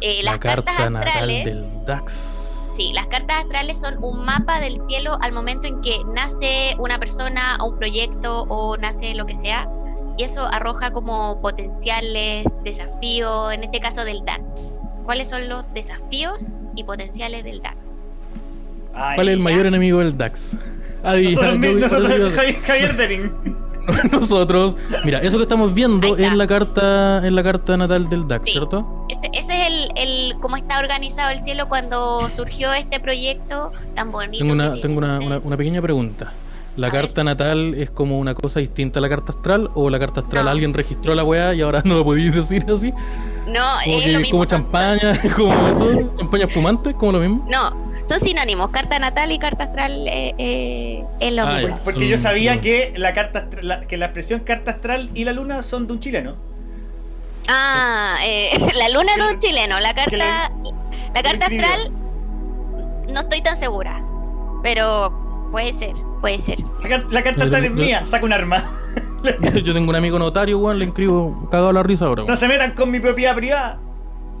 [0.00, 2.12] Eh, la las cartas carta natal astrales, del DAX.
[2.76, 6.98] sí, las cartas astrales son un mapa del cielo al momento en que nace una
[6.98, 9.68] persona o un proyecto o nace lo que sea.
[10.18, 14.50] Y eso arroja como potenciales, desafíos, en este caso del DAX.
[15.04, 17.98] ¿Cuáles son los desafíos y potenciales del DAX?
[18.94, 19.44] Ay, ¿Cuál es el ya.
[19.44, 20.54] mayor enemigo del DAX?
[21.02, 21.78] Adivina, Nosotros, yo-
[22.18, 23.32] nosotros Javier, Javier Dering.
[24.12, 24.76] nosotros.
[25.04, 28.52] Mira, eso que estamos viendo es la carta, en la carta natal del DAX, Sí.
[28.52, 29.06] ¿cierto?
[29.08, 34.10] Ese, ese es el, el cómo está organizado el cielo cuando surgió este proyecto tan
[34.10, 34.38] bonito.
[34.38, 36.32] Tengo una, tengo una, una- una pequeña pregunta.
[36.76, 39.70] ¿La carta natal es como una cosa distinta a la carta astral?
[39.74, 40.50] ¿O la carta astral No.
[40.50, 42.92] alguien registró la weá y ahora no lo podéis decir así?
[43.46, 44.30] No, Como, es que- lo mismo.
[44.30, 47.46] como son- champaña, como eso, champaña espumante, como lo mismo.
[47.50, 48.70] No, son sinónimos.
[48.70, 51.76] Carta natal y carta astral eh, eh, es lo Ah, mismo.
[51.76, 51.84] ya.
[51.84, 55.10] Porque yo Son- sabía son- que la carta astral- la- que la expresión carta astral
[55.14, 56.36] y la luna son de un chileno.
[57.48, 59.78] Ah, eh, la luna de un chileno.
[59.80, 61.92] La carta, la carta astral,
[63.12, 64.02] no estoy tan segura.
[64.62, 65.92] Pero puede ser,
[66.22, 66.60] puede ser.
[66.88, 68.64] La, la astral es mía, saca un arma.
[69.62, 72.24] Yo tengo un amigo notario, weón, le inscribo cagado la risa ahora.
[72.26, 73.78] No se metan con mi propiedad privada.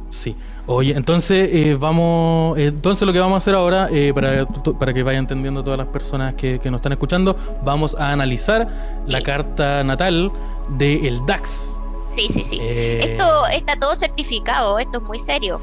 [0.08, 0.34] Sí.
[0.66, 4.46] Oye, entonces eh, vamos, eh, entonces lo que vamos a hacer ahora, eh, para,
[4.78, 8.68] para que vayan entendiendo todas las personas que, que nos están escuchando, vamos a analizar
[9.06, 9.24] la Sí.
[9.24, 10.30] carta natal
[10.78, 11.76] del DAX.
[12.16, 12.58] Sí, sí, sí.
[12.60, 15.60] Eh, Esto está todo certificado, esto es muy serio.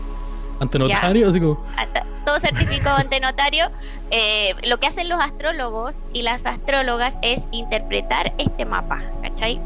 [0.59, 1.63] Ante notario, así como.
[2.25, 3.71] Todo certificado ante notario.
[4.11, 9.59] Eh, lo que hacen los astrólogos y las astrólogas es interpretar este mapa, ¿cachai?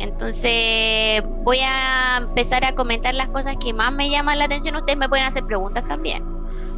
[0.00, 4.74] Entonces voy a empezar a comentar las cosas que más me llaman la atención.
[4.76, 6.24] Ustedes me pueden hacer preguntas también.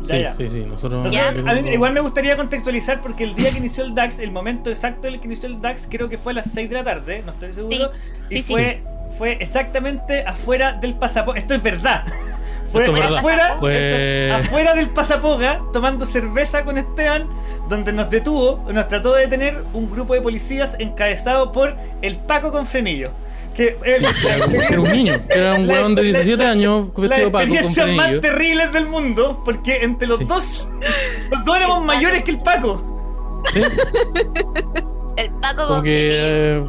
[0.03, 0.35] Ya, Sí, ya.
[0.35, 1.05] sí, sí, nosotros.
[1.05, 1.29] Nosotros- Ya.
[1.51, 4.71] a mí igual me gustaría contextualizar porque el día que inició el DAX, el momento
[4.71, 6.85] exacto en el que inició el DAX, creo que fue a las 6 de la
[6.85, 7.91] tarde, no estoy seguro.
[8.29, 11.41] Sí, y sí, fue, fue exactamente afuera del pasaporte.
[11.41, 12.05] Esto es verdad.
[12.71, 13.19] Fue Esto es verdad.
[13.19, 17.29] afuera, afuera del pasapoga, tomando cerveza con Esteban,
[17.69, 22.53] donde nos detuvo, nos trató de detener un grupo de policías encabezado por el Paco
[22.53, 23.11] con frenillo.
[23.57, 24.07] Que el-
[24.71, 27.33] Era un niño, era un La- weón de la- 17 la- años las vestido Paco
[27.33, 28.21] con experiencias más frenillo.
[28.21, 30.25] terribles del mundo, porque entre los Sí.
[30.25, 30.69] dos,
[31.31, 33.43] los dos éramos mayores que el Paco.
[33.53, 33.63] Sí,
[35.17, 36.11] El Paco como con que.
[36.13, 36.65] eh,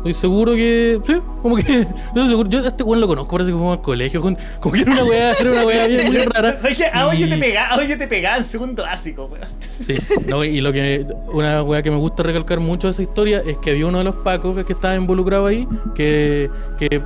[0.00, 1.00] estoy seguro que.
[1.06, 1.86] Sí, como que.
[2.14, 4.20] Yo, seguro, yo a este weón lo conozco, parece que fuimos al colegio.
[4.20, 6.52] con- Como que era una weá, era una weá bien muy rara.
[6.60, 6.86] ¿Sabes qué?
[6.92, 9.46] A hoy yo te pegaba, hoy yo te pegaba en segundo básico, weón.
[9.60, 9.94] Sí,
[10.26, 13.56] no, y lo que una weá que me gusta recalcar mucho de esa historia es
[13.58, 17.00] que había uno de los pacos que estaba involucrado ahí que, que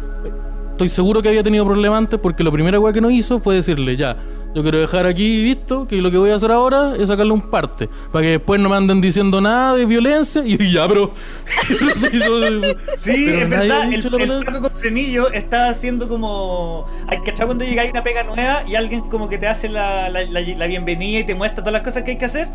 [0.72, 3.54] estoy seguro que había tenido problemas antes porque la primera weá que no hizo fue
[3.56, 4.16] decirle ya,
[4.54, 7.42] yo quiero dejar aquí visto que lo que voy a hacer ahora es sacarle un
[7.42, 11.12] parte para que después no me anden diciendo nada de violencia y ya, pero
[12.98, 14.44] Sí, pero es verdad, el, el.
[14.44, 16.86] Paco con frenillo está haciendo como.
[17.08, 20.24] Hay cachado cuando llega una pega nueva y alguien como que te hace la, la,
[20.24, 22.48] la- la bienvenida y te muestra todas las cosas que hay que hacer.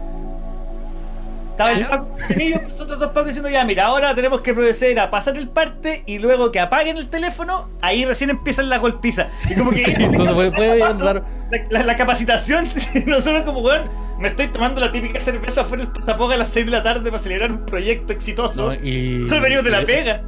[1.59, 1.87] Estaba el.
[1.87, 4.99] Paco con frenillo con los otros dos Pacos diciendo ya, mira, ahora tenemos que proceder
[4.99, 9.31] a pasar el parte y luego que apaguen el teléfono, ahí recién empiezan las golpizas.
[9.49, 11.23] Y como que Sí, entonces puede- puede paso la,
[11.69, 12.65] la- la capacitación,
[13.05, 13.89] nosotros como weón,
[14.19, 17.09] me estoy tomando la típica cerveza afuera del pasapoga a las 6 de la tarde
[17.11, 18.67] para celebrar un proyecto exitoso.
[18.67, 20.21] no, y, Solo venimos de la y- pega.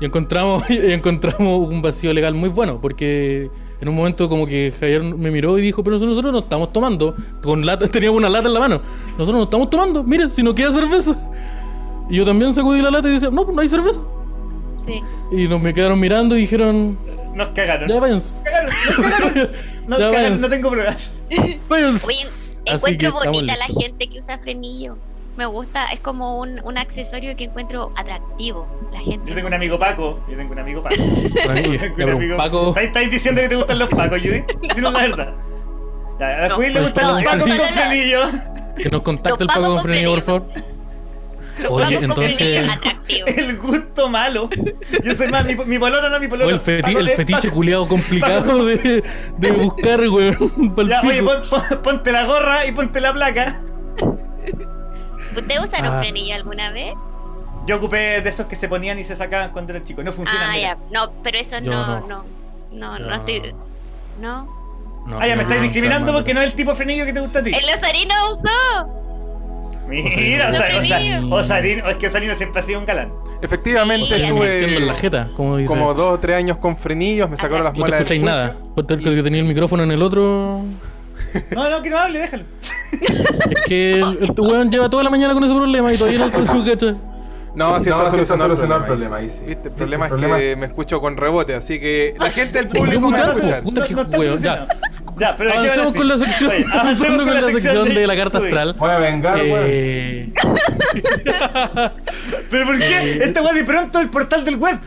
[0.00, 3.48] Y encontramos, y encontramos un vacío legal muy bueno, porque
[3.80, 7.14] en un momento como que Javier me miró y dijo, pero nosotros no estamos tomando,
[7.42, 8.80] con lata, teníamos una lata en la mano,
[9.12, 11.16] nosotros no estamos tomando, mire, si no queda cerveza.
[12.08, 14.00] Y yo también sacudí la lata y decía, no, no hay cerveza.
[14.84, 15.00] Sí.
[15.32, 16.98] Y nos me quedaron mirando y dijeron,
[17.34, 17.88] Nos cagaron.
[17.88, 18.34] ya váyanse.
[18.44, 19.50] cagaron, nos cagaron.
[19.86, 21.14] Nos cagaron, no tengo pruebas.
[21.68, 22.06] váyanse.
[22.06, 22.26] Oye,
[22.66, 24.96] encuentro bonita la gente que usa frenillo.
[25.36, 28.66] Me gusta, es como un, un accesorio que encuentro atractivo.
[28.92, 29.30] La gente.
[29.30, 30.20] Yo tengo un amigo Paco.
[30.28, 30.94] Yo tengo un amigo Paco.
[31.96, 34.44] Un amigo- Paco, ¿Estáis, estáis diciendo que te gustan los Pacos, Judith?
[34.76, 35.34] Dinos la verdad.
[36.20, 37.72] A la No, Judith le gustan no, los Pacos no, con no.
[37.72, 38.20] frenillo.
[38.76, 40.44] que nos contacte el Los Paco Paco con frenillo, por favor.
[41.70, 42.68] Oye, entonces...
[43.26, 44.48] El gusto malo.
[45.04, 46.46] Yo soy más, mi, mi pololo no mi pololo.
[46.50, 49.02] O el, feti- Paco el fetiche culiado complicado de,
[49.38, 50.74] de buscar, weón.
[50.88, 51.48] Ya, oye, pon-
[51.82, 53.56] ponte la gorra y ponte la placa.
[55.36, 55.98] ¿Ustedes usaron Ah.
[55.98, 56.94] frenillo alguna vez?
[57.66, 60.02] Yo ocupé de esos que se ponían y se sacaban cuando era chico.
[60.02, 60.50] No funcionan.
[60.50, 60.68] Ah, mira.
[60.68, 60.78] ya.
[60.90, 62.06] No, pero eso Yo no, no.
[62.06, 62.24] no.
[62.72, 63.14] No, no, No.
[63.14, 63.54] estoy.
[64.20, 64.44] No.
[65.06, 67.04] No, Ah, ya me no, estáis no, discriminando porque no es el tipo de frenillo
[67.04, 67.52] que te gusta a ti.
[67.54, 69.00] El Osarino usó.
[69.86, 70.52] Mira, o Osarino.
[70.52, 71.36] sea, o sea, Osarino.
[71.36, 73.12] Osarino, es que Osarino siempre ha sido un galán.
[73.42, 77.28] Efectivamente, Sí, Metiendo en la estuve jeta, como como dos o tres años con frenillos,
[77.28, 78.56] me sacaron las No te muelas del escucháis nada.
[78.74, 80.62] Puede ser que tenía el micrófono en el otro.
[81.50, 82.44] No, no, que no hable, déjalo.
[82.92, 86.28] Es que el, el weón lleva toda la mañana con ese problema y todavía no
[86.30, 86.94] se escucha.
[87.56, 88.86] No, si No, está sí está solucionado el problema.
[88.86, 89.42] problema, ahí sí.
[89.46, 89.68] ¿Viste?
[89.68, 92.66] El problema El es problema- que me escucho con rebote, así que la gente del
[92.68, 93.62] público me va a muchachos, escuchar.
[93.62, 94.66] puta No, que no está huevo, ya.
[95.16, 98.74] Ya, pero Avancemos con la sección, Oye, avancemos con la sección de la carta astral.
[98.76, 99.60] Voy a vengar, weón.
[99.66, 100.32] Eh,
[102.50, 103.12] Pero ¿por qué?
[103.12, 104.78] Eh, Esta weá de pronto el portal del web.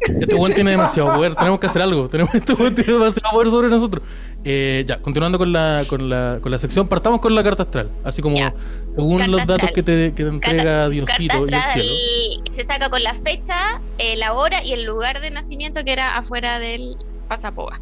[0.00, 2.08] Este weón tiene demasiado poder, tenemos que hacer algo.
[2.08, 4.02] Tenemos, este weón tiene demasiado poder sobre nosotros.
[4.44, 7.90] Eh, ya, continuando con la, con, la, con la sección, partamos con la carta astral.
[8.04, 8.52] Así como, Ya.
[8.94, 11.88] según Carta los datos que te, que te entrega Carta- Diosito y el carta cielo.
[11.90, 15.92] astral se saca con la fecha, eh, la hora y el lugar de nacimiento que
[15.92, 16.96] era afuera del
[17.28, 17.80] pasapoga.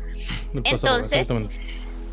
[0.64, 1.28] entonces.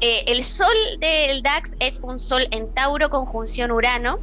[0.01, 0.67] Eh, el sol
[1.01, 4.17] del DAX es un sol en Tauro conjunción Urano,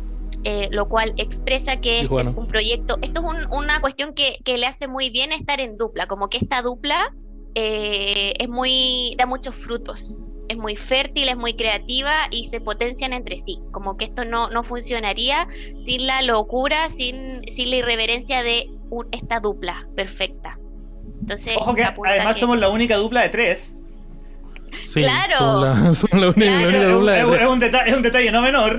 [0.49, 4.39] eh, lo cual expresa que este es un proyecto, esto es un- una cuestión que,
[4.45, 7.13] que le hace muy bien estar en dupla, como que esta dupla
[7.57, 13.13] eh, es muy, da muchos frutos, es muy fértil, es muy creativa y se potencian
[13.13, 18.43] entre sí, como que esto no, no funcionaría sin la locura, sin, sin la irreverencia
[18.45, 20.59] de un- esta dupla perfecta.
[21.21, 23.77] Entonces, Ojo que además que- somos la única dupla de tres.
[24.87, 25.37] Sí, claro.
[25.39, 27.41] Son la, son la única, la única Es, dupla de es- tres.
[27.43, 28.79] es un deta- es un detalle no menor.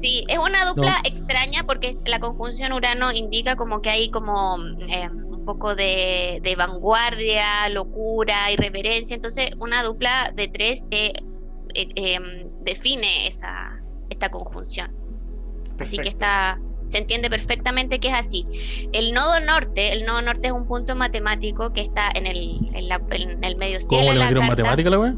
[0.00, 4.56] Sí, es una dupla extraña porque la conjunción Urano indica como que hay como
[4.88, 9.14] eh, un poco de, de vanguardia, locura, irreverencia.
[9.16, 11.12] Entonces, una dupla de tres eh,
[11.74, 12.22] eh, em,
[12.64, 13.80] define esa
[14.10, 14.90] esta conjunción.
[15.80, 18.46] Así que está se entiende perfectamente que es así.
[18.92, 22.88] El nodo norte, el nodo norte es un punto matemático que está en el, en
[22.88, 24.04] la- en el medio cielo.
[24.04, 24.62] ¿Cómo le la metieron carta.
[24.62, 25.14] matemática la weá?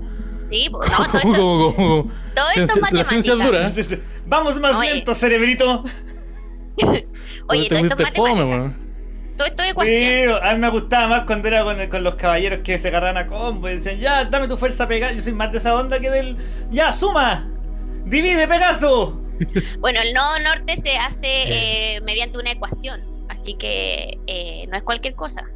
[0.50, 2.12] Sí, pues, no, todo ¿Cómo, esto, cómo, cómo?
[2.34, 3.70] todo esto es La ciencia es matemática.
[3.70, 3.96] dura.
[3.96, 4.02] ¿eh?
[4.26, 4.94] Vamos más Oye.
[4.94, 5.84] lento, cerebrito.
[7.48, 8.76] Oye, todo esto es matemática.
[9.36, 9.96] Todo esto es ecuación.
[10.02, 13.16] Sí, a mí me gustaba más cuando era con, con los caballeros que se agarran
[13.16, 15.12] a combo y decían, ya, dame tu fuerza pegada.
[15.14, 16.36] Yo soy más de esa onda que del.
[16.70, 17.48] ¡Ya, suma!
[18.04, 19.16] ¡Divide, Pegaso!
[19.78, 21.26] Bueno, el nodo norte se hace
[21.96, 25.46] eh, mediante una ecuación, así que eh, no es cualquier cosa.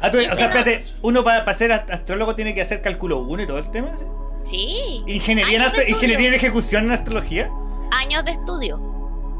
[0.00, 0.54] Ah, tú- o Ese sea, no.
[0.58, 3.88] espérate, uno para ser ast- astrólogo tiene que hacer cálculo 1 y todo el tema.
[3.96, 4.04] ¿sí?
[4.40, 5.02] Sí.
[5.06, 7.50] ¿Ingeniería, en Años astro- ingeniería en ejecución en astrología?
[7.90, 8.78] Años de estudio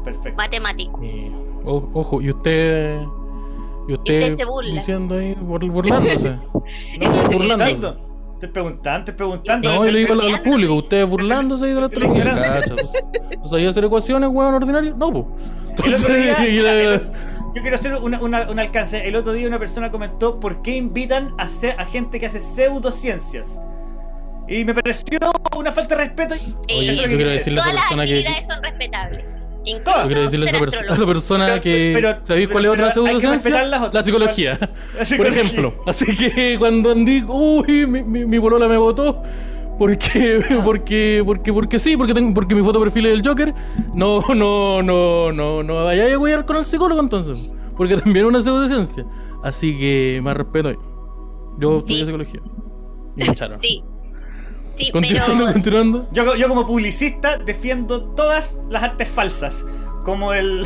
[0.03, 0.35] Perfecto.
[0.37, 1.01] matemático.
[1.03, 1.31] Y-
[1.63, 2.99] o- ojo, y usted.
[3.87, 4.73] Y usted, usted se burla.
[4.73, 6.37] diciendo ahí, bur- burlándose.
[6.99, 7.97] No, burlándose.
[8.33, 9.69] Estoy preguntando, estoy preguntando.
[9.69, 12.19] No, yo le digo al, al público, usted burlándose ahí de la astrología.
[12.23, 12.59] ignorancia.
[12.61, 13.37] Cacha, pues.
[13.39, 14.95] ¿No sabía hacer ecuaciones, weón, ordinario?
[14.95, 15.25] No, pues.
[15.85, 17.09] El otro día, y la- el-
[17.55, 19.07] yo quiero hacer una- una- un alcance.
[19.07, 21.47] El otro día una persona comentó por qué invitan a,
[21.77, 23.59] a gente que hace pseudociencias.
[24.47, 25.19] Y me pareció
[25.55, 26.35] una falta de respeto.
[26.35, 28.13] y- Oye, yo quiero decirle a esa las persona que.
[28.13, 29.25] actividades son respetables.
[29.65, 30.01] Incluso.
[30.01, 31.13] Yo quiero decirle a esa, perso- a esa astrólogo.
[31.13, 31.91] persona Pero- que.
[31.93, 33.31] pero- ¿Sabéis cuál es otra pseudociencia?
[33.33, 33.93] respetar las otras.
[33.93, 34.57] La psicología.
[34.59, 35.83] La Por ejemplo.
[35.85, 37.23] Así que cuando Andy.
[37.27, 39.21] Uy, mi, mi, mi polola me votó.
[39.79, 43.53] Porque, porque, porque, porque sí, porque, tengo, porque mi foto de perfil es del Joker.
[43.95, 47.35] No, no, no, no, no vayáis a cuidar con el psicólogo entonces.
[47.75, 49.05] Porque también es una pseudociencia.
[49.43, 50.75] Así que más respeto ahí.
[51.57, 52.05] Yo estudié Sí.
[52.05, 52.39] psicología.
[53.15, 53.59] Y me echaron.
[53.59, 53.83] Sí.
[54.75, 56.07] Sí, Continuando, pero continuando.
[56.11, 59.65] Yo, yo como publicista defiendo todas las artes falsas.
[60.03, 60.65] Como el...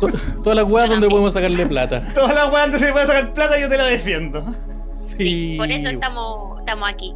[0.00, 0.08] To-
[0.42, 2.02] Todas las weas donde podemos sacarle plata.
[2.14, 4.44] Todas las weas donde se le puede sacar plata yo te la defiendo.
[5.14, 7.12] sí, por eso estamos, estamos aquí.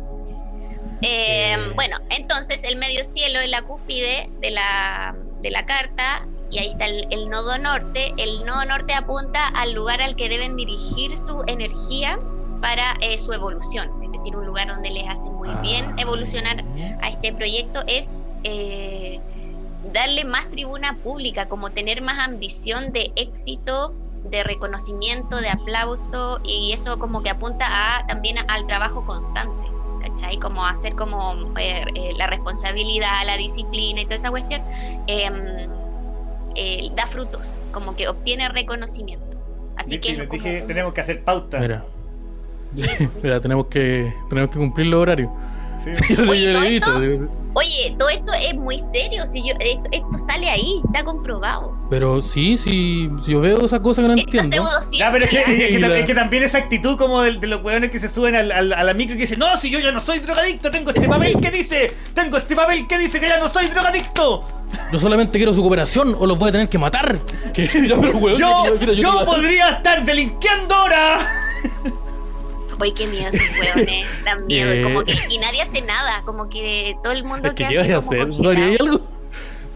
[1.03, 6.59] Eh, Bueno, entonces el medio cielo es la cúspide de la, de la carta y
[6.59, 8.13] ahí está el, el nodo norte.
[8.17, 12.19] El nodo norte apunta al lugar al que deben dirigir su energía
[12.61, 13.91] para eh, su evolución.
[14.03, 15.95] Es decir, un lugar donde les hace muy bien Ah.
[15.99, 16.65] evolucionar
[17.01, 19.21] a este proyecto es eh,
[19.93, 23.95] darle más tribuna pública, como tener más ambición de éxito,
[24.25, 29.71] de reconocimiento, de aplauso, y eso como que apunta a, también al trabajo constante.
[30.01, 30.39] ¿Cachai?
[30.39, 34.63] Como hacer como eh, eh, la responsabilidad, la disciplina y toda esa cuestión,
[35.07, 35.69] em,
[36.55, 39.25] eh, da frutos, como que obtiene reconocimiento.
[39.77, 41.61] Así que que es les como dije, tenemos que hacer pauta.
[41.61, 41.85] Mira.
[43.23, 45.31] Mira, tenemos que, tenemos que cumplir los horarios.
[45.85, 46.15] Sí.
[46.15, 47.01] Yo Oye, yo ¿todo esto?
[47.01, 51.75] dicho, Oye, todo esto es muy serio, si yo, esto, esto sale ahí, está comprobado.
[51.91, 54.57] Pero sí, sí, si yo veo esas cosas que no entiendo.
[54.57, 55.89] pseudociencia- Ya, pero es que, es que Mira.
[55.89, 58.53] tam- es que también esa actitud como de, de los weones que se suben al-
[58.53, 60.91] al- a la micro y que dicen, no, si yo ya no soy drogadicto, tengo
[60.93, 64.45] este papel que dice, tengo este papel que dice que ya no soy drogadicto.
[64.93, 67.19] Yo solamente quiero su cooperación o los voy a tener que matar.
[67.53, 71.19] Que, ya, pero, weón, Yo, mira, yo podría estar delinquiendo ahora.
[72.81, 74.71] Oye, qué miedo esos hueones, dan miedo.
[74.73, 74.83] Eh.
[74.83, 78.29] Como que, y nadie hace nada, como que todo el mundo que, ¿qué a hacer?
[78.29, 79.01] ¿No haríais algo?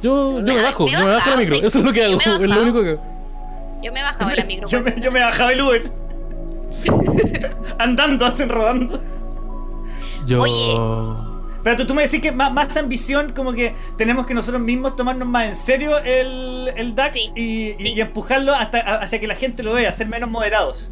[0.03, 1.57] Yo, yo me Me- bajo, me yo me bajo la micro.
[1.63, 2.99] Eso es lo que hago, es lo único que.
[3.83, 4.69] Yo me bajaba la micro.
[4.69, 5.91] Yo me, yo me bajaba el Uber.
[7.79, 9.01] Andando, hacen rodando.
[10.27, 10.41] Yo.
[10.43, 10.75] Oye.
[11.65, 14.97] Pero tú, tú me decís que más, más ambición, como que tenemos que nosotros mismos
[14.97, 17.93] tomarnos más en serio el, el DAX Sí, y, y- sí.
[17.95, 20.91] y empujarlo hasta a- hacia que la gente lo vea, ser menos moderados.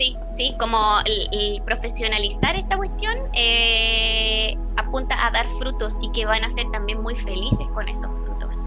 [0.00, 6.24] Sí, sí, como el, el profesionalizar esta cuestión eh, apunta a dar frutos y que
[6.24, 8.60] van a ser también muy felices con esos frutos.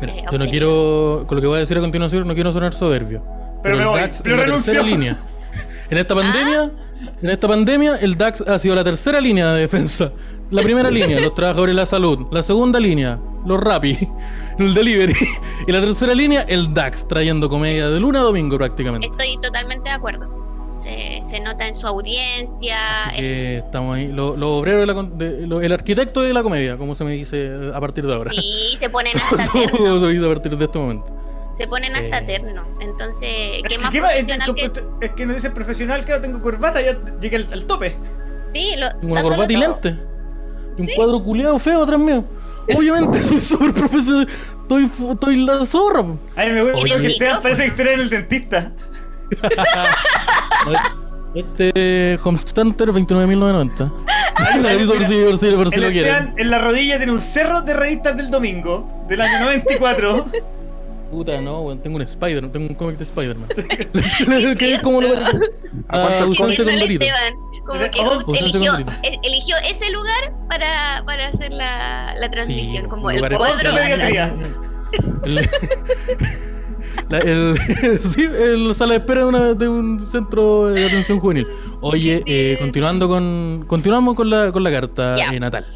[0.00, 2.50] Mira, Eh, yo no quiero, con lo que voy a decir a continuación, no quiero
[2.50, 3.22] sonar soberbio.
[3.62, 5.16] Pero me el voy, DAX pero es la tercera línea.
[5.90, 6.72] En esta pandemia,
[7.22, 10.10] en esta pandemia, el DAX ha sido la tercera línea de defensa.
[10.50, 12.26] La primera línea, los trabajadores de la salud.
[12.32, 13.96] La segunda línea, los Rappi,
[14.58, 15.14] el delivery.
[15.68, 19.06] Y la tercera línea, el DAX, trayendo comedia de luna a domingo prácticamente.
[19.06, 20.42] Estoy totalmente de acuerdo.
[20.82, 23.04] Se, se nota en su audiencia.
[23.06, 24.08] Así que estamos ahí.
[24.08, 27.04] Los los obreros, de la con- de- lo- el arquitecto de la comedia, como se
[27.04, 28.30] me dice a partir de ahora.
[28.30, 30.00] Sí, se ponen hasta terno.
[30.00, 31.16] se dice a partir de este momento.
[31.54, 32.22] Se ponen hasta Eh.
[32.26, 32.64] terno.
[32.80, 33.28] Entonces,
[33.58, 33.94] Es ¿qué que, más.
[33.94, 37.46] Es, profesional es- que- es que nos dice profesional, claro, tengo corbata, ya llegué al,
[37.52, 37.94] al tope.
[38.48, 39.88] Sí, lo, Tengo una corbata y lente.
[39.90, 40.92] Un Sí.
[40.96, 42.24] cuadro culiado feo atrás mío.
[42.76, 44.26] Obviamente soy súper profesional.
[44.62, 46.04] Estoy, estoy la zorra.
[46.34, 46.96] Ay, me gusta Oye.
[47.02, 48.72] que Esteban parece que estuviera en el dentista.
[51.34, 53.92] Este Home Center 29.990.
[54.60, 56.34] Lo aviso por si, por si, por si el lo quieren.
[56.36, 60.26] En la rodilla tiene un cerro de revistas del domingo, del año 94.
[61.10, 61.78] Puta, no, weón.
[61.80, 63.48] Tengo un Spider, tengo un cómic de Spider-Man.
[64.58, 65.30] que es como lo ¿A
[65.88, 67.04] Ah, con Igual Dorito.
[67.66, 68.72] Como que eligió,
[69.22, 73.70] eligió ese lugar para, para hacer la, la transmisión, Sí, como el lugar cuadro.
[77.08, 77.58] La, el,
[78.00, 81.46] sí, el sala de espera de, una- de un centro de atención juvenil.
[81.80, 85.30] Oye, eh, continuando con continuamos con la, con la carta Ya.
[85.32, 85.66] eh, natal.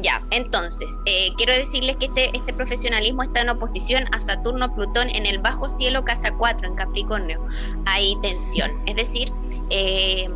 [0.00, 5.26] Ya, entonces, eh, quiero decirles que este, este profesionalismo está en oposición a Saturno-Plutón en
[5.26, 7.40] el bajo cielo casa 4 en Capricornio.
[7.84, 9.32] Hay tensión, es decir,
[9.70, 10.28] eh,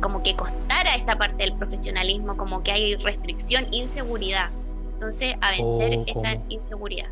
[0.00, 4.48] como que costara esta parte del profesionalismo, como que hay restricción, inseguridad.
[4.94, 7.08] Entonces, a vencer Oh, esa inseguridad.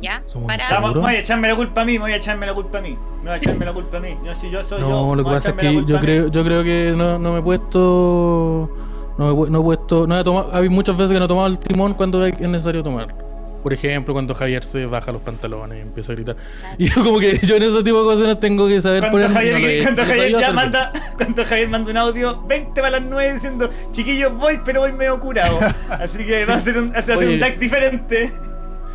[0.00, 0.22] ¿Ya?
[0.26, 1.00] Somos Para, Vamos, ¿Seguro?
[1.02, 2.90] voy a echarme la culpa a mí, me voy a echarme la culpa a mí.
[3.18, 4.16] Me voy a echarme la culpa a mí.
[4.24, 4.88] Yo, si yo soy yo.
[4.88, 7.38] No, me lo que pasa es que yo creo, yo creo que no, no me
[7.40, 8.70] he puesto.
[9.18, 10.06] No, me, no he puesto.
[10.06, 12.82] No he tomado, hay muchas veces que no he tomado el timón cuando es necesario
[12.82, 13.26] tomar.
[13.62, 16.36] Por ejemplo, cuando Javier se baja los pantalones y empieza a gritar.
[16.78, 19.30] Y yo, como que yo en ese tipo de ocasiones tengo que saber Cuando poner.
[19.32, 22.90] Javier, no he cuando Javier ya hacer manda, cuando Javier manda un audio 20 para
[23.00, 25.58] las 9 diciendo, chiquillos voy, pero voy medio curado.
[25.90, 27.34] Así que va a ser un, va a ser Oye.
[27.34, 28.32] un DAX diferente.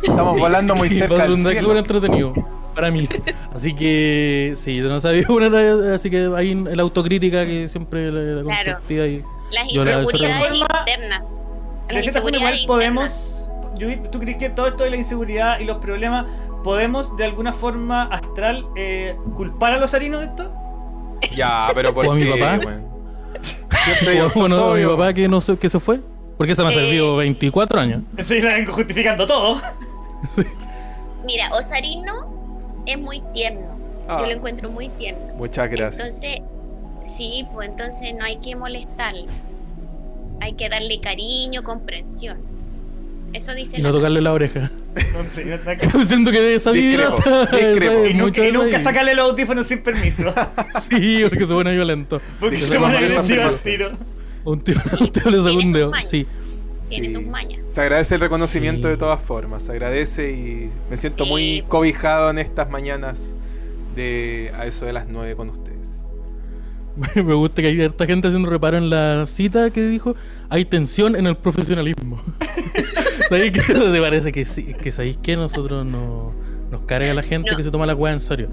[0.02, 1.60] Estamos volando muy cerca del cielo.
[1.60, 2.34] súper entretenido
[2.74, 3.08] para mí.
[3.54, 8.20] Así que sí, yo no sabía una así que hay la autocrítica que siempre la,
[8.20, 8.44] la Claro.
[8.72, 9.22] constructiva y
[9.52, 11.48] las la- inseguridades De cierta internas.
[11.88, 13.28] De cierta forma, igual podemos.
[14.10, 16.26] ¿Tú crees que todo esto de la inseguridad y los problemas
[16.62, 20.52] podemos de alguna forma astral eh, culpar a los harinos de esto?
[21.34, 22.60] Ya, pero ¿por ¿O a mi qué, papá?
[23.84, 26.00] Siempre yo bueno, a mi papá que no sé que se fue.
[26.38, 26.74] Porque se me ha Eh.
[26.74, 28.02] servido 24 años.
[28.20, 29.60] Sí, la vengo justificando todo.
[31.26, 33.78] Mira, Osarino es muy tierno.
[34.08, 34.18] Ah.
[34.20, 35.32] Yo lo encuentro muy tierno.
[35.36, 36.00] Muchas gracias.
[36.22, 36.34] Entonces,
[37.16, 39.26] sí, pues entonces no hay que molestarlo.
[40.40, 42.38] Hay que darle cariño, comprensión.
[43.32, 44.70] Eso dice Y no la- tocarle la oreja.
[46.06, 47.94] Siento que de esa vibra Discrepo, está- discrepo.
[48.04, 48.08] está
[48.46, 50.34] y, nunca, y sacarle los audífonos sin permiso.
[50.90, 52.20] Sí, porque se pone violento.
[52.40, 53.92] Porque se sí, pone agresivo al tiro.
[54.44, 55.92] Un tío, un tío le sacó un dedo.
[56.08, 56.26] Sí.
[56.92, 57.14] Tiene Sí.
[57.14, 57.60] sus mañas.
[57.68, 58.90] Se agradece el reconocimiento Sí.
[58.92, 59.62] de todas formas.
[59.64, 61.30] Se agradece y me siento Sí.
[61.30, 63.34] muy cobijado en estas mañanas
[63.96, 66.04] de a eso de las 9 con ustedes.
[67.16, 70.14] Me gusta que hay harta gente haciendo reparo en la cita que dijo,
[70.50, 72.20] hay tensión en el profesionalismo.
[73.28, 74.74] ¿Sabéis que te parece que sí?
[74.74, 76.32] Que sabéis que nosotros no,
[76.72, 77.56] nos carga la gente No.
[77.56, 78.48] que se toma la weá en serio.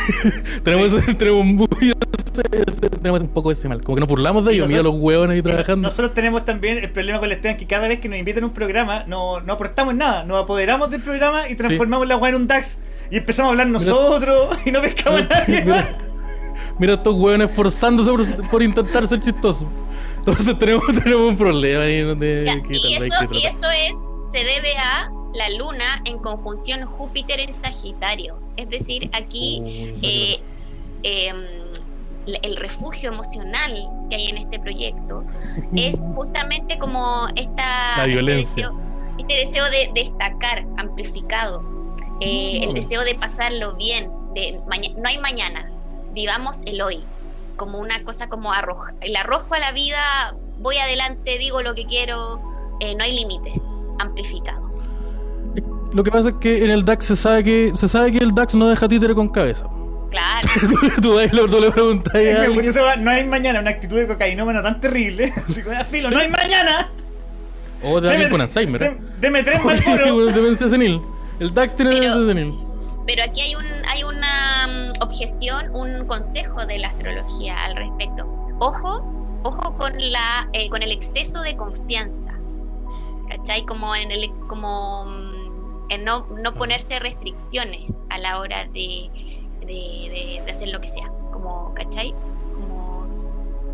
[0.62, 1.94] tenemos, tenemos, muy
[3.00, 3.80] tenemos un poco ese mal.
[3.80, 5.82] Como que nos burlamos de ellos, mira los hueones ahí trabajando.
[5.88, 8.46] Nosotros tenemos también el problema con el Esteban que cada vez que nos invitan a
[8.46, 12.36] un programa no, no aportamos nada, nos apoderamos del programa y transformamos la weá en
[12.36, 12.78] un DAX
[13.10, 15.84] y empezamos a hablar nosotros y no pescamos a nadie más.
[15.84, 15.98] Mira,
[16.80, 19.66] mira estos hueones esforzándose por, por intentar ser chistosos.
[20.26, 23.96] Entonces tenemos, tenemos un problema ahí de Ya, que y, tal eso, y eso es,
[24.30, 28.38] se debe a la luna en conjunción Júpiter en Sagitario.
[28.56, 30.40] Es decir, aquí Uy, eh,
[31.02, 31.36] em,
[32.42, 33.74] el refugio emocional
[34.08, 35.24] que hay en este proyecto
[35.76, 38.68] es justamente como esta, La este violencia.
[38.70, 38.80] deseo,
[39.18, 41.62] este deseo de destacar, amplificado,
[42.20, 42.74] eh, el Mm.
[42.74, 45.70] deseo de pasarlo bien, de no hay mañana,
[46.12, 47.02] vivamos el hoy,
[47.56, 51.84] como una cosa como arroja, el arrojo a la vida, voy adelante, digo lo que
[51.86, 52.40] quiero,
[52.80, 53.62] eh, no hay límites,
[53.98, 54.72] amplificado.
[55.92, 58.34] Lo que pasa es que en el DAX se sabe que se sabe que el
[58.34, 59.66] DAX no deja títere con cabeza.
[60.10, 60.48] Claro.
[61.02, 65.32] tú, le- tú le preguntas a no hay mañana, una actitud de cocainómano tan terrible.
[65.48, 66.88] Así como, "Ah, filo, no hay mañana.
[67.82, 68.82] o de alguien con Alzheimer.
[68.82, 68.96] ¿eh?
[69.20, 69.60] Deme- tres
[70.34, 71.00] demencia senil.
[71.38, 72.58] El DAX tiene Pero- demencia senil.
[73.06, 74.13] Pero aquí hay, un, hay mm,
[75.04, 78.26] objeción, un consejo de la astrología al respecto.
[78.58, 79.04] Ojo,
[79.42, 82.32] ojo con, la, eh, con el exceso de confianza.
[83.28, 83.64] ¿Cachai?
[83.64, 89.10] Como en el como mm, en no, no ponerse restricciones a la hora de,
[89.60, 91.08] de, de- de hacer lo que sea.
[91.32, 92.12] Como, ¿cachai?
[92.54, 93.06] Como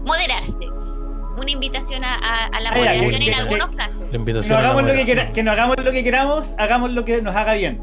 [0.04, 0.66] moderarse.
[1.36, 4.00] Una invitación a, a- a la moderación que- en que- algunos que- casos.
[4.00, 5.16] La Que invitación no a la hagamos lo que, moderación.
[5.18, 7.82] quera- que no hagamos lo que queramos, hagamos lo que nos haga bien.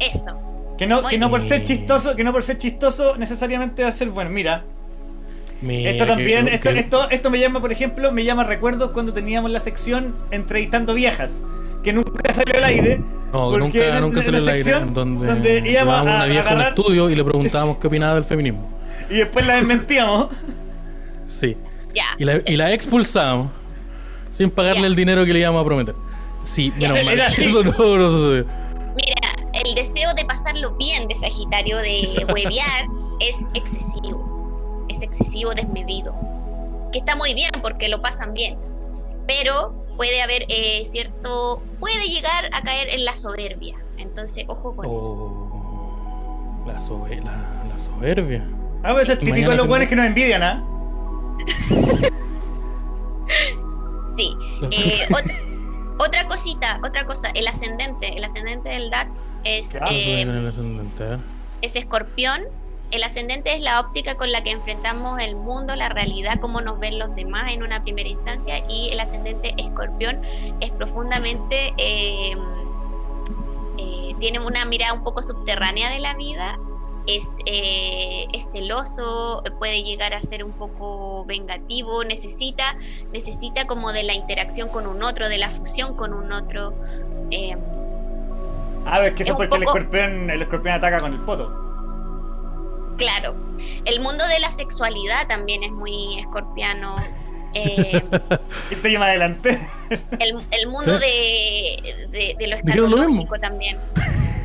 [0.00, 0.38] Eso.
[0.78, 3.92] Que no, que no por ser chistoso, que no por ser chistoso necesariamente va a
[3.92, 4.30] ser bueno.
[4.30, 4.64] Mira,
[5.62, 8.90] Mira, esto que- también, que- esto, esto, esto me llama, por ejemplo, me llama recuerdos
[8.90, 11.42] cuando teníamos la sección entrevistando viejas,
[11.82, 13.00] que nunca salió al aire.
[13.32, 14.72] No, porque nunca, era nunca la salió al aire.
[14.92, 17.86] Donde, donde íbamos llevábamos a una vieja a un agarrar- estudio y le preguntábamos qué
[17.86, 18.70] opinaba del feminismo.
[19.08, 20.28] Y después la desmentíamos.
[21.28, 21.56] Sí.
[22.18, 23.50] Y la, y la expulsábamos
[24.30, 25.94] sin pagarle el dinero que le íbamos a prometer.
[26.44, 27.14] Sí, menos mal.
[27.14, 27.46] Era así.
[27.46, 28.46] Eso no, no sucedió.
[29.66, 32.86] El deseo de pasarlo bien de Sagitario, de huevear,
[33.20, 34.86] es excesivo.
[34.88, 36.14] Es excesivo, desmedido.
[36.92, 38.56] Que está muy bien porque lo pasan bien.
[39.26, 41.60] Pero puede haber eh, cierto.
[41.80, 43.76] puede llegar a caer en la soberbia.
[43.98, 45.12] Entonces, ojo con eso.
[45.12, 48.48] Oh, la, sobe- la, la soberbia.
[48.84, 50.64] Ah, pues es típico de los buenos que nos envidian, ¿ah?
[54.16, 54.34] Sí.
[54.70, 55.06] Eh,
[55.98, 57.30] otra cosita, otra cosa.
[57.34, 58.16] El ascendente.
[58.16, 59.74] El ascendente del DAX es.
[59.90, 61.18] Eh, ascendente,
[61.62, 62.42] es escorpión.
[62.92, 66.78] El ascendente es la óptica con la que enfrentamos el mundo, la realidad, cómo nos
[66.78, 68.62] ven los demás en una primera instancia.
[68.68, 70.22] Y el ascendente escorpión
[70.60, 72.36] es profundamente, eh,
[73.78, 76.58] eh, tiene una mirada un poco subterránea de la vida.
[77.06, 82.76] Es, eh, es celoso, puede llegar a ser un poco vengativo, necesita,
[83.12, 86.74] necesita como de la interacción con un otro, de la fusión con un otro.
[87.30, 87.56] eh,
[88.88, 91.52] Ah, es que Es eso un porque el escorpión, el escorpión ataca con el poto.
[92.98, 93.34] Claro,
[93.84, 96.96] el mundo de la sexualidad también es muy escorpiano.
[97.54, 98.02] Eh,
[98.70, 99.58] Esto yo más adelante.
[99.90, 103.78] el, el mundo de, de, de lo escatológico también.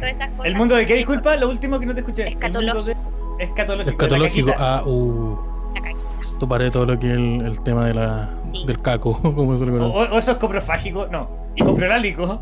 [0.01, 0.45] Todas esas cosas.
[0.45, 0.95] ¿El mundo de qué?
[0.95, 2.37] Disculpa, lo último que no te escuché.
[2.41, 2.95] El mundo de...
[3.39, 3.89] Escatológico.
[3.91, 4.49] Escatológico.
[4.49, 4.53] Escatológico.
[4.57, 5.39] Ah, uh.
[5.75, 5.91] La.
[6.21, 8.65] Esto paré todo lo que es el, el tema de la, Sí.
[8.67, 10.11] del caco, como se le O, conoce.
[10.13, 11.07] o eso es coprofágico.
[11.07, 11.29] No,
[11.63, 12.41] coprolálico.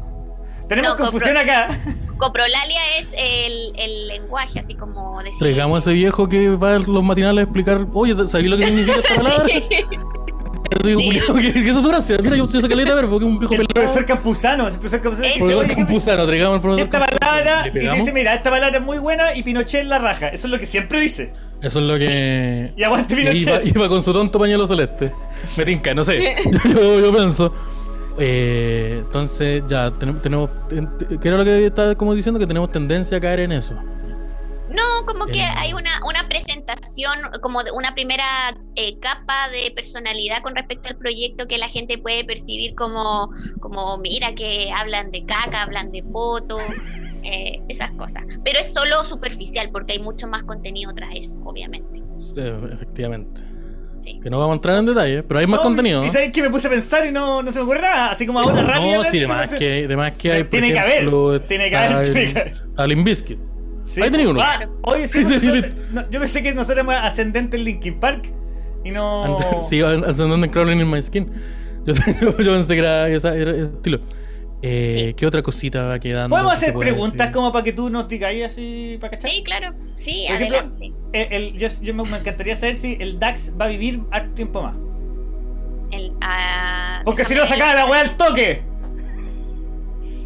[0.68, 1.68] Tenemos No, confusión copro- acá.
[2.18, 5.39] Coprolalia es el, el lenguaje, así como decir.
[5.39, 8.68] Traigamos a ese viejo que va a los matinales a explicar, oye, ¿sabéis lo que
[8.68, 9.45] significa esta palabra?
[10.82, 11.05] Yo digo, Sí.
[11.07, 12.18] "Culiao, ¿qué, qué es gracia?
[12.22, 13.74] Mira, yo soy esa caleta verbo, que es un viejo El pelado.
[13.74, 14.68] profesor Campuzano.
[14.68, 17.62] El profesor Campuzano dice, Profesor oye, ¿qué- Campuzano, traigamos al profesor esta palabra.
[17.64, 20.28] ¿Le Y te dice, mira, esta palabra es muy buena y Pinochet en la raja.
[20.30, 21.34] Eso es lo que siempre dice.
[21.62, 22.72] Eso es lo que.
[22.78, 23.66] Y aguante Pinochet.
[23.66, 25.12] iba con su tonto pañuelo celeste.
[25.57, 26.20] Me tinca, no sé.
[26.74, 27.53] Yo, yo pienso.
[28.18, 30.22] Eh, entonces, ya, tenemos.
[30.22, 30.49] tenemos
[31.22, 32.39] ¿Qué era lo que estaba como diciendo?
[32.39, 33.76] Que tenemos tendencia a caer en eso.
[35.12, 38.24] Como que hay una, una presentación, como de una primera
[38.76, 43.30] eh, capa de personalidad con respecto al proyecto que la gente puede percibir como,
[43.60, 46.57] como mira, que hablan de caca, hablan de poto,
[47.24, 48.24] eh, esas cosas.
[48.43, 52.01] Pero es solo superficial porque hay mucho más contenido tras eso, obviamente.
[52.38, 53.41] Eh, efectivamente.
[53.95, 54.18] Sí.
[54.24, 56.05] Que no vamos a entrar en detalle, pero hay más No, contenido.
[56.05, 58.12] Y sabes que me puse a pensar y no, no se me ocurre nada.
[58.12, 60.43] Así como ahora No, sí, de no que, de más que hay.
[60.45, 62.53] Tiene que haber, tiene que haber, al- tiene que haber.
[62.78, 63.49] Al Limbiskit.
[63.89, 64.01] Sí.
[64.03, 64.39] Ahí tenía uno.
[64.41, 65.81] Ah, oye, sí, Sí, nosotros- sí.
[65.91, 68.31] no, yo pensé que nosotros éramos ascendentes en Linkin Park
[68.83, 69.39] y no.
[69.67, 71.31] Sí, ascendendo en Crawling in My Skin.
[71.85, 71.93] Yo,
[72.37, 73.99] yo pensé que era, esa- era ese estilo.
[74.61, 75.13] Eh, Sí.
[75.15, 76.29] ¿Qué otra cosita va quedando?
[76.35, 77.31] ¿Podemos hacer preguntas decir?
[77.33, 79.31] como para que tú nos digas ahí así para cachar?
[79.31, 79.73] Sí, claro.
[79.95, 80.91] Sí, Por ejemplo, adelante.
[81.13, 84.29] El, el- yo yo me, me encantaría saber si el DAX va a vivir harto
[84.35, 84.75] tiempo más.
[85.91, 88.61] El, ah, Porque si no sacaba la weá al toque.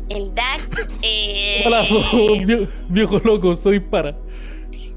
[0.09, 0.71] El DAX.
[1.01, 1.99] eh, Golazo,
[2.45, 4.15] vie- viejo loco, soy para.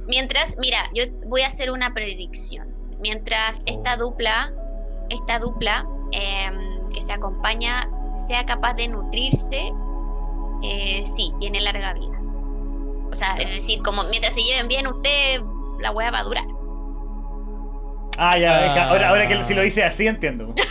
[0.08, 2.68] Mientras, mira, yo voy a hacer una predicción.
[3.00, 4.52] Mientras esta dupla,
[5.10, 7.88] esta dupla em, que se acompaña,
[8.28, 9.70] sea capaz de nutrirse,
[10.64, 12.18] eh, sí, tiene larga vida.
[13.12, 15.40] O sea, es decir, como mientras se lleven bien, usted,
[15.80, 16.44] la hueá va a durar.
[18.18, 18.88] Ah, ya, Ah.
[18.90, 20.54] ahora, ahora que si lo dice así entiendo.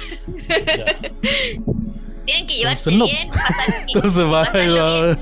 [2.25, 3.05] Tienen que llevarse Entonces no.
[3.05, 3.89] bien, pasar bien.
[3.95, 5.19] Entonces va, bien.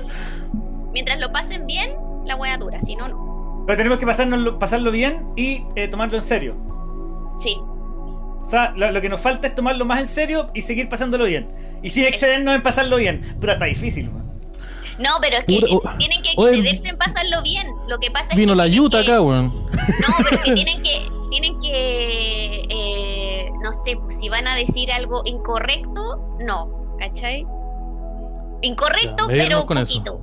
[0.92, 1.90] Mientras lo pasen bien,
[2.24, 3.64] la hueá dura, si no, no.
[3.66, 6.56] Pero tenemos que pasarnos, pasarlo bien y eh, tomarlo en serio.
[7.38, 10.88] Sí, O sea, lo, lo que nos falta es tomarlo más en serio y seguir
[10.88, 11.48] pasándolo bien.
[11.82, 13.22] Y sin excedernos en pasarlo bien.
[13.40, 14.24] Puta, está difícil, weón.
[14.98, 17.66] No, pero es que Puta, oh, tienen que excederse en pasarlo bien.
[17.88, 19.46] Lo que pasa es Vino que la tienen yuta que- acá, weón.
[19.48, 24.92] No, pero que tienen que, tienen que, eh, no sé, pues, si van a decir
[24.92, 27.46] algo incorrecto, no, ¿cachai?
[28.62, 29.98] Incorrecto, Ya, pero con eso.
[30.02, 30.20] poquito.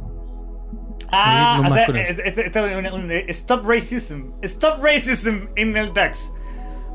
[1.11, 2.21] Ah, Medirnos o sea, con eso.
[2.23, 4.31] es- es- esto es un, un- stop racism.
[4.41, 6.31] Stop racism en el DAX.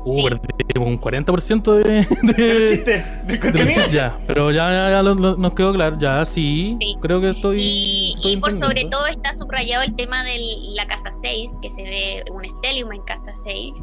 [0.09, 0.23] Uh,
[0.57, 2.91] perdimos un 40% de, Pero de, chiste,
[3.25, 3.67] de los contenido.
[3.73, 4.17] chistes, ya.
[4.25, 5.97] Pero ya, ya, ya lo- lo- nos quedó claro.
[5.99, 6.77] Ya, sí.
[6.79, 6.95] Sí.
[7.01, 7.57] Creo que estoy.
[7.61, 10.37] Y, estoy y por sobre todo está subrayado el tema de
[10.75, 13.73] la casa 6, que se ve un stellium en casa 6,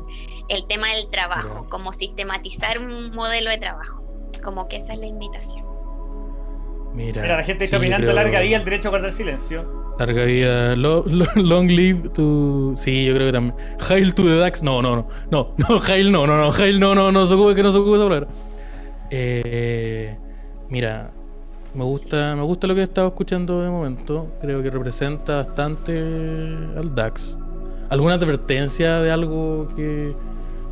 [0.49, 1.71] el tema del trabajo, Ya.
[1.71, 4.03] como sistematizar un modelo de trabajo,
[4.43, 5.65] como que esa es la invitación.
[6.95, 9.85] Mira, Mira, la gente está sí, opinando creo- larga vida el derecho a guardar silencio.
[9.99, 10.77] Larga vida.
[10.77, 12.75] lo- lo- long live to.
[12.77, 13.55] Sí, yo creo que también.
[13.89, 14.63] Hail to the Dax.
[14.63, 15.09] No, no, no.
[15.31, 16.53] No, no, Hail no, no, no.
[16.53, 18.29] Hail no, no, no se ocupe, que no se ocupe esa palabra.
[19.11, 20.17] Eh,
[20.69, 21.11] mira,
[21.75, 24.29] me gusta, me gusta lo que he estado escuchando de momento.
[24.41, 27.37] Creo que representa bastante al DAX.
[27.91, 30.15] ¿Alguna advertencia de algo que,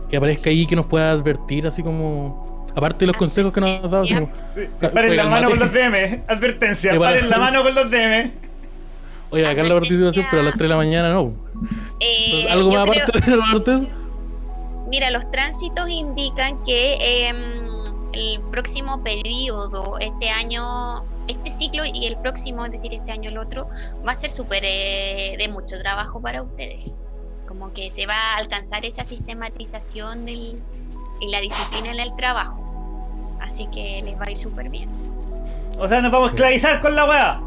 [0.09, 2.52] que aparezca ahí que nos pueda advertir, así como.
[2.75, 5.51] Aparte de los consejos que nos has dado, como, Sí, Ca- paren la mano mate.
[5.51, 6.25] con los DM.
[6.29, 8.33] Advertencia, Sí, para- paren la mano con los DM.
[9.31, 11.33] Oye, acá la participación, pero a las 3 de la mañana no.
[12.01, 13.03] Eh, Entonces, ¿Algo más creo-
[13.45, 13.87] aparte de eso?
[14.89, 16.99] Mira, los tránsitos indican que
[17.29, 17.37] em,
[18.13, 23.39] el próximo periodo, este año, este ciclo y el próximo, es decir, este año el
[23.39, 23.69] otro,
[24.07, 26.97] va a ser súper eh, de mucho trabajo para ustedes.
[27.49, 30.59] Como que se va a alcanzar esa sistematización del,
[31.23, 32.59] y la disciplina en el trabajo.
[33.41, 34.89] Así que les va a ir súper bien.
[35.79, 37.41] O sea, nos vamos a esclavizar con la weá.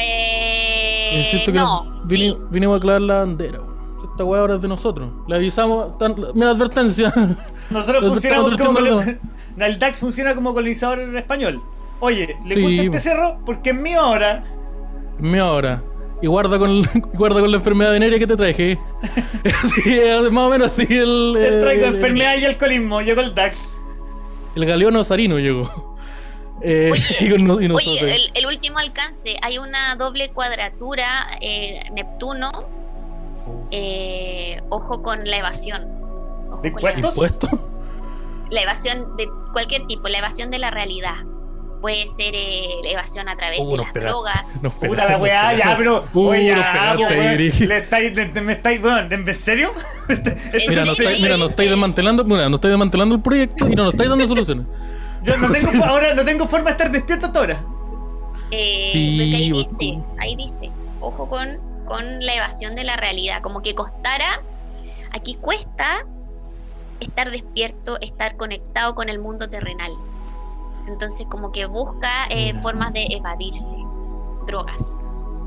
[0.00, 3.60] Eh, Insisto que no, nos vini- vinimos a clavar la bandera.
[3.60, 3.74] weón.
[4.10, 5.08] Esta weá ahora es de nosotros.
[5.28, 5.98] Le avisamos.
[5.98, 7.12] tan- mira, advertencia.
[7.70, 8.72] Nosotros funcionamos como.
[8.78, 9.02] colo-
[9.56, 11.62] el DAX funciona como colonizador español.
[12.00, 13.38] Oye, ¿le Sí, gusta este cerro?
[13.46, 14.44] Porque es mío ahora.
[15.18, 15.82] Mi hora.
[16.22, 16.82] Y guarda con,
[17.14, 18.78] guarda con la enfermedad venérea que te traje.
[19.74, 20.00] sí,
[20.30, 21.36] más o menos así el.
[21.40, 23.00] Te traigo el- enfermedad y alcoholismo.
[23.02, 23.58] Llegó el DAX.
[24.56, 25.96] El galeón osarino llegó.
[26.62, 28.02] Eh, y, con no- y nosotros.
[28.02, 31.04] Oye, el, el último alcance, hay una doble cuadratura
[31.40, 32.50] eh, Neptuno.
[33.70, 35.82] eh, ojo con la evasión.
[36.50, 37.14] Ojo ¿De la, impuestos?
[37.14, 37.48] ¿Impuesto?
[38.50, 41.14] la evasión de cualquier tipo, la evasión de la realidad.
[41.84, 44.08] Puede ser eh, la evasión a través Uh, de las pegaste.
[44.08, 44.52] drogas.
[44.80, 46.02] Puta la weá, ya, pero.
[46.14, 47.08] Uh, oye, nos ya, po.
[47.10, 48.16] Le estáis.
[48.16, 48.82] le- me estáis.
[48.82, 49.74] weón, ¿En serio?
[50.08, 53.84] Mira, nos estáis, mira, nos estáis desmantelando, mira, nos estáis desmantelando el proyecto y no
[53.84, 54.66] nos estáis dando soluciones.
[55.24, 57.62] Yo no tengo, ahora no tengo forma de estar despierto hasta ahora.
[58.50, 60.70] Eh, Sí, ahí, dice, ahí dice,
[61.02, 61.46] ojo con,
[61.84, 63.42] con la evasión de la realidad.
[63.42, 64.42] Como que costara,
[65.12, 66.06] aquí cuesta
[67.00, 69.90] estar despierto, estar conectado con el mundo terrenal.
[70.88, 73.74] Entonces como que busca eh, formas de evadirse.
[74.46, 75.00] Drogas.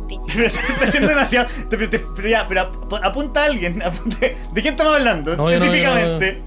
[0.18, 1.48] Está demasiado.
[1.70, 3.82] Pero, te- pero ya, pero ap- apunta a alguien.
[3.86, 5.36] apunta- ¿De quién estamos hablando?
[5.36, 6.42] No, yo no, no, específicamente.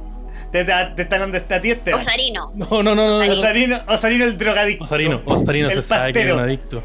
[0.50, 2.00] Te, te, te están hablando a ti, Esteban.
[2.06, 2.52] Osarino.
[2.54, 3.24] No, no, no, no.
[3.24, 3.32] no.
[3.32, 4.84] Osarino, Osarino el drogadicto.
[4.84, 6.44] Osarino, Osarino el se sabe que es un pastero.
[6.44, 6.82] adicto.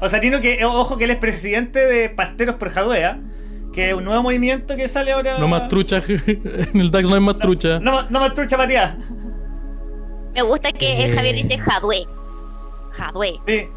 [0.00, 3.20] Osarino que, ojo, que él es presidente de Pasteros por Jadwea,
[3.72, 5.38] que es un nuevo movimiento que sale ahora.
[5.38, 7.78] No más trucha, en el DAX no hay más trucha.
[7.78, 8.96] No, ma- no más trucha pateada.
[10.36, 11.14] Me gusta que Eh.
[11.14, 12.06] Javier dice Jadwe.
[12.92, 13.40] Jadwe.
[13.46, 13.68] Sí.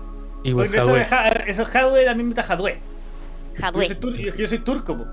[0.43, 1.03] Eso, de Jadwe.
[1.05, 2.73] ja- eso es Jadwe, también me gusta Jadwe.
[3.55, 3.85] Yo Jadwe.
[3.87, 5.05] soy, tur- yo, yo soy turco, po.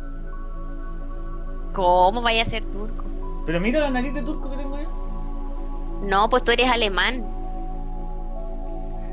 [1.72, 3.04] ¿Cómo vaya a ser turco?
[3.46, 4.88] Pero mira la nariz de turco que tengo yo.
[6.08, 7.24] No, pues tú eres alemán.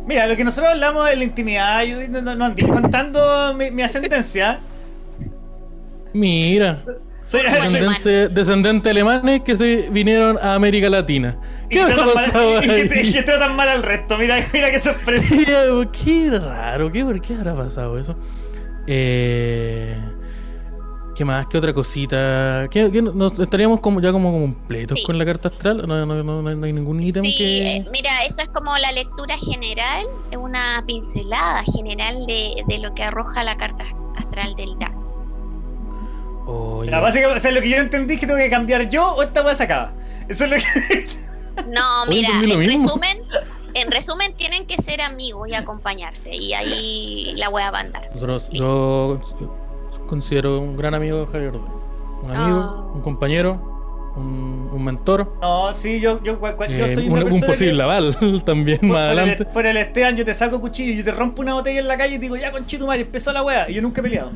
[0.08, 3.84] Mira, lo que nosotros hablamos de la intimidad, yo no, no, no contando mi, mi
[3.84, 4.60] ascendencia.
[6.14, 6.84] Mira,
[7.38, 11.38] Descendente, descendente alemanes que se vinieron a América Latina.
[11.66, 14.18] y, ¿Qué ha tratan mal, y, que, y tratan mal al resto.
[14.18, 15.28] Mira, mira qué sorpresa.
[15.28, 18.16] Sí, Qué raro, ¿qué, ¿por qué habrá pasado eso?
[18.88, 19.96] Eh,
[21.16, 21.46] ¿Qué más?
[21.46, 22.68] ¿Qué otra cosita?
[22.72, 25.06] ¿Qué, qué nos estaríamos como ya como completos Sí.
[25.06, 25.88] con la carta astral?
[25.88, 27.76] No, no, no, no hay- no hay ningún ítem Sí, que.
[27.78, 32.94] eh, mira, eso es como la lectura general, es una pincelada general de, de lo
[32.96, 33.86] que arroja la carta
[34.18, 35.10] astral del DAX.
[36.46, 39.14] Oye, La básica, o sea, lo que yo entendí es que tengo que cambiar yo
[39.16, 39.94] o esta weá se acaba.
[40.28, 41.08] Eso es lo que.
[41.70, 42.66] No, mira, en mismo.
[42.96, 43.18] resumen,
[43.76, 48.10] en resumen tienen que ser amigos y acompañarse y ahí la wea va a andar.
[48.16, 49.20] nosotros- yo
[50.08, 51.54] considero un gran amigo de Javier.
[51.56, 52.92] Un amigo, Ah.
[52.96, 55.32] un compañero, un, un mentor.
[55.42, 57.48] No, sí, yo, yo, yo eh, soy un, una un persona.
[57.48, 59.44] posible que- aval también por, más por adelante.
[59.44, 61.88] el, por el Esteban, yo te saco cuchillo y yo te rompo una botella en
[61.88, 63.70] la calle y te digo, ya conchito madre, empezó la wea.
[63.70, 64.32] Y yo nunca he peleado.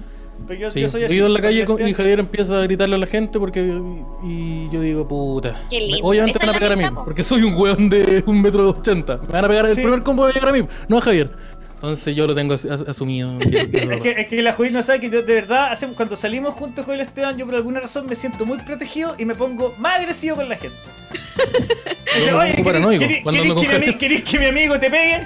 [0.46, 1.18] Pero yo, Sí, yo soy así.
[1.20, 3.82] en la calle con- y Javier empieza a gritarle a la gente porque
[4.24, 5.62] y yo digo, puta.
[5.70, 6.08] Qué lindo.
[6.08, 9.18] Obviamente me van a pegar a mí, porque soy un weón de un metro ochenta.
[9.18, 11.32] Me van a pegar el primer combo va a llegar a mí, no a Javier.
[11.76, 13.38] Entonces yo lo tengo as- as- asumido.
[13.40, 16.16] que- es que, es que la Judith no sabe que yo, de verdad, hacemos, cuando
[16.16, 19.36] salimos juntos con el Esteban, yo por alguna razón me siento muy protegido y me
[19.36, 20.78] pongo más agresivo con la gente.
[21.12, 23.98] Dice, me Oye, pongo ¿querés- paranoico querés- cuando querés ando que mi ami- gente.
[23.98, 25.24] querés que mi amigo te pegue?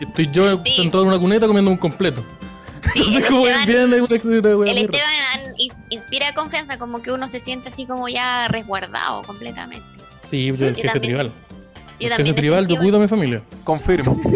[0.00, 0.72] Estoy yo Sí.
[0.74, 2.22] sentado en una cuneta comiendo un completo.
[2.96, 3.92] El Entonces, como Esteban-
[4.68, 4.78] El.
[4.78, 9.86] Esteban ins- inspira confianza, como que uno se siente así como ya resguardado completamente.
[10.30, 11.02] Sí, yo el jefe también.
[11.02, 11.26] tribal.
[11.26, 13.42] Yo El jefe también me tribal, yo cuido a mi familia.
[13.64, 14.18] Confirmo.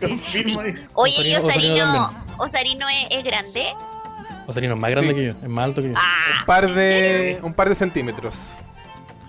[0.00, 0.86] Confirmo, dice.
[0.94, 3.62] Oye, ¿y Osarino- Osarino Osarino, Osarino es, es grande?
[4.46, 5.14] Osarino es más grande Sí.
[5.16, 5.94] que yo, es más alto que yo.
[5.96, 8.34] Ah, Un par ¿en de, un par de centímetros.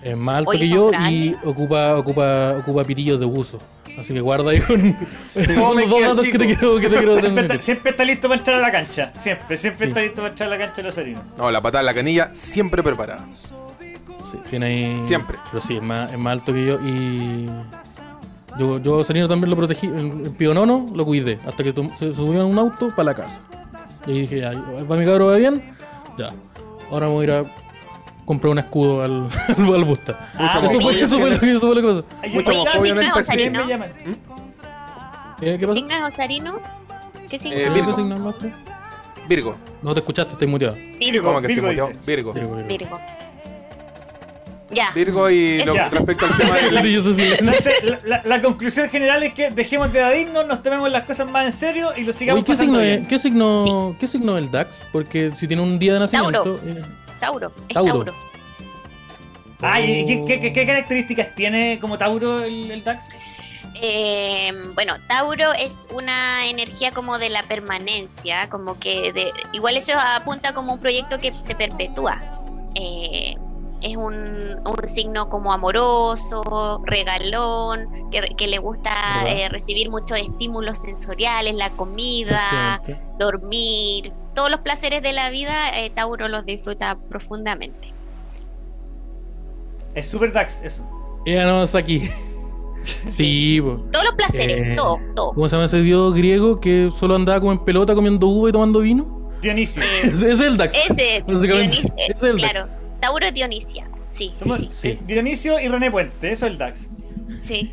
[0.02, 1.12] Es más alto que yo grandes.
[1.12, 3.58] y ocupa, ocupa, ocupa pitillos de buzo.
[4.00, 4.62] Así que guarda ahí
[5.34, 7.62] me los dos datos que te quiero, que te quiero Siempre está, transmitir.
[7.62, 9.12] siempre está listo para entrar a la cancha.
[9.14, 9.88] Siempre, siempre Sí.
[9.90, 11.22] está listo para entrar a la cancha de los Osarino.
[11.36, 13.26] No, la patada en la canilla siempre preparada.
[13.78, 15.02] Sí, tiene ahí.
[15.04, 15.36] Siempre.
[15.50, 17.46] Pero sí, es más, es más alto que yo y.
[18.58, 19.86] Yo, yo a Osarino también lo protegí.
[19.86, 21.38] En Pionono lo cuidé.
[21.46, 23.40] Hasta que se subió en un auto para la casa.
[24.06, 24.52] Y dije, ya,
[24.90, 25.74] ¿va mi cabro va bien?
[26.18, 26.28] Ya.
[26.90, 27.44] Ahora me voy a ir a
[28.30, 29.28] comprar un escudo al,
[29.58, 30.30] al, al Busta.
[30.38, 32.04] Ah, eso, fue, eso, fue, en el- eso fue la cosa.
[32.22, 33.50] Ay, Mucha yo- homofobia en el taxi.
[33.50, 33.92] me llaman.
[35.42, 35.72] Eh, ¿Qué?
[35.72, 36.60] ¿Signo es Osarino?
[37.28, 37.56] ¿Qué signo?
[37.58, 37.96] Eh, ¿Qué Virgo.
[37.96, 38.50] signo es nuestro?
[39.28, 39.56] Virgo.
[39.82, 40.76] No te escuchaste, estoy muteado.
[40.98, 41.26] Virgo.
[41.26, 42.06] ¿Cómo que Virgo estoy muteado?
[42.06, 42.32] Virgo.
[42.32, 42.68] Virgo, Virgo.
[42.68, 43.00] Virgo.
[44.72, 44.90] Ya.
[44.94, 45.88] Virgo y lo- Ya.
[45.88, 47.30] respecto al tema del...
[47.40, 51.28] Entonces, la, la- la conclusión general es que dejemos de evadirnos, nos tomemos las cosas
[51.28, 53.02] más en serio y lo sigamos Oye, ¿qué pasando signo, bien.
[53.02, 54.76] es, ¿qué, signo, ¿Qué signo es el DAX?
[54.92, 56.42] Porque si tiene un día de nacimiento.
[56.44, 56.60] Tauro.
[56.64, 56.82] eh,
[57.20, 57.52] Tauro.
[57.68, 57.92] Es Tauro.
[57.92, 58.14] Tauro.
[59.62, 63.08] Ay, ¿y qué, qué- qué- qué características tiene como Tauro el, el DAX?
[63.82, 69.92] Eh, bueno, Tauro es una energía como de la permanencia, como que de, igual eso
[69.98, 72.20] apunta como un proyecto que se perpetúa.
[72.74, 73.36] Eh,
[73.82, 74.14] es un,
[74.66, 78.92] un signo como amoroso, regalón, que, que le gusta
[79.26, 82.82] eh, recibir muchos estímulos sensoriales, la comida,
[83.18, 87.92] dormir, todos los placeres de la vida, eh, Tauro los disfruta profundamente.
[89.94, 90.88] Es super DAX, eso.
[91.26, 92.08] Ya no, es aquí.
[93.10, 93.84] Sí, po.
[93.92, 95.32] Todos los placeres, Eh, todo, todo.
[95.34, 98.52] ¿Cómo se llama ese dios griego que solo andaba como en pelota comiendo uva y
[98.52, 99.30] tomando vino?
[99.42, 99.82] Dionisio.
[99.82, 100.74] Eh, Ese es el DAX.
[100.74, 102.50] Ese, Básicamente, Dionis- ese es el DAX.
[102.52, 102.68] claro,
[103.00, 104.88] Tauro es dionisiaco, sí, sí, sí, sí.
[104.88, 106.88] eh, Dionisio y René Puente, eso es el DAX.
[107.44, 107.70] sí.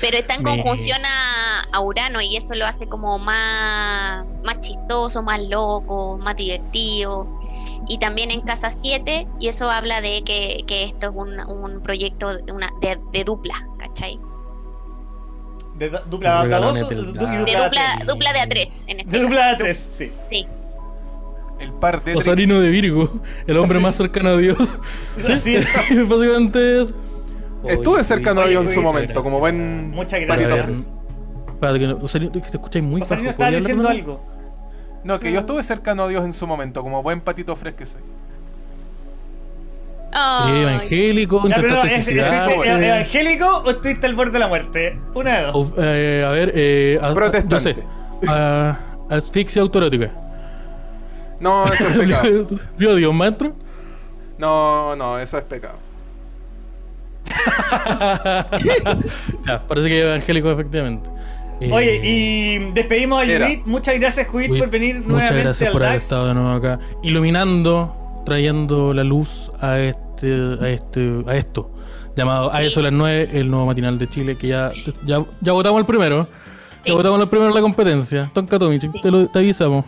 [0.00, 4.60] Pero está en Me- conjunción a, a Urano y eso lo hace como más, más
[4.60, 7.28] chistoso, más loco, más divertido.
[7.86, 11.82] Y también en casa 7, y eso habla de que, que esto es un, un
[11.82, 14.18] proyecto de, una, de, de dupla, ¿cachai?
[15.76, 17.30] De du- dupla de Regálame dos o- el du- y DAX.
[17.30, 18.06] De dupla de dupla, tres.
[18.06, 20.12] dupla de a 3 en este De dupla de tres, sí.
[20.30, 20.46] Sí.
[21.60, 22.16] El par de...
[22.16, 23.12] Osarino de Virgo,
[23.46, 24.58] el hombre más cercano a Dios.
[25.28, 25.68] Así es.
[26.08, 26.88] Básicamente es.
[27.68, 29.90] Estuve cercano a Dios en su momento, como buen...
[29.90, 30.50] Muchas gracias.
[30.50, 30.70] a ver,
[31.54, 33.14] espérate, que no- te escucháis muy bajo.
[33.14, 34.24] estaba ¿podría diciendo algo.
[35.04, 37.86] No, que yo estuve cercano a Dios en su momento, como buen patito fresco que
[37.86, 38.00] soy.
[40.16, 42.36] Ay, Evangélico, Ya, pero no, intentaste ¿es- suicidarte.
[42.52, 44.98] ¿Estuviste eh, evangélico o estuviste al borde de la muerte?
[45.14, 45.74] Una de dos.
[45.76, 47.54] Eh, a ver, eh, a- a- Protestante.
[47.56, 48.28] no sé.
[48.28, 48.78] A-
[49.10, 50.12] asfixia autoerótica.
[51.40, 52.46] No, eso es pecado.
[52.78, 53.54] ¿Vio Dios, maestro?
[54.38, 55.74] No, no, eso es pecado.
[59.46, 61.10] ya, parece que es evangélico, efectivamente.
[61.60, 63.46] Eh, Oye, y despedimos a Era.
[63.46, 63.62] Judith.
[63.64, 66.50] Muchas gracias, Judith, Judith, por venir Muchas nuevamente gracias al por haber estado de nuevo
[66.50, 71.70] acá, iluminando, trayendo la luz a este, a este, a esto,
[72.16, 74.72] llamado A eso las 9, el nuevo matinal de Chile, que ya,
[75.04, 76.28] ya, ya votamos el primero.
[76.82, 76.90] Sí.
[76.90, 78.30] Ya votamos el primero en la competencia.
[78.34, 79.86] Tonka Tomic, te, lo, te avisamos.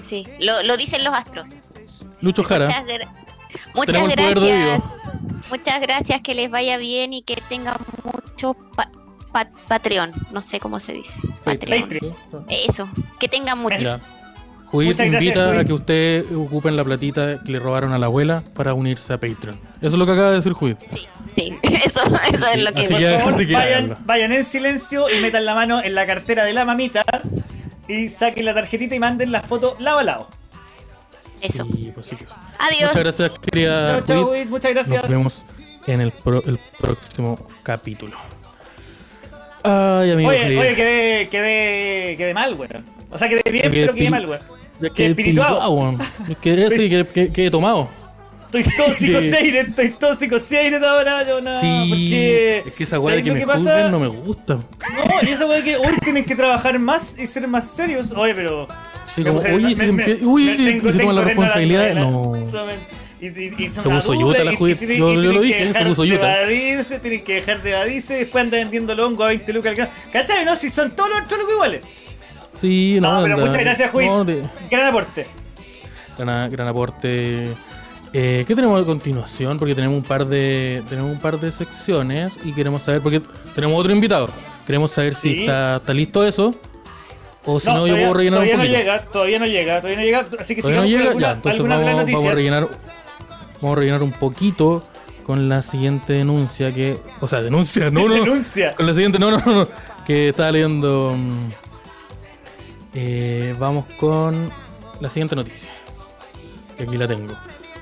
[0.00, 1.50] Sí, lo, lo dicen los astros.
[2.20, 2.82] Lucho Jara, Muchas,
[3.74, 4.82] muchas gracias.
[5.50, 8.90] Muchas gracias, que les vaya bien y que tengan mucho pa-
[9.32, 10.10] pa- Patreon.
[10.32, 11.14] No sé cómo se dice.
[11.44, 11.82] Patreon.
[11.82, 12.14] Patreon.
[12.48, 12.88] Eso,
[13.20, 13.82] que tengan muchos.
[14.72, 18.74] Gracias, invita a que usted ocupen la platita que le robaron a la abuela para
[18.74, 19.56] unirse a Patreon.
[19.80, 20.78] Eso es lo que acaba de decir Judith.
[20.92, 21.06] Sí,
[21.36, 22.00] sí, eso,
[22.32, 22.82] eso es lo que.
[22.82, 25.94] Así Por que- favor, así que vayan, vayan en silencio y metan la mano en
[25.94, 27.04] la cartera de la mamita
[27.86, 30.28] y saquen la tarjetita y manden la foto lado a lado.
[31.44, 31.64] Eso.
[31.72, 32.34] Sí, pues sí que eso.
[32.58, 32.88] Adiós.
[32.90, 34.48] Muchas gracias, querida Chao, chao, Judith.
[34.48, 35.02] Muchas gracias.
[35.02, 35.44] Nos vemos
[35.86, 38.16] en el, pro- el próximo capítulo.
[39.62, 40.60] Ay, amigo Oye, querido.
[40.60, 42.84] oye, quedé, quedé, quedé mal, weón.
[43.10, 44.40] O sea, quedé bien, Quedé pero quedé mal, weón.
[44.80, 45.70] Quedé que espirituado.
[45.70, 45.98] weón.
[46.28, 47.88] Es que sí, que, que, que he tomado.
[48.52, 52.62] Estoy tóxico, Seire, estoy tóxico, Seire ahora, yo no, sí, porque...
[52.66, 53.90] es que esa weá de ¿sabes que lo me que pasa?
[53.90, 54.54] no me gusta.
[54.54, 54.64] No,
[55.22, 58.12] y esa weá que hoy tienen que trabajar más y ser más serios.
[58.12, 58.68] Oye, pero...
[59.22, 61.94] Me como, puse- oye, me- si, me- empie- uy, me tengo- toman tengo la responsabilidad,
[61.94, 62.36] no.
[62.36, 62.86] Exactamente.
[63.20, 66.42] Y, y- y son Se puso yuta la tienen- Yo- lo dije, se puso yuta.
[66.42, 69.76] evadirse, tienen que dejar de evadirse después andan vendiendo el hongo a 20 lucas al
[69.76, 69.92] gramo.
[70.12, 70.44] ¿Cachai?
[70.44, 71.84] No, si son todos los otros iguales.
[72.52, 75.26] Sí, no, No, pero anda- muchas gracias, no, de- Gran aporte.
[76.18, 77.48] gran, gran aporte.
[78.12, 79.58] Eh, ¿Qué tenemos a continuación?
[79.58, 83.20] Porque tenemos un par de tenemos un par de secciones y queremos saber porque
[83.54, 84.28] tenemos otro invitado.
[84.66, 85.40] Queremos saber si Sí.
[85.40, 86.54] está, está listo eso
[87.46, 88.78] o si no, yo todavía, puedo rellenar un todavía no poquito.
[88.78, 90.26] llega, todavía no llega, todavía no llega.
[90.40, 92.34] Así que Todavía no llega, con ya, alguna, entonces algunas de las vamos, vamos a
[92.34, 92.68] rellenar
[93.60, 94.86] vamos a rellenar un poquito
[95.24, 98.74] con la siguiente denuncia que, o sea, denuncia, no, no, Denuncia.
[98.74, 99.68] con la siguiente, no, no, no,
[100.06, 101.14] que estaba leyendo.
[101.16, 101.48] mm,
[102.94, 104.50] eh, vamos con
[105.00, 105.70] la siguiente noticia.
[106.76, 107.34] Que aquí la tengo.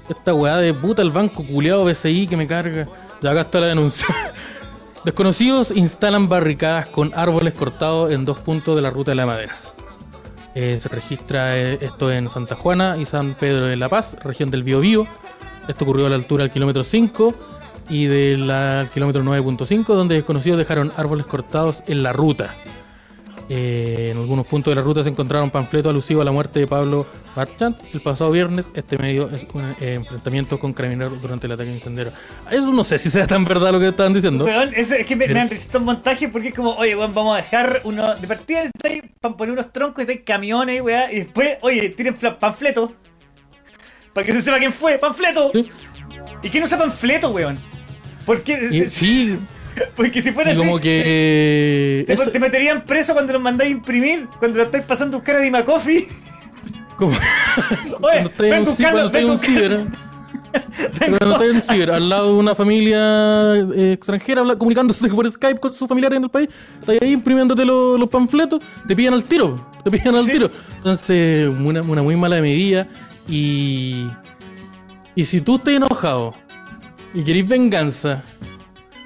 [0.09, 2.87] Esta weá de puta el banco culeado BCI que me carga.
[3.23, 4.07] Ya acá está la denuncia.
[5.05, 9.53] Desconocidos instalan barricadas con árboles cortados en dos puntos de la ruta de la madera.
[10.55, 14.51] Eh, se registra eh, esto en Santa Juana y San Pedro de la Paz, región
[14.51, 15.05] del Biobío.
[15.67, 17.35] Esto ocurrió a la altura del kilómetro 5
[17.89, 18.45] y del
[18.95, 22.55] kilómetro 9.5, donde desconocidos dejaron árboles cortados en la ruta.
[23.55, 26.67] Eh, en algunos puntos de la ruta se encontraron panfletos alusivos a la muerte de
[26.67, 27.07] Pablo
[27.37, 28.71] Marchant el pasado viernes.
[28.75, 32.15] Este medio es un eh, enfrentamiento con carabineros durante el ataque incendiario.
[32.51, 34.47] Eso no sé si sea tan verdad lo que estaban diciendo.
[34.47, 36.97] Weón, es, es que me, Pero- me han resistido un montaje porque es como, oye,
[36.97, 38.15] weón, vamos a dejar uno.
[38.15, 38.63] De partida
[39.21, 41.11] para poner unos troncos y camiones, weón.
[41.13, 42.89] Y después, oye, tiren panfletos.
[44.15, 45.51] Para que se sepa quién fue, panfleto.
[45.53, 45.69] Sí.
[46.43, 47.59] ¿Y quién usa panfleto, weón?
[48.25, 49.39] Porque, sí,
[49.97, 52.05] porque si fuera y así, como que.
[52.07, 55.21] te, eso- te meterían preso cuando los mandáis a imprimir, cuando lo estáis pasando a
[55.21, 56.07] buscar a Dima Coffee.
[56.97, 57.13] como-
[58.01, 59.87] Oye, cuando estáis en ven en ven un ciber.
[60.99, 65.31] Cuando estáis en un ciber, al lado de una familia eh, extranjera habla- comunicándose por
[65.31, 66.49] Skype con sus familiares en el país,
[66.81, 70.33] estáis ahí imprimiéndote lo- los panfletos, te pillan al tiro, te pillan al Sí.
[70.33, 70.51] tiro.
[70.77, 72.87] Entonces, una, una muy mala medida.
[73.29, 74.07] Y.
[75.15, 76.35] Y si tú estás enojado
[77.15, 78.23] y queréis venganza,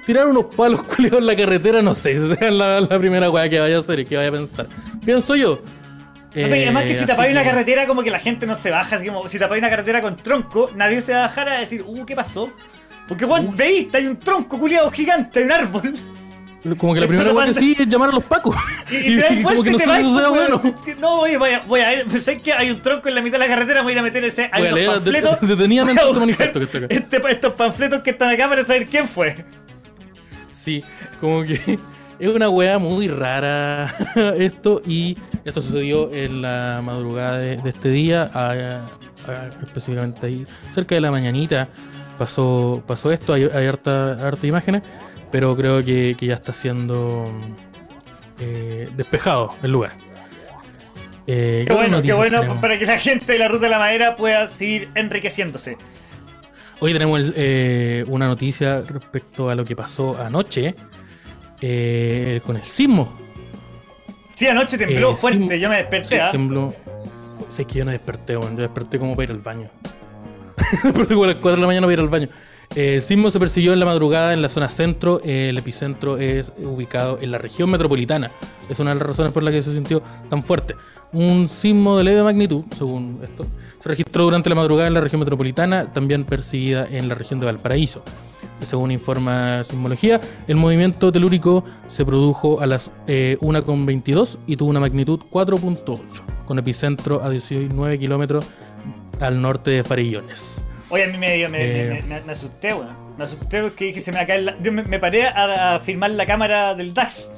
[0.07, 3.47] tirar unos palos culiados en la carretera, no sé si sea la, la primera weá
[3.47, 4.65] que vaya a hacer y que vaya a pensar.
[5.05, 5.61] Pienso yo.
[6.35, 8.69] No, además que Eh, si tapáis una que- carretera como que la gente no se
[8.71, 11.59] baja, así como si tapáis una carretera con tronco, nadie se va a bajar a
[11.59, 12.51] decir, uh, ¿qué pasó?
[13.07, 15.93] Porque weón, veis, hay un tronco culiado gigante, hay un árbol.
[16.77, 18.53] Como que la primera weá que sí es llamar a los pacos.
[18.91, 20.29] Y, y te das como que y no te sé vas.
[20.29, 20.59] bueno.
[20.63, 22.51] Es que No, oye, voy a, voy a ver, ¿sabes qué?
[22.53, 24.49] Hay un tronco en la mitad de la carretera, voy a ir a meter ese.
[24.51, 25.39] Hay unos panfletos.
[25.41, 26.87] de- detenidamente este manifiesto que está acá.
[26.89, 29.45] este- estos panfletos que están acá para saber quién fue.
[30.67, 30.83] Sí,
[31.21, 31.79] como que
[32.19, 33.95] es una weá muy rara
[34.37, 34.81] esto.
[34.85, 40.95] Y esto sucedió en la madrugada de, de este día, a- a- específicamente ahí, cerca
[40.95, 41.69] de la mañanita.
[42.19, 44.81] Pasó, pasó esto, hay, hay harta, harta imágenes,
[45.31, 47.31] pero creo que, que ya está siendo
[48.41, 49.93] eh, despejado el lugar.
[51.27, 52.59] Eh, Qué ¿qué otras bueno, qué bueno tenemos?
[52.59, 55.77] para que la gente de la ruta de la madera pueda seguir enriqueciéndose.
[56.79, 60.75] Hoy tenemos eh, una noticia respecto a lo que pasó anoche
[61.61, 63.17] eh, con el sismo.
[64.35, 66.29] Sí, anoche tembló Eh, fuerte, sí, yo me desperté, Sí, ¿ah?
[66.31, 66.75] tembló.
[67.49, 68.55] Sé que yo no desperté, weón.
[68.55, 69.69] Yo desperté como para ir al baño.
[70.83, 72.29] desperté como a las 4 de la mañana para ir al baño.
[72.75, 75.19] Eh, el sismo se persiguió en la madrugada en la zona centro.
[75.23, 78.29] Eh, el epicentro es ubicado en la región metropolitana.
[78.69, 80.75] Es una de las razones por las que se sintió tan fuerte.
[81.13, 83.43] Un sismo de leve magnitud, según esto,
[83.79, 87.45] se registró durante la madrugada en la región metropolitana, también perseguida en la región de
[87.45, 88.03] Valparaíso.
[88.61, 94.79] Según informa Sismología, el movimiento telúrico se produjo a las eh, 1,22 y tuvo una
[94.79, 96.01] magnitud 4.8,
[96.45, 98.45] con epicentro a 19 kilómetros
[99.21, 100.63] al norte de Farillones.
[100.89, 101.59] Oye, a mí me, dio- me,
[101.97, 102.03] Eh.
[102.07, 102.95] me- me- asusté, weón.
[103.17, 104.55] Me asusté porque dije, se me va a caer la...
[104.61, 107.29] Yo me, paré a, a filmar la cámara del DAX.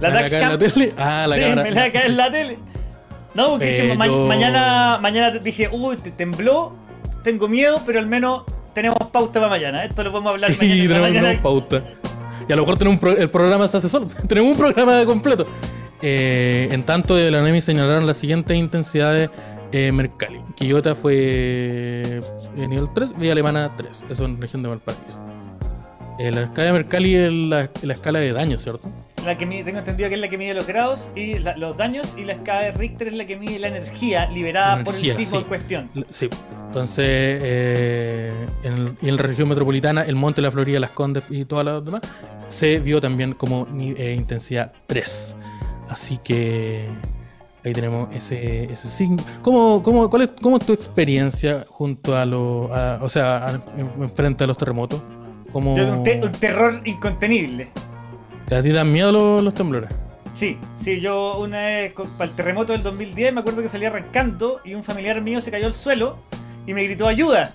[0.00, 0.52] La ¿Me DAX cae Cam.
[0.52, 0.94] la tele?
[0.96, 1.62] Ah, la sí, cámara.
[1.62, 2.58] me la caer en la tele.
[3.36, 6.74] No, porque dije, ma- mañana, mañana dije, uy, te tembló,
[7.22, 8.42] tengo miedo, pero al menos
[8.72, 9.84] tenemos pauta para mañana.
[9.84, 10.82] Esto lo podemos hablar Sí, mañana.
[10.82, 11.20] tenemos, mañana.
[11.28, 11.82] tenemos pauta.
[12.48, 14.06] Y a lo mejor tenemos un pro- el programa se hace solo.
[14.28, 15.46] tenemos un programa completo.
[16.02, 19.30] Eh, en tanto, de la NEMI señalaron las siguientes intensidades
[19.72, 20.40] eh, Mercalli.
[20.54, 22.20] Quillota fue
[22.56, 24.04] nivel 3, Villa Alemana 3.
[24.10, 25.18] Eso en región de Valparaíso.
[26.18, 28.88] Eh, la escala de Mercalli es la, la escala de daño, ¿cierto?
[29.26, 31.76] La que mide- tengo entendido que es la que mide los grados y la- los
[31.76, 35.02] daños y la escala de Richter es la que mide la energía liberada por el
[35.04, 35.36] sismo sí.
[35.38, 35.90] en cuestión.
[36.10, 36.28] Sí.
[36.68, 38.32] Entonces, eh,
[38.62, 41.64] en, el- y en la región metropolitana, el Monte, la Florida, Las Condes y todas
[41.64, 42.02] las demás,
[42.48, 45.36] se vio también como eh, intensidad 3.
[45.88, 46.88] Así que
[47.64, 49.16] ahí tenemos ese, ese signo.
[49.42, 52.70] ¿Cómo, cómo, cuál es, ¿Cómo es tu experiencia junto a los.
[53.00, 55.02] o sea, a- en, en frente a los terremotos?
[55.52, 57.68] ¿Cómo, Yo- Un, te- un terror incontenible.
[58.50, 60.04] ¿A ti dan miedo los, los temblores?
[60.34, 64.60] Sí, sí, yo una vez para el terremoto del 2010 me acuerdo que salí arrancando
[64.64, 66.18] y un familiar mío se cayó al suelo
[66.66, 67.54] y me gritó ayuda.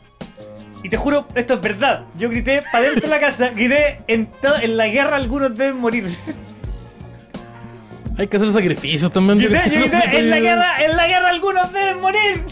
[0.83, 2.05] Y te juro, esto es verdad.
[2.17, 4.29] Yo grité para dentro de la casa, grité en,
[4.61, 6.09] en la guerra algunos deben morir.
[8.17, 9.37] Hay que hacer sacrificios también.
[9.37, 12.43] Grité, yo grité, en la guerra, en la guerra algunos deben morir.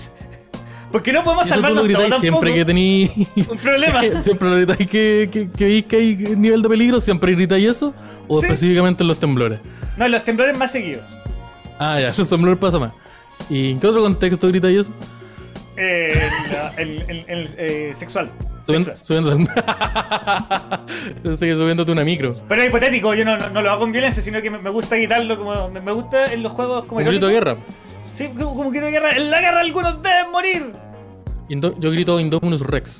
[0.91, 2.19] Porque no podemos salvarnos todos tampoco.
[2.21, 3.27] siempre que tení...
[3.49, 4.01] Un problema.
[4.23, 7.93] siempre lo gritáis que, que, que veis que hay nivel de peligro, siempre gritáis eso,
[8.27, 8.47] o Sí.
[8.47, 9.59] específicamente en los temblores.
[9.97, 11.03] No, los temblores más seguidos.
[11.77, 12.91] Ah, ya, los temblores pasa más.
[13.49, 14.91] ¿Y en qué otro contexto gritáis eso?
[15.77, 16.29] Eh,
[16.77, 18.29] el, el- el, eh, sexual.
[18.65, 19.31] Subiendo, subiendo,
[21.57, 22.35] subiéndote una micro.
[22.47, 24.95] Pero es hipotético, yo no, no, no lo hago con violencia, sino que me, gusta
[24.95, 25.69] gritarlo como.
[25.69, 27.57] Me, gusta en los juegos como Un grito de guerra.
[28.19, 29.11] Sí, como, de guerra.
[29.15, 30.73] En la guerra algunos deben morir.
[31.47, 32.99] Indo- yo grito Indominus Rex.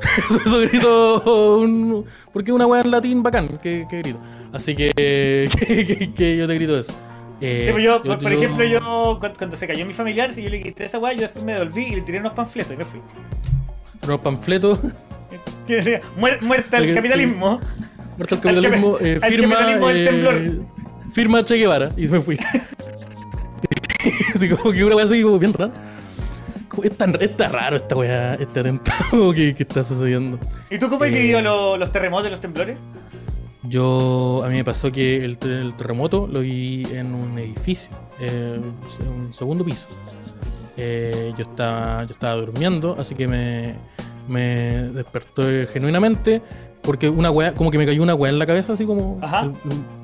[0.46, 1.58] eso, grito.
[1.60, 4.20] un- porque es una weá en latín bacán que, que grito.
[4.52, 5.48] Así que, que,
[5.86, 6.92] que- que yo te grito eso.
[7.40, 10.42] Eh, Sí, pues yo, por, por yo- ejemplo, yo cuando, se cayó mi familiar, si
[10.44, 12.76] yo le grité esa weá, yo después me devolví y le tiré unos panfletos y
[12.76, 13.00] me fui.
[14.04, 14.78] Unos panfletos.
[15.66, 17.58] Que decía, "Muer- muerta el El que- capitalismo.
[18.18, 18.98] Muerto el Al capitalismo.
[18.98, 20.50] capi- eh, capitalismo del eh, temblor.
[21.12, 21.88] Firma Che Guevara.
[21.96, 22.38] Y me fui.
[24.34, 25.72] Así como que una weá así como bien rara.
[26.82, 30.38] Es tan, está raro esta weá, este atentado que, que está sucediendo.
[30.70, 32.76] ¿Y tú cómo has Eh, vivido lo- los terremotos y los temblores?
[33.62, 37.90] Yo, a mí me pasó que el, te- el terremoto lo vi en un edificio,
[38.20, 38.60] eh,
[39.08, 39.86] un segundo piso.
[40.76, 43.76] Eh, yo, estaba, yo estaba durmiendo, así que me,
[44.28, 45.42] me despertó
[45.72, 46.42] genuinamente
[46.82, 49.18] porque una weá, como que me cayó una weá en la cabeza, así como.
[49.22, 49.42] Ajá.
[49.42, 50.03] el- el-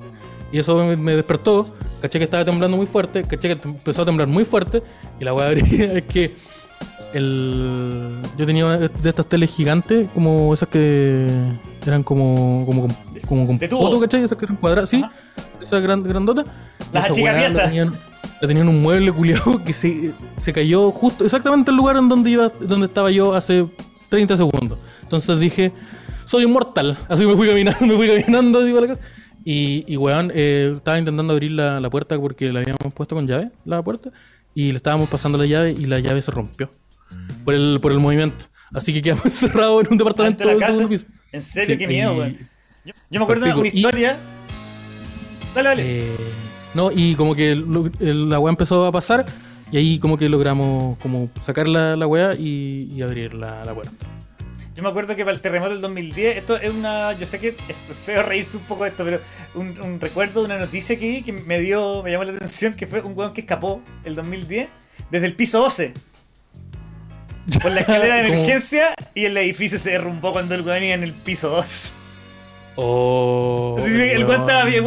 [0.52, 1.66] y eso me, me despertó,
[2.01, 4.82] caché que estaba temblando muy fuerte, caché que empezó a temblar muy fuerte,
[5.18, 6.35] y la weá es que
[7.12, 11.27] el, yo tenía de estas teles gigantes, como esas que
[11.86, 12.89] eran como, como,
[13.27, 14.22] como con poto, ¿cachai?
[14.22, 15.05] Esas que eran cuadradas, sí,
[15.62, 16.47] esas gran, grandotas.
[16.93, 17.55] Las achicapiezas.
[17.55, 17.94] La tenían,
[18.40, 22.31] la tenían un mueble culiado que se, se cayó justo, exactamente el lugar en donde
[22.31, 23.66] iba, donde estaba yo hace
[24.09, 24.78] 30 segundos.
[25.02, 25.72] Entonces dije,
[26.24, 26.97] soy inmortal.
[27.09, 29.02] Así me fui caminando, me fui caminando así para la casa.
[29.45, 33.27] Y, y weón, eh, estaba intentando abrir la, la puerta porque la habíamos puesto con
[33.27, 34.11] llave, la puerta,
[34.55, 36.71] y le estábamos pasando la llave y la llave se rompió
[37.45, 38.47] por el, por el movimiento.
[38.75, 40.87] Así que quedamos encerrados en un departamento ¿Ante la casa?
[40.89, 41.05] piso.
[41.33, 41.75] ¿En serio?
[41.75, 42.37] Sí, Qué miedo, weón.
[42.85, 43.77] Yo, yo me acuerdo de una, una Explico.
[43.77, 44.17] Y- historia.
[45.55, 45.99] Dale, dale.
[46.01, 46.17] Eh,
[46.75, 49.27] no, y como que lo- el- la weá empezó a pasar
[49.73, 53.75] y ahí como que logramos como sacar la, la weá y, y abrir la, la
[53.75, 54.07] puerta.
[54.81, 57.12] Yo me acuerdo que para el terremoto del 2010, esto es una.
[57.12, 59.20] Yo sé que es feo reírse un poco de esto, pero
[59.55, 62.86] un, un recuerdo de una noticia que que me dio, me llamó la atención, que
[62.86, 64.70] fue un weón que escapó el 2010
[65.11, 65.93] desde el piso 12.
[67.61, 71.02] Por la escalera de emergencia y el edificio se derrumbó cuando el weón iba en
[71.02, 71.93] el piso 2.
[72.77, 74.86] Oh, Así el weón estaba bien,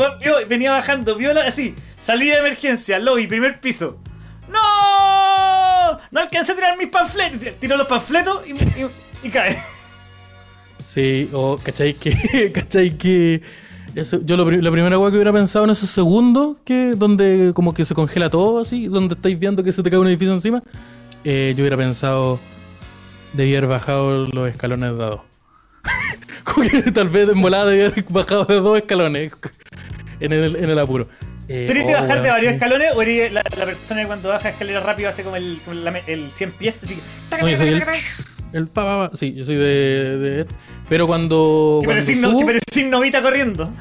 [0.49, 3.99] venía bajando, vio la- así, salida de emergencia, lobby, primer piso.
[4.49, 5.99] ¡No!
[6.09, 7.39] No alcancé a tirar mis panfletos.
[7.59, 8.89] Tiró los panfletos y, y-
[9.23, 9.61] y cae.
[10.93, 12.51] Sí, o cachai que.
[12.53, 13.41] cachai que.
[13.95, 17.73] Eso, yo lo, la primera weá que hubiera pensado en esos segundos, que donde como
[17.73, 20.61] que se congela todo así, donde estáis viendo que se te cae un edificio encima,
[21.23, 22.39] eh, yo hubiera pensado,
[23.33, 25.21] debía haber bajado los escalones de a dos.
[26.43, 29.31] como que tal vez en volada debía haber bajado de dos escalones
[30.19, 31.07] en el, en el apuro.
[31.47, 34.07] Eh, ¿Tú eres de oh, bajar de varios escalones o eres la, la persona que
[34.07, 36.83] cuando baja escalera rápido hace como el, como la- el 100 pies?
[36.83, 37.41] Así que.
[37.41, 37.83] No, yo soy el,
[38.53, 39.17] el pa, pa, pa.
[39.17, 40.17] Sí, yo soy de.
[40.17, 40.45] de-
[40.89, 41.79] pero cuando.
[41.81, 43.71] Que cuando parecís no- subo- que parecís novita corriendo.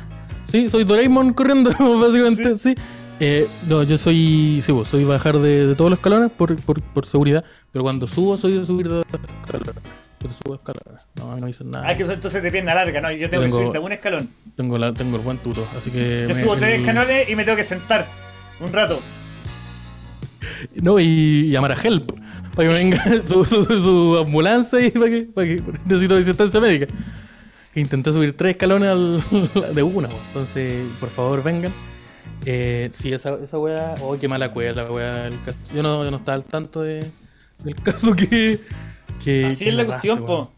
[0.50, 1.70] Sí, soy Doraemon corriendo,
[2.00, 2.74] básicamente, sí.
[3.20, 4.60] Eh, no, yo soy.
[4.64, 7.44] Sí, vos, soy bajar de, de todos los escalones por, por, por seguridad.
[7.70, 9.74] Pero cuando subo, soy de subir de escalones.
[10.20, 11.08] Yo te subo escalones.
[11.16, 11.88] No, a mí no dicen nada.
[11.88, 13.10] Ah, que eso entonces de pierna larga, ¿no?
[13.12, 14.28] Yo tengo que subir de un escalón.
[14.56, 16.26] Tengo, la, tengo el buen tuto, así que.
[16.28, 18.08] Yo me- subo tres el- escalones y me tengo que sentar
[18.60, 19.00] un rato.
[20.80, 22.12] No, y llamar a Help.
[22.54, 26.86] Para que venga su, su, su ambulancia y para que, para que necesito asistencia médica.
[27.72, 31.72] Que intenté subir tres escalones al- de una, entonces por favor vengan.
[32.44, 34.52] Eh, sí, esa, esa weá, oh, qué mala la
[34.90, 35.58] weá del caso.
[35.74, 37.08] Yo no, yo no estaba al tanto de,
[37.64, 38.60] del caso que.
[39.24, 40.52] que Así que es la cuestión, po.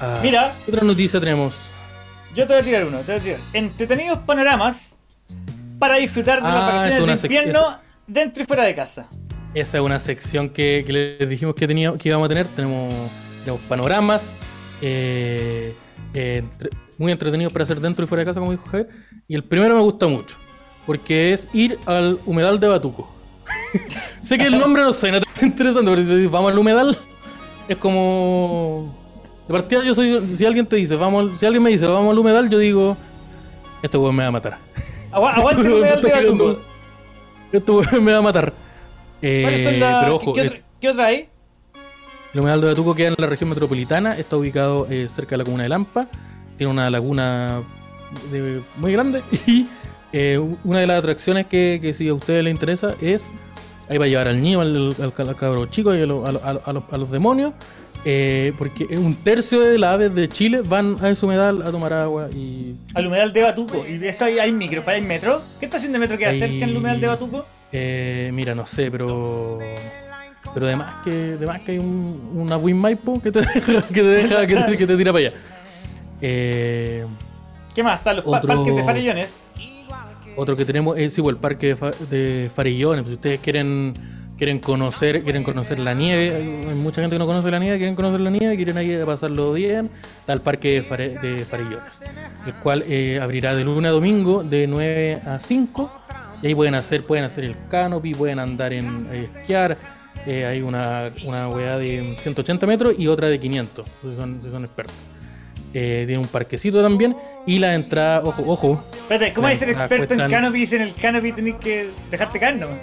[0.00, 0.54] Ah, Mira.
[0.64, 1.56] ¿Qué otra noticia tenemos?
[2.34, 3.40] Yo te voy a tirar uno, te voy a tirar.
[3.52, 4.96] Entretenidos panoramas
[5.78, 7.74] para disfrutar de las Ah, vacaciones es una de invierno
[8.06, 9.08] dentro y fuera de casa.
[9.54, 12.46] Esa es una sección que, que les dijimos que, tenía, que íbamos a tener.
[12.46, 12.94] Tenemos,
[13.44, 14.32] tenemos panoramas
[14.80, 15.74] eh,
[16.14, 16.44] eh,
[16.98, 18.88] muy entretenidos para hacer dentro y fuera de casa, como dijo Javier.
[19.26, 20.36] Y el primero me gusta mucho,
[20.86, 23.12] porque es ir al humedal de Batuco.
[24.20, 26.96] sé que el nombre no suena tan interesante, pero si vamos al humedal,
[27.68, 28.96] es como.
[29.48, 30.20] De partida, yo soy.
[30.20, 32.96] Si alguien te dice, vamos, si alguien me dice, vamos al humedal, yo digo,
[33.82, 34.58] este weón me va a matar.
[35.10, 36.60] Agua- Aguante el humedal de Batuco.
[37.52, 38.52] Este weón me va a matar.
[39.22, 40.02] Eh, ¿Cuáles son las.
[40.04, 41.28] pero ojo, ¿qué, eh, otra, ¿Qué otra hay?
[42.32, 45.44] El humedal de Batuco queda en la región metropolitana, está ubicado eh, cerca de la
[45.44, 46.06] comuna de Lampa,
[46.56, 47.60] tiene una laguna
[48.30, 49.66] de- muy grande y
[50.12, 53.30] eh, una de las atracciones que, que si a ustedes les interesa es,
[53.88, 56.32] ahí va a llevar al niño, al, al, al cabro chico y a, lo- a
[56.32, 57.52] lo- a lo- a los, demonios,
[58.04, 61.92] eh, porque un tercio de las aves de Chile van a ese humedal a tomar
[61.92, 63.84] agua y Al humedal de Batuco.
[63.88, 64.82] ¿Y eso hay, hay micro?
[64.86, 65.42] ¿Hay metro?
[65.58, 67.44] ¿Qué estación de metro queda Hay- cerca en el humedal de Batuco?
[67.72, 69.58] Eh, mira, no sé, pero.
[70.54, 74.02] Pero además que, además que hay un, una Win Maipo que te deja, que te,
[74.02, 75.36] deja, que te, que te tira para allá.
[76.20, 77.06] Eh,
[77.74, 77.98] ¿Qué más?
[77.98, 79.44] Están los Otro- parques de farellones.
[80.36, 83.06] otro que tenemos es igual el parque de, fa- de Farillones.
[83.06, 83.94] Si ustedes quieren
[84.36, 87.76] quieren conocer quieren conocer la nieve, hay, hay mucha gente que no conoce la nieve,
[87.76, 89.90] quieren conocer la nieve, quieren ir a pasarlo bien.
[90.20, 92.00] Está el parque de, Fare- de Farillones,
[92.46, 95.92] el cual eh, abrirá de lunes a domingo de 9 a 5.
[96.42, 99.76] Y ahí pueden hacer, pueden hacer el canopy, pueden andar en eh, esquiar.
[100.26, 104.50] Eh, hay una, una weá de 180 metros y otra de 500, si son, si
[104.50, 104.94] son expertos.
[105.72, 107.16] Eh, tiene un parquecito también.
[107.46, 110.94] Y la entrada, ojo, ojo, Espérate, ¿cómo ser Ah, experto en canopy si en el
[110.94, 112.78] canopy tenés que dejarte caer nomás?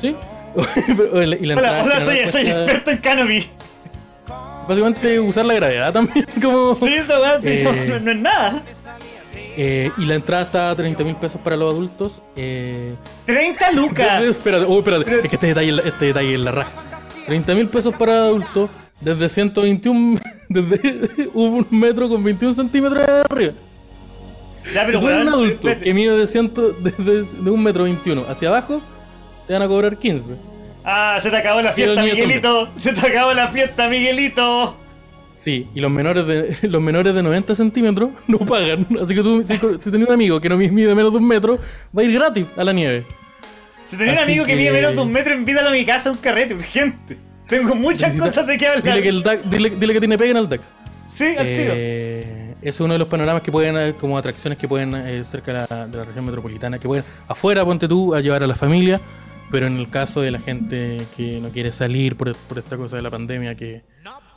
[0.00, 0.14] ¿sí?
[0.56, 3.46] Y la Hola, entrada hola, soy, soy experto en canopy.
[4.68, 6.74] Básicamente usar la gravedad también, como.
[6.74, 8.62] Sí, eso, weón, sí, eso Eh, no, no es nada.
[9.56, 12.20] Eh, y la entrada está a 30 mil pesos para los adultos.
[12.36, 14.20] Eh, 30 lucas.
[14.20, 16.70] desde- espérate, oh, espérate, es que este detalle, es la- este detalle es la raja.
[17.26, 18.68] 30 mil pesos para adultos
[19.00, 20.18] desde 121,
[20.48, 23.52] desde un metro con 21 centímetros de arriba.
[24.74, 25.84] Ya, Pero un adulto espérate.
[25.84, 28.80] que mide de, ciento, desde de un metro 21 hacia abajo,
[29.46, 30.34] te van a cobrar 15.
[30.84, 32.68] Ah, se te acabó la fiesta, Miguelito.
[32.76, 34.76] Se te acabó la fiesta, Miguelito.
[35.46, 38.84] Sí, y los menores de los menores de 90 centímetros no pagan.
[39.00, 41.56] Así que tú, si, si tenés un amigo que no mide menos de un metro,
[41.96, 43.04] va a ir gratis a la nieve.
[43.84, 46.08] Si tenés un amigo que, que- mide menos de un metro, invítalo a mi casa
[46.08, 47.16] a un carrete urgente.
[47.46, 48.82] Tengo muchas cosas de qué hablar.
[48.82, 50.72] Dile que, el DAX- dile, dile que tiene pega en el DAX.
[51.14, 51.72] Sí, al tiro.
[51.76, 55.52] Eh, es uno de los panoramas que pueden, eh, como atracciones que pueden eh, cerca
[55.52, 58.56] de la, de la región metropolitana, que pueden afuera, ponte tú, a llevar a la
[58.56, 59.00] familia,
[59.52, 62.96] pero en el caso de la gente que no quiere salir por, por esta cosa
[62.96, 63.82] de la pandemia que,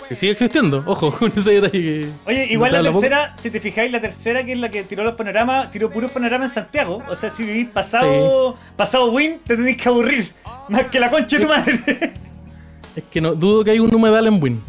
[0.10, 2.10] que sigue existiendo, ojo, con ese detalle que...
[2.26, 5.14] Oye, igual la tercera, si te fijáis, la tercera que es la que tiró los
[5.14, 6.98] panoramas, tiró puros panoramas en Santiago.
[7.08, 10.26] O sea, si vivís pasado, pasado Win, te tenéis que aburrir.
[10.70, 12.14] Más que la concha de tu madre.
[12.96, 14.64] Es que no dudo que hay un humedal en Win.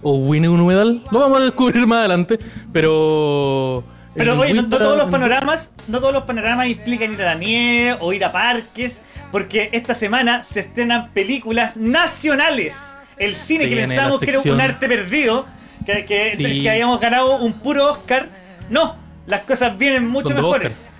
[0.00, 2.38] O Win es un humedal, lo vamos a descubrir más adelante,
[2.72, 3.82] pero...
[4.14, 7.34] Pero oye, no, no todos los panoramas, no todos los panoramas implican ir a la
[7.34, 9.00] nieve o ir a parques,
[9.32, 12.76] porque esta semana se estrenan películas nacionales.
[13.18, 15.46] El cine que pensábamos que era un arte perdido,
[15.86, 16.62] que, que, Sí.
[16.62, 18.28] que habíamos ganado un puro Oscar.
[18.70, 18.96] No,
[19.26, 20.90] las cosas vienen mucho Son mejores.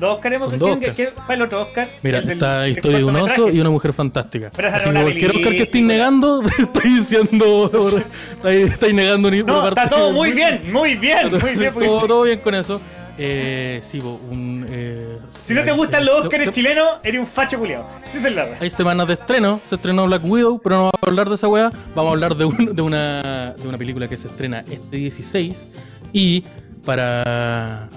[0.00, 0.96] Dos Oscar hemos dos ¿quién- Oscars.
[0.96, 1.88] quién- ¿Cuál es el otro Oscar?
[2.02, 4.50] Mira, El del- está del Historia de un oso y una mujer fantástica.
[4.56, 5.92] Pero Así no que cualquier Oscar que estés película.
[5.94, 7.70] negando, estáis diciendo.
[8.32, 11.72] estáis, estáis negando ni No, está todo muy bien, muy bien, muy bien.
[11.72, 12.80] porque- todo, todo bien con eso.
[13.16, 14.66] Eh, sí, un.
[14.68, 17.86] eh, si no te gustan los se- chilenos, eres un facho culiado.
[18.12, 18.18] Sí,
[18.60, 21.48] Hay semanas de estreno, se estrenó Black Widow, pero no vamos a hablar de esa
[21.48, 21.70] weá.
[21.94, 25.68] Vamos a hablar de, un- de, una, de una película que se estrena este 16.
[26.12, 26.44] Y
[26.84, 27.88] para,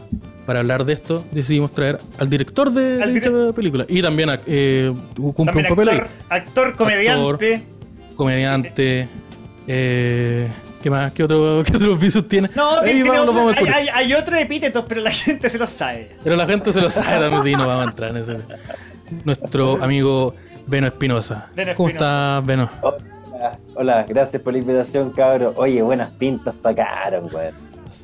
[0.45, 3.85] para hablar de esto, decidimos traer al director de, Al de película.
[3.87, 6.39] Y también a- eh, cumple También un papel actor, ahí.
[6.39, 7.63] actor, comediante.
[8.15, 9.07] Comediante.
[9.67, 10.47] Eh,
[10.81, 11.11] ¿Qué más?
[11.11, 12.49] ¿Qué, otro, qué otros tiene?
[12.55, 15.57] No, Ahí tiene, tiene vamos, otro- hay, hay, hay otros epítetos, pero la gente se
[15.57, 16.09] los sabe.
[16.23, 18.35] Pero la gente se lo sabe también, sí, no vamos a entrar en ese.
[19.23, 20.33] Nuestro amigo
[20.67, 21.47] Beno Espinosa.
[21.75, 22.69] ¿Cómo estás, Beno?
[22.81, 25.53] Hola, hola, gracias por la invitación, cabros.
[25.57, 27.53] Oye, buenas pintas sacaron, weón.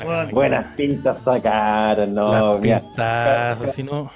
[0.04, 2.80] Bueno, Buenas pintas sacaron, no, Las mira.
[2.80, 4.10] pintas, así no.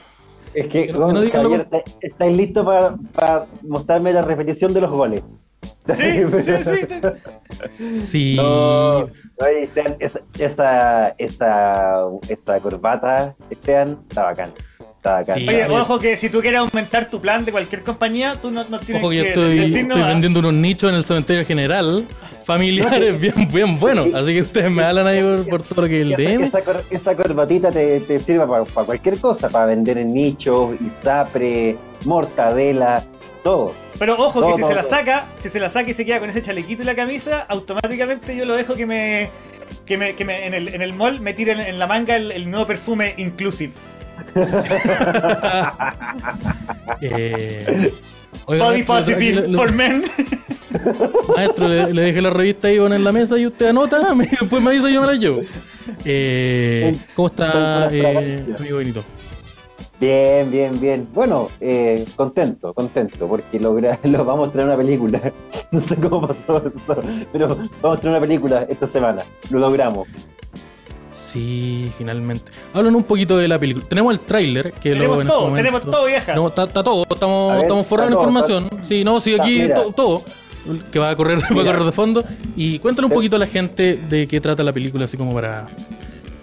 [0.53, 4.89] Es que, Que no- no ¿está- ¿estáis listos para, para mostrarme la repetición de los
[4.89, 5.21] goles?
[5.95, 6.53] Sí, sí,
[7.79, 7.99] sí.
[7.99, 8.35] Sí.
[8.35, 11.95] No, oye, Esteban, esa, esa, esa,
[12.27, 14.51] esa corbata, Esteban, está bacán.
[14.97, 15.39] Está bacán.
[15.39, 15.47] Sí.
[15.47, 18.79] Oye, ojo que si tú quieres aumentar tu plan de cualquier compañía, tú no, no
[18.79, 22.05] tienes Ojo que yo que estoy, decir estoy vendiendo unos nichos en el cementerio general,
[22.43, 24.13] familiares bien, bien buenos.
[24.13, 26.43] Así que ustedes me hablan ahí por, por todo lo que el Esa, DM.
[26.45, 31.77] esa cor- esa corbatita te, te sirve para cualquier cosa, para vender en nichos, isapre,
[32.05, 33.03] mortadela,
[33.43, 33.73] todo.
[33.99, 36.05] Pero ojo que No, si no, se la saca, si se la saca y se
[36.05, 39.29] queda con ese chalequito y la camisa, automáticamente yo lo dejo que me.
[39.85, 42.31] Que me, que me en, el, en el mall me tiren en la manga el,
[42.31, 43.73] el nuevo perfume Inclusive.
[47.01, 47.91] Eh,
[48.45, 50.03] oiga, Body maestro, Positive le- for Men.
[51.35, 54.61] Maestro, le, le dejé la revista ahí en la mesa y usted anota, me- después
[54.63, 55.41] me dice y yo me la llevo.
[56.05, 59.03] Eh, ¿Cómo está, eh, amigo Benito?
[59.99, 61.07] Bien, bien, bien.
[61.13, 65.19] Bueno, eh, contento, contento, porque logra, lo vamos a traer una película.
[65.71, 67.49] No sé cómo pasó eso, pero
[67.81, 69.23] vamos a traer una película esta semana.
[69.49, 70.07] Lo logramos.
[71.11, 72.51] Sí, finalmente.
[72.73, 73.85] Hablan un poquito de la película.
[73.89, 76.35] Tenemos el tráiler, que Tenemos lo, en este todo, tenemos todo, vieja.
[76.35, 78.69] No, está, está todo, estamos, ver, estamos forrados en está información.
[78.87, 80.21] Sí, no, sí, aquí to- todo.
[80.91, 82.23] Que va a correr, va a correr de fondo.
[82.55, 85.67] Y cuéntale un poquito a la gente de qué trata la película, así como para.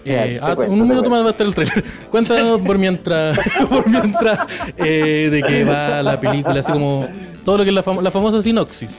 [0.05, 1.83] Mira, Eh, ah, cuento, un minuto más va a estar el trailer.
[2.11, 3.37] Cuéntanos por mientras,
[3.69, 4.39] por mientras
[4.77, 7.07] eh, de qué va la película, así como
[7.43, 8.89] todo lo que es la, fam- la famosa sinopsis.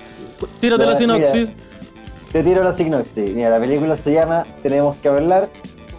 [0.61, 0.99] Tírate la mira.
[0.99, 1.51] sinopsis.
[2.33, 3.31] Te tiro la sinopsis.
[3.35, 5.49] Mira, la película se llama Tenemos que hablar.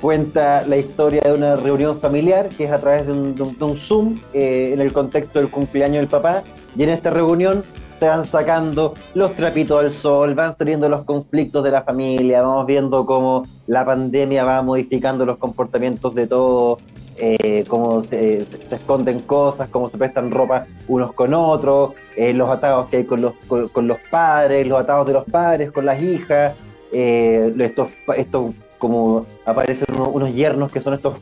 [0.02, 3.58] Cuenta la historia de una reunión familiar que es a través de un, de un-
[3.58, 6.44] de un Zoom eh, en el contexto del cumpleaños del papá.
[6.78, 7.64] Y en esta reunión
[7.99, 12.65] se van sacando los trapitos al sol, van saliendo los conflictos de la familia, vamos
[12.65, 16.80] viendo cómo la pandemia va modificando los comportamientos de todos,
[17.18, 22.88] eh, cómo se, esconden cosas, cómo se prestan ropa unos con otros, eh, los atados
[22.90, 26.02] que hay con los, con, con los padres, los atados de los padres con las
[26.02, 26.53] hijas,
[26.91, 31.15] eh, estos, estos como aparecen unos, yernos que son estos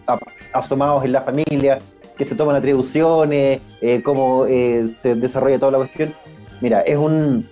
[0.52, 1.80] asomados en la familia,
[2.18, 6.14] que se toman atribuciones, eh, cómo se desarrolla toda la cuestión.
[6.62, 7.48] Mira, es un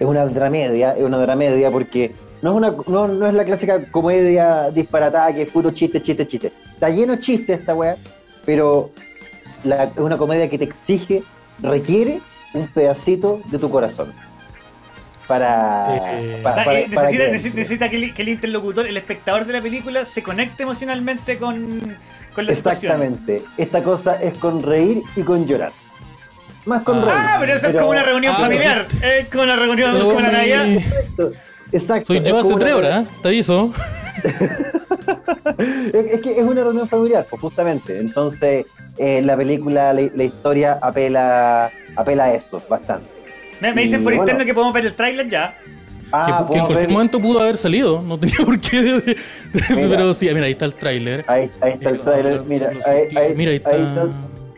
[0.00, 3.80] es una dramedia, es una dramedia porque no es una no, no es la clásica
[3.90, 6.52] comedia disparatada que es puro chiste, chiste, chiste.
[6.72, 7.96] Está lleno de chistes esta weá,
[8.46, 8.90] pero
[9.64, 11.22] la- es una comedia que te exige,
[11.60, 12.20] requiere
[12.54, 14.12] un pedacito de tu corazón.
[15.26, 16.88] Para, Eh, eh, necesita, que-
[17.30, 21.36] necesita- necesita que, el, que el interlocutor, el espectador de la película, se conecte emocionalmente
[21.38, 21.80] con,
[22.34, 22.92] con la situación.
[22.92, 23.42] Exactamente.
[23.58, 25.72] Esta cosa es con reír y con llorar.
[26.68, 27.14] Más con Ah, reír.
[27.16, 28.86] Ah, pero eso es como una reunión Ah, familiar.
[29.02, 30.66] Es como una reunión, como la Navidad.
[31.72, 32.06] Exacto.
[32.06, 33.08] Soy yo hace tres horas, ¿eh?
[33.22, 33.72] te aviso.
[35.58, 37.98] Es, es que es una reunión familiar, pues justamente.
[37.98, 38.66] Entonces,
[38.98, 43.08] eh, la película, la, la historia apela, apela a eso bastante.
[43.60, 44.22] Me, me dicen por bueno.
[44.24, 45.56] interno que podemos ver el tráiler ya.
[45.62, 45.66] que,
[46.12, 48.82] Ah, que en cualquier ver- momento pudo haber salido, no tenía por qué.
[48.82, 49.16] de- de-
[49.76, 49.88] Mira.
[49.88, 51.24] pero sí, mira, ahí está el tráiler.
[51.26, 52.34] Ahí, ahí está el Eh, trailer.
[52.36, 53.76] los- Mira, ahí, ahí, Mira, ahí está.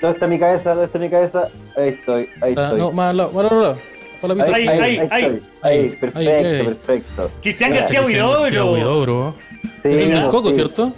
[0.00, 0.70] ¿Dónde está mi cabeza?
[0.70, 1.48] ¿Dónde está mi cabeza?
[1.76, 2.78] Ahí estoy, ahí Ah, estoy.
[2.80, 3.78] no, más al lado, para al lado,
[4.20, 4.44] para la.
[4.44, 5.08] Ahí, ahí, ahí.
[5.10, 6.64] Ahí, Ahí, perfecto, ahí.
[6.64, 7.30] perfecto.
[7.42, 8.72] Cristian García Huidobro.
[8.72, 9.34] Huidobro.
[9.82, 10.54] Sí, Es el coco, sí.
[10.54, 10.92] ¿cierto?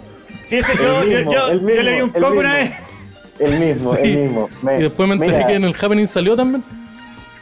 [0.45, 1.53] Sí, ese yo, yo, mismo, yo, yo
[1.83, 2.69] le di mismo, un coco una mismo.
[2.69, 2.71] vez.
[3.39, 4.01] El mismo, Sí.
[4.03, 4.49] el mismo.
[4.61, 6.63] Me- Y después me enteré mira, que en el Happening salió también.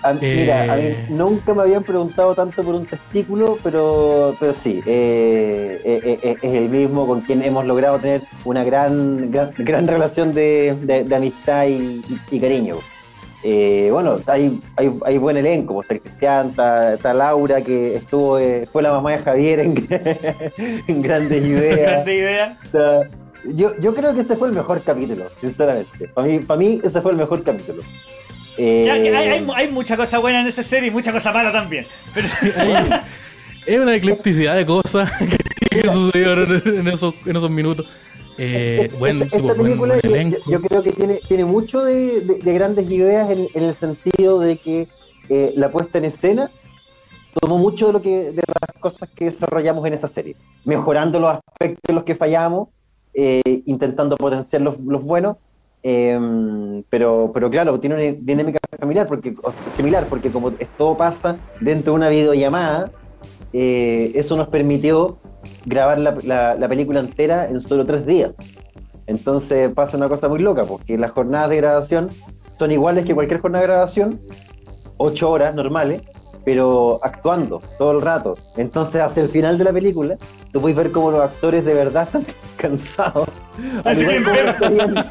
[0.04, 1.06] A, Mira, a mí Eh.
[1.10, 5.80] nunca me habían preguntado tanto por un testículo, pero, pero sí, eh,
[6.24, 10.76] eh, es el mismo con quien hemos logrado tener una gran, gran, gran relación de,
[10.82, 12.02] de- de amistad y,
[12.32, 12.78] y cariño.
[13.44, 18.68] Eh, bueno, hay, hay, hay buen elenco, está Cristian, está, está Laura, que estuvo eh,
[18.72, 19.88] fue la mamá de Javier en,
[20.88, 21.92] en Grandes Ideas.
[22.06, 22.58] Grande idea.
[23.56, 26.08] Yo, yo creo que ese fue el mejor capítulo, sinceramente.
[26.14, 27.82] Para mí, para mí ese fue el mejor capítulo.
[28.58, 31.32] Eh, Ya, que hay, hay, hay mucha cosa buena en esa serie y mucha cosa
[31.32, 31.86] mala también.
[32.14, 32.28] Pero,
[33.66, 35.12] es una eclecticidad de cosas
[35.70, 37.88] que, sucedieron en, esos, en esos minutos.
[38.38, 40.38] Eh, Esta- buen, esta sí, pues, buen, buen yo- elenco.
[40.46, 43.76] yo, yo creo que tiene, tiene mucho de, de- de grandes ideas en, en el
[43.76, 44.88] sentido de que
[45.30, 46.50] eh, la puesta en escena
[47.40, 51.38] tomó mucho de lo que de las cosas que desarrollamos en esa serie, mejorando los
[51.38, 52.70] aspectos en los que fallamos,
[53.14, 55.38] eh, intentando potenciar los, los buenos,
[55.84, 59.36] eh, pero, pero claro, tiene una dinámica familiar porque
[59.76, 62.92] similar, porque como todo pasa dentro de una videollamada,
[63.54, 65.18] eh, eso nos permitió
[65.66, 68.32] grabar la, la- la película entera en solo tres días.
[69.08, 72.10] Entonces pasa una cosa muy loca, porque las jornadas de grabación
[72.58, 74.20] son iguales que cualquier jornada de grabación,
[74.98, 76.02] ocho horas normales,
[76.44, 78.36] pero actuando todo el rato.
[78.58, 80.18] Entonces hacia el final de la película,
[80.52, 82.26] tú puedes ver cómo los actores de verdad están
[82.58, 83.28] cansados.
[83.76, 85.04] Al Parece igual que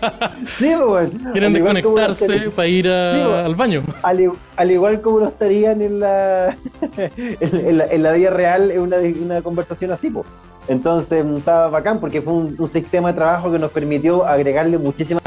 [0.58, 1.10] Sí, pues, bueno.
[1.32, 3.36] Quieren desconectarse estarían- para ir a- Sí, bueno.
[3.36, 3.82] al baño.
[4.02, 6.56] al, al igual como lo estarían en la,
[6.96, 10.24] en, la, en la vida real en una, una conversación así, po.
[10.68, 14.78] Entonces mm, estaba bacán porque fue un, un sistema de trabajo que nos permitió agregarle
[14.78, 15.20] muchísima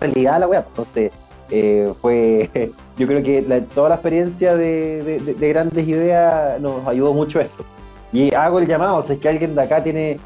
[0.00, 0.64] realidad a la web.
[0.68, 1.12] Entonces
[1.52, 2.50] eh, fue,
[2.98, 7.12] yo creo que la- toda la experiencia de, de- de- de grandes ideas nos ayudó
[7.12, 7.64] mucho esto.
[8.12, 10.18] Y hago el llamado, si es que alguien de acá tiene,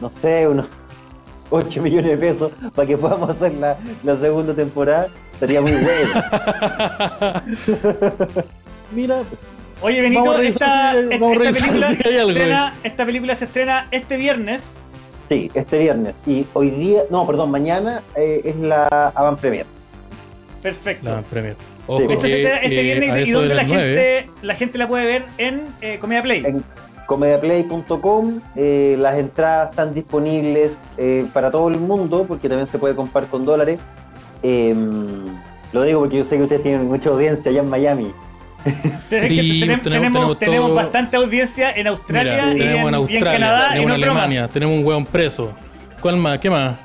[0.00, 0.66] no sé, unos
[1.50, 6.22] 8 millones de pesos para que podamos hacer la, la segunda temporada, estaría muy bueno.
[8.94, 9.18] Mira,
[9.80, 14.78] Oye, Benito, esta, si- esta- película si estrena, esta película se estrena este viernes.
[15.28, 16.14] Sí, este viernes.
[16.26, 19.66] Y hoy día, no, perdón, mañana eh, es la Avant Premier.
[20.62, 21.08] Perfecto.
[21.08, 21.56] la premier.
[21.86, 25.06] Ojo que, este eh, viernes y eso donde de la gente, la gente la puede
[25.06, 26.44] ver en eh, Comedia Play.
[26.44, 26.64] En
[27.06, 32.94] comediaplay.com eh, las entradas están disponibles eh, para todo el mundo porque también se puede
[32.94, 33.78] comprar con dólares
[34.42, 35.26] em,
[35.72, 38.12] lo digo porque yo sé que ustedes tienen mucha audiencia allá en Miami.
[38.64, 38.74] Es
[39.08, 42.94] que tenemos- tenemos, tenemos tenemos todo- bastante audiencia en Australia, Mira, y, tenemos en, en
[42.94, 44.20] y Australia, en Canadá y tenemos no en es broma.
[44.24, 45.52] Alemania, tenemos un hueón preso.
[46.00, 46.38] ¿Cuál más?
[46.38, 46.76] ¿Qué más?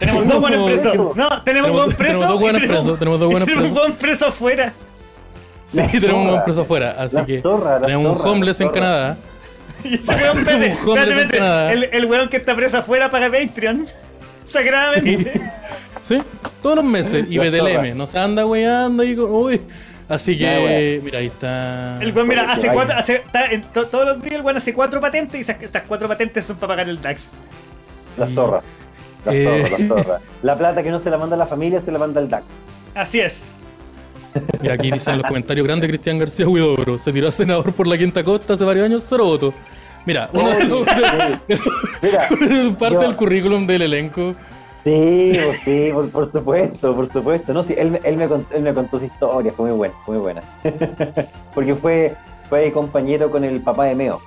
[0.00, 0.94] Tenemos dos buenos presos.
[0.96, 2.12] No, tenemos Tenemos- buen preso.
[2.12, 3.86] tenemos dos buenos tenemos- presos, tenemos dos buenos tenemos un presos.
[3.88, 4.72] buen preso afuera.
[5.66, 6.96] Sí, La tenemos un hueón preso afuera.
[6.98, 7.42] Así que
[7.80, 8.68] tenemos un homeless en.
[8.70, 9.16] Canadá.
[9.84, 10.48] Y ese weón, Un
[10.88, 11.72] homeless espérate.
[11.72, 13.86] El, el weón que está preso afuera paga Patreon.
[14.44, 15.40] Sagradamente.
[16.08, 16.18] ¿Sí?
[16.62, 17.26] Todos los meses.
[17.28, 17.96] Y BTLM.
[17.96, 19.60] No se anda weando y con- uy.
[20.08, 21.04] Así Ya, que, wea.
[21.04, 22.02] mira, ahí está.
[22.02, 24.74] El weón, mira, hace cuatro, hace, está en to- todos los días el weón hace
[24.74, 27.28] cuatro patentes y esas, estas cuatro patentes son para pagar el DAX.
[28.18, 28.34] La Sí.
[28.34, 28.60] zorra.
[29.24, 29.44] La Eh.
[29.44, 30.20] zorra, la zorra.
[30.42, 32.42] La plata que no se la manda a la familia se la manda al DAC.
[32.94, 33.50] Así es.
[34.60, 36.96] Mira, aquí dicen en los comentarios grandes Cristian García Huidobro.
[36.98, 39.54] Se tiró a senador por la quinta costa hace varios años, cero votos.
[40.06, 41.40] Mira, una
[42.02, 42.28] Mira,
[42.78, 44.34] parte yo- del currículum del elenco.
[44.84, 47.52] Sí, pues sí, por, por supuesto, por supuesto.
[47.52, 49.94] No, sí, él, me- él, me contó, él me contó su historia, fue muy buena,
[50.06, 50.40] fue muy buena.
[51.54, 52.14] Porque fue,
[52.48, 54.22] fue compañero con el papá de Meo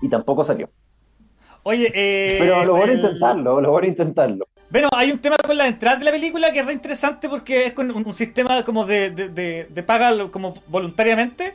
[0.00, 0.70] y tampoco salió.
[1.62, 2.36] Oye, eh.
[2.40, 4.46] Pero lo bueno el- intentarlo, lo bueno intentarlo.
[4.70, 7.66] Bueno, hay un tema con las entradas de la película que es re interesante porque
[7.66, 11.54] es con un, un sistema como de, de, de, de paga como voluntariamente.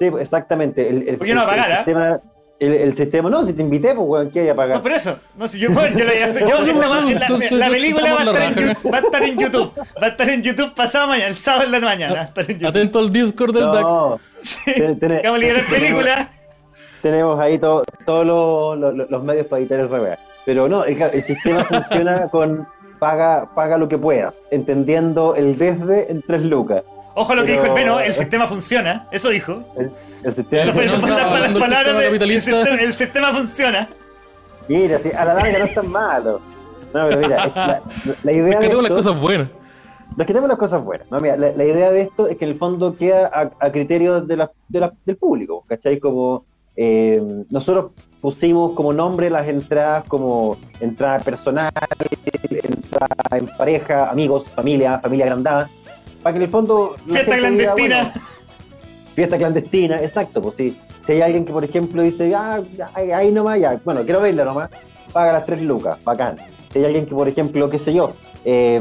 [0.00, 0.88] Sí, pues, exactamente.
[0.88, 1.76] El, el, ¿Por qué no el- pagar, el ah?
[1.78, 2.20] sistema,
[2.58, 4.76] el, el sistema, no, si te invité, pues, weón, ¿qué hay a pagar?
[4.76, 5.16] No, por eso.
[5.36, 8.32] No sé, yo, bueno, yo, le- yo- yo- la, la nos película va a, la
[8.46, 9.72] estar en, va a estar en YouTube.
[10.02, 12.14] Va a estar en YouTube pasado mañana, el sábado en la mañana.
[12.14, 12.68] Va a estar en YouTube.
[12.68, 14.20] Atento al Discord del DAX.
[14.42, 14.72] Sí.
[14.74, 16.30] ten- ten- Vamos a liberar película.
[17.04, 20.18] Tenemos ahí to- todos los, los- los medios para evitar esa weá.
[20.46, 22.66] Pero no, el, el sistema funciona con
[22.98, 26.82] paga, paga lo que puedas, entendiendo el desde en tres lucas.
[27.14, 29.06] Ojo a lo que dijo el Veno, el sistema funciona.
[29.12, 29.62] Eso dijo.
[29.76, 29.90] El,
[30.24, 32.06] el sistema Eso fue no las, las palabras sistema de.
[32.08, 33.88] El sistema, el sistema funciona.
[34.68, 36.40] Mira, sí, a la larga no es tan malo.
[36.94, 37.82] No, pero mira, es la,
[38.24, 39.48] la idea de Rescatemos las esto- cosas buenas.
[40.16, 41.10] rescatemos las cosas buenas.
[41.10, 43.70] No, mira, la, la idea de esto es que en el fondo queda a, a
[43.72, 45.98] criterio de la- de la- del público, ¿cachai?
[46.00, 46.44] Como
[46.76, 51.70] eh, nosotros pusimos como nombre las entradas como entrada personal,
[52.50, 55.68] entrada en pareja, amigos, familia, familia agrandada,
[56.22, 56.96] para que en el fondo...
[57.06, 58.02] Fiesta diga, clandestina.
[58.02, 58.12] bueno,
[59.14, 60.76] fiesta clandestina, exacto, pues sí.
[61.06, 62.62] Si hay alguien que, por ejemplo, dice, ah,
[62.94, 64.70] ahí, nomás, ya, bueno, quiero verla nomás,
[65.12, 66.36] paga las tres lucas, bacán.
[66.72, 68.08] Si hay alguien que, por ejemplo, qué sé yo,
[68.44, 68.80] eh,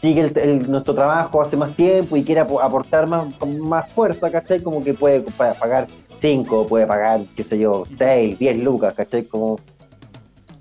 [0.00, 3.24] sigue el- el- nuestro trabajo hace más tiempo y quiere apo- aportar más,
[3.60, 4.60] más fuerza, ¿cachai?
[4.60, 5.86] Como que puede pa- pagar
[6.22, 9.24] cinco, puede pagar, qué sé yo, seis, diez lucas, ¿cachai?
[9.24, 9.58] Como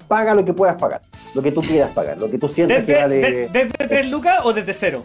[0.09, 1.01] paga lo que puedas pagar,
[1.33, 4.09] lo que tú quieras pagar, lo que tú sientas que ¿Desde, vale de- ¿Desde 3
[4.11, 5.01] lucas o desde cero?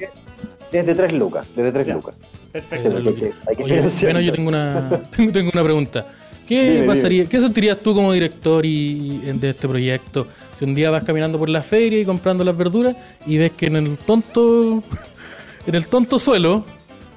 [0.72, 1.94] desde tres lucas, desde tres Ya.
[1.94, 2.18] lucas.
[2.50, 2.90] Perfecto.
[2.90, 4.12] Sí, que- hay que Oye, financiar.
[4.12, 6.06] bueno, yo tengo una, tengo, tengo una pregunta.
[6.46, 10.26] ¿Qué Dime, pasaría, qué sentirías tú como director y, y de este proyecto
[10.58, 12.94] si un día vas caminando por la feria y comprando las verduras
[13.26, 14.82] y ves que en el tonto,
[15.66, 16.64] en el tonto suelo,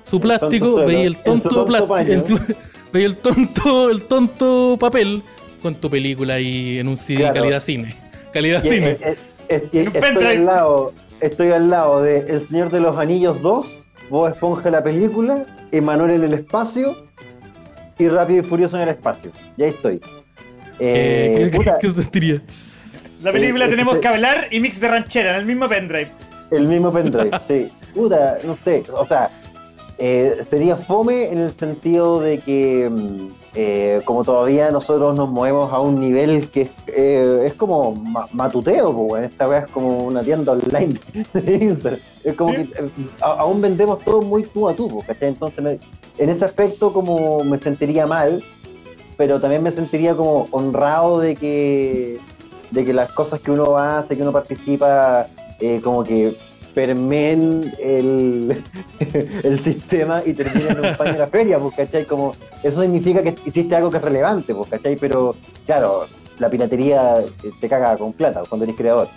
[0.04, 2.40] su plástico, suelo, veis el tonto tonto plástico,
[2.92, 5.22] veis el tonto, el tonto papel
[5.62, 7.34] con tu película ahí en un CD Claro.
[7.36, 7.96] calidad cine,
[8.34, 8.92] calidad Y, cine.
[9.02, 9.18] eh,
[9.50, 13.78] eh, eh, estoy al lado, estoy al lado de El Señor de los Anillos 2,
[14.10, 17.06] Bob Esponja la película, Emanuel en el espacio
[17.98, 19.32] y Rápido y Furioso en el espacio.
[19.58, 20.00] Y ahí estoy.
[20.80, 22.42] Eh, ¿Qué, qué- puta, qué sentiría?
[23.22, 26.10] La película Eh, tenemos eh, que hablar y mix de ranchera en el mismo pendrive.
[26.52, 27.68] el mismo pendrive, sí.
[27.94, 29.30] Puta, no sé, o sea,
[30.02, 35.74] eh, sería fome en el sentido de que mm, eh, como todavía nosotros nos movemos
[35.74, 39.98] a un nivel que es, eh, es como ma- matuteo, pues, esta weá es como
[40.06, 41.00] una tienda online
[41.34, 42.00] de Instagram.
[42.24, 42.66] Es como Sí.
[42.68, 42.90] que eh,
[43.22, 45.30] aún vendemos todo muy tú a tú, ¿cachai?
[45.30, 45.78] Entonces, me-
[46.24, 48.42] en ese aspecto como me sentiría mal,
[49.18, 52.18] pero también me sentiría como honrado de que
[52.72, 55.26] de que las cosas que uno hace, que uno participa,
[55.60, 56.32] eh, como que
[56.80, 58.64] permeen el,
[59.44, 62.06] el sistema y terminen en un paño de la feria, pues, ¿cachai?
[62.06, 62.34] Como,
[62.64, 64.96] eso significa que hiciste algo que es relevante, pues, ¿cachai?
[64.96, 65.36] Pero,
[65.66, 66.06] claro,
[66.40, 67.16] la piratería
[67.60, 69.10] te caga con plata cuando eres creador.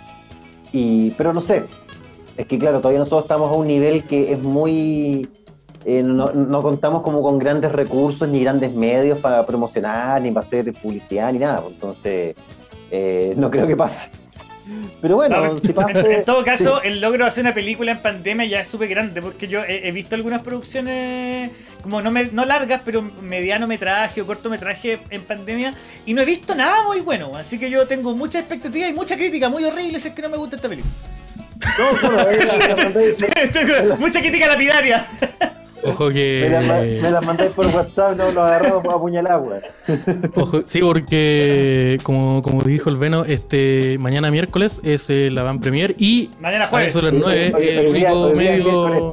[0.73, 1.63] Y, pero no sé,
[2.35, 5.29] es que claro, todavía nosotros estamos a un nivel que es muy...
[5.85, 10.45] eh, no, no contamos como con grandes recursos ni grandes medios para promocionar, ni para
[10.45, 11.61] hacer publicidad, ni nada.
[11.61, 12.35] pues, Entonces,
[12.91, 14.09] eh, no creo que pase.
[15.01, 15.99] Pero bueno, No, si pasa...
[15.99, 16.87] En, en todo caso, sí.
[16.87, 19.87] el logro de hacer una película en pandemia ya es súper grande, porque yo he,
[19.87, 25.23] he visto algunas producciones, como no, me- no largas, pero mediano metraje o cortometraje en
[25.23, 25.73] pandemia,
[26.05, 27.35] y no he visto nada muy bueno.
[27.35, 30.29] Así que yo tengo mucha expectativa y mucha crítica muy horrible si es que no
[30.29, 30.93] me gusta esta película.
[31.79, 35.05] No, bueno, la- la- la- Tengo mucha crítica lapidaria.
[35.85, 36.99] Ojo que.
[37.01, 39.61] me las mandáis por WhatsApp, no los agarramos a puñalar, weón.
[40.35, 45.59] Ojo, sí, porque como, como dijo el Veno, este mañana miércoles es eh, la van
[45.59, 46.89] premier y Mañana a jueves.
[46.95, 49.11] eso de las 9 Hoy- el día- único día medio.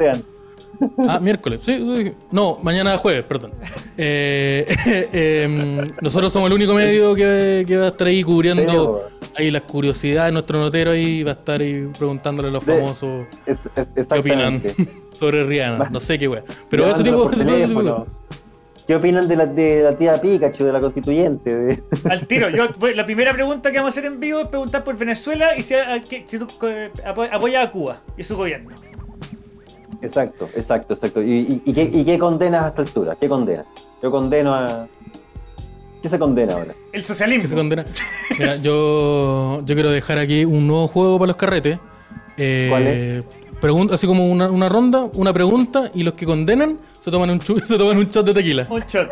[1.06, 2.12] Ah, miércoles, sí, sí.
[2.30, 3.52] No, mañana jueves, perdón.
[3.98, 4.64] Eh,
[5.12, 9.02] em, nosotros somos el único medio que, que va a estar ahí cubriendo
[9.36, 10.32] ahí las curiosidades.
[10.32, 14.62] Nuestro notero ahí va a estar ahí preguntándole a los famosos qué opinan.
[15.20, 15.88] Sobre Rihanna.
[15.90, 16.42] No sé qué wea.
[16.68, 18.06] Pero ese Llamándolo tipo, por ese tipo de teléfono.
[18.86, 21.54] ¿Qué opinan de la, de la tía Pikachu, de la constituyente?
[21.54, 24.48] De- Al tiro, yo, voy- la primera pregunta que vamos a hacer en vivo es
[24.48, 28.24] preguntar por Venezuela y si, a- que- si tú eh, apo- apoyas a Cuba y
[28.24, 28.70] su gobierno.
[30.02, 31.22] Exacto, exacto, exacto.
[31.22, 33.16] ¿Y, y, y qué, y qué condenas a esta altura?
[33.20, 33.66] ¿Qué condenas?
[34.02, 34.88] Yo condeno a...
[36.02, 36.72] ¿Qué se condena ahora?
[36.92, 37.54] El se socialismo.
[37.54, 37.84] condena.
[38.38, 41.78] Mira, yo, yo quiero dejar aquí un nuevo juego para los carretes.
[42.38, 43.24] Eh, ¿Cuál es?
[43.60, 47.38] Pregunta, así como una, una ronda, una pregunta, y los que condenan se toman un,
[47.40, 48.66] chu- se toman un shot de tequila.
[48.70, 49.08] Un shot.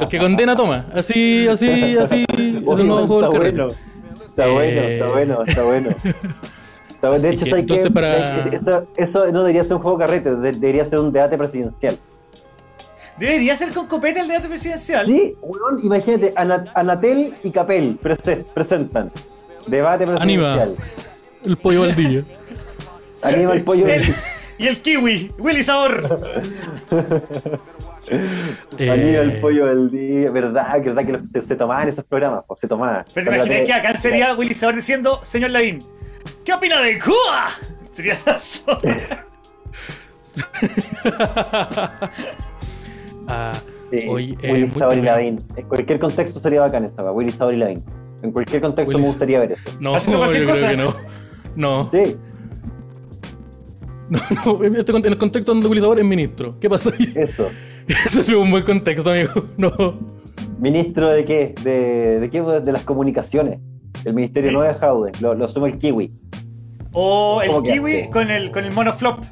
[0.00, 0.86] El que condena toma.
[0.92, 2.24] Así, así, así.
[2.28, 3.68] Es Oye, un nuevo juego del bueno.
[4.26, 5.90] Está bueno, Eh, está bueno, está bueno.
[5.90, 7.22] Está bueno.
[7.22, 7.92] De Así hecho, que, ¿sabes entonces, qué?
[7.92, 11.96] para- Eso, eso no debería ser un juego carrete, de- debería ser un debate presidencial.
[13.18, 15.06] Debería ser con copete el debate presidencial.
[15.06, 19.12] Sí, weón, imagínate, Ana- Anatel y Capel prese- presentan
[19.68, 20.54] debate Anima.
[20.54, 20.74] presidencial.
[21.44, 22.22] El pollo baldillo.
[23.24, 23.86] Anima el pollo.
[23.86, 24.14] El-
[24.56, 26.20] y el kiwi, Willy Sabor.
[28.78, 30.30] Anima el Eh, pollo del día.
[30.30, 30.80] ¿Verdad?
[30.84, 32.44] ¿Verdad que los- se, se tomaban esos programas?
[32.60, 33.04] se tomaban.
[33.14, 35.82] Pero te imaginas que acá sería Willy Sabor diciendo, señor Lavín,
[36.44, 37.48] ¿qué opina de Cuba?
[37.92, 38.14] Sería
[43.28, 43.52] ah,
[43.90, 45.44] Sí, Oye, eh, Willy Sabor y Lavín.
[45.56, 47.84] En cualquier contexto sería bacán esa, Willy Sabor y Lavín.
[48.22, 49.62] En cualquier contexto Willy me gustaría ver eso.
[49.80, 50.70] no, yo Haciendo cualquier creo cosa.
[50.70, 50.94] que no.
[51.56, 52.16] No, Sí,
[54.14, 56.58] no, no, en, este en el contexto donde Willy Sabor es ministro.
[56.60, 57.12] ¿Qué pasó ahí?
[57.14, 57.48] eso.
[57.86, 59.44] Eso es un buen contexto, amigo.
[59.58, 59.70] No.
[60.58, 61.54] ¿Ministro de qué?
[61.62, 62.40] ¿De, de qué?
[62.40, 63.60] De las comunicaciones.
[64.06, 66.10] El ministerio no de Jaude, lo, lo asume el kiwi.
[66.92, 68.10] O el ¿Cómo que kiwi hace?
[68.10, 69.22] con el, con el mono flop.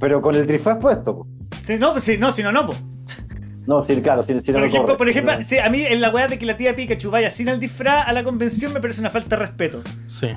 [0.00, 1.16] Pero con el trifaz puesto.
[1.16, 1.26] po.
[1.60, 2.74] Sí, no, pues sí, no, si no, no, po.
[3.66, 4.96] No, sí, claro, si, si no Por lo ejemplo, corre.
[4.98, 5.42] por ejemplo No.
[5.42, 8.06] sí, a mí en la weá de que la tía Pikachu vaya sin el disfraz
[8.06, 9.82] a la convención me parece una falta de respeto.
[10.06, 10.28] Sí.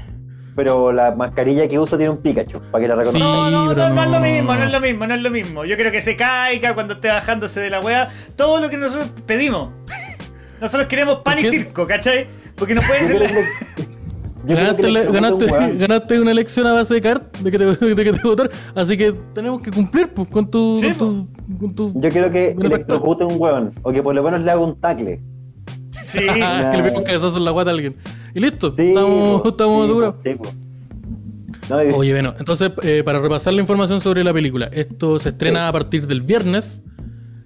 [0.56, 3.22] Pero la mascarilla que usa tiene un Pikachu, para que la reconozcan.
[3.22, 5.65] No, no, no, no es lo mismo, no es lo mismo, no es lo mismo.
[5.65, 8.10] Yo creo que se caiga cuando esté bajándose de la weá.
[8.36, 9.69] Todo lo que nosotros pedimos.
[10.60, 12.28] Nosotros queremos pan y circo, ¿cachai?
[12.56, 13.32] Porque no puede Yo ser.
[13.34, 13.41] la-
[14.44, 17.65] Ganaste, un ganaste, una elección a base de cart de que te,
[17.95, 20.78] de que te votar, así que tenemos que cumplir pues, con tu.
[20.80, 24.23] Sí, con tu, con tu- Yo quiero que electrocute un hueón, o que por lo
[24.23, 25.22] menos le haga un tacle.
[26.11, 26.19] Sí.
[26.43, 27.95] Ah, que le pegue un cabezazo en la guata a alguien.
[28.33, 30.13] Y listo, Sí, estamos, estamos sí, seguros.
[30.15, 30.49] po, sí, po.
[31.69, 35.29] No, y- Oye, bueno, entonces, eh, para repasar la información sobre la película, esto se
[35.29, 36.81] estrena a partir del viernes.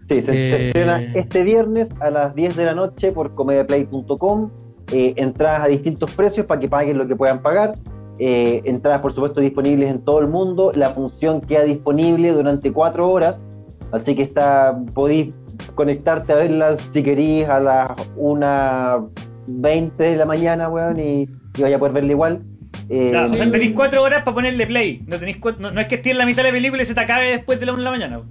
[0.09, 4.49] Sí, se, se Eh, estrena este viernes a las 10 de la noche por comediaplay.com.
[4.91, 7.75] Eh, entradas a distintos precios para que paguen lo que puedan pagar.
[8.19, 10.71] Eh, entradas, por supuesto, disponibles en todo el mundo.
[10.75, 13.47] La función queda disponible durante cuatro horas.
[13.91, 15.33] Así que está, podéis
[15.75, 21.75] conectarte a verla si queréis a las 1.20 de la mañana, weón, y, y vaya
[21.75, 22.41] a poder verla igual.
[22.89, 25.03] Eh, Claro, o sea, tenéis cuatro horas para ponerle play.
[25.07, 26.93] No, tenéis no, no es que esté en la mitad de la película y se
[26.93, 28.21] te acabe después de la una de la mañana.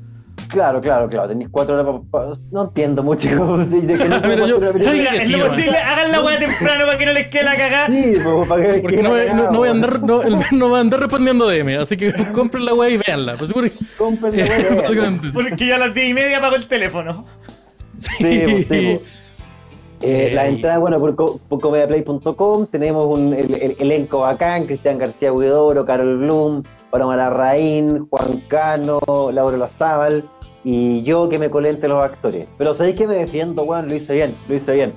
[0.55, 1.29] Claro, claro, claro.
[1.29, 2.33] Tenéis cuatro horas para.
[2.51, 4.93] No entiendo mucho cómo se de que no Pero yo- una película.
[4.93, 5.49] Sí, Mira, que es sí, lo weón.
[5.51, 7.87] posible, hagan la weá temprano para que no les quede la cagada.
[7.89, 10.71] Sí, pues, para que Porque no, voy- no- no voy a andar, no, el no
[10.71, 13.35] va a andar respondiendo DM, así que compren la weá y véanla.
[13.37, 15.21] Pues seguro que- Compren la Eh, weá.
[15.33, 17.25] Porque yo a las diez y media apago el teléfono.
[17.99, 19.01] Sí, pues, sí, pues.
[20.03, 25.33] Eh, la entrada, bueno, por, por comediaplay.com tenemos un el, el- elenco bacán, Cristian García
[25.33, 29.01] Huidoro, Carol Bloom, Paloma Larraín, Juan Cano,
[29.33, 30.23] Laura Lazábal
[30.65, 32.47] y yo que me colé entre los actores.
[32.59, 34.95] Pero sabéis que me defiendo, weón, lo hice bien, lo hice bien.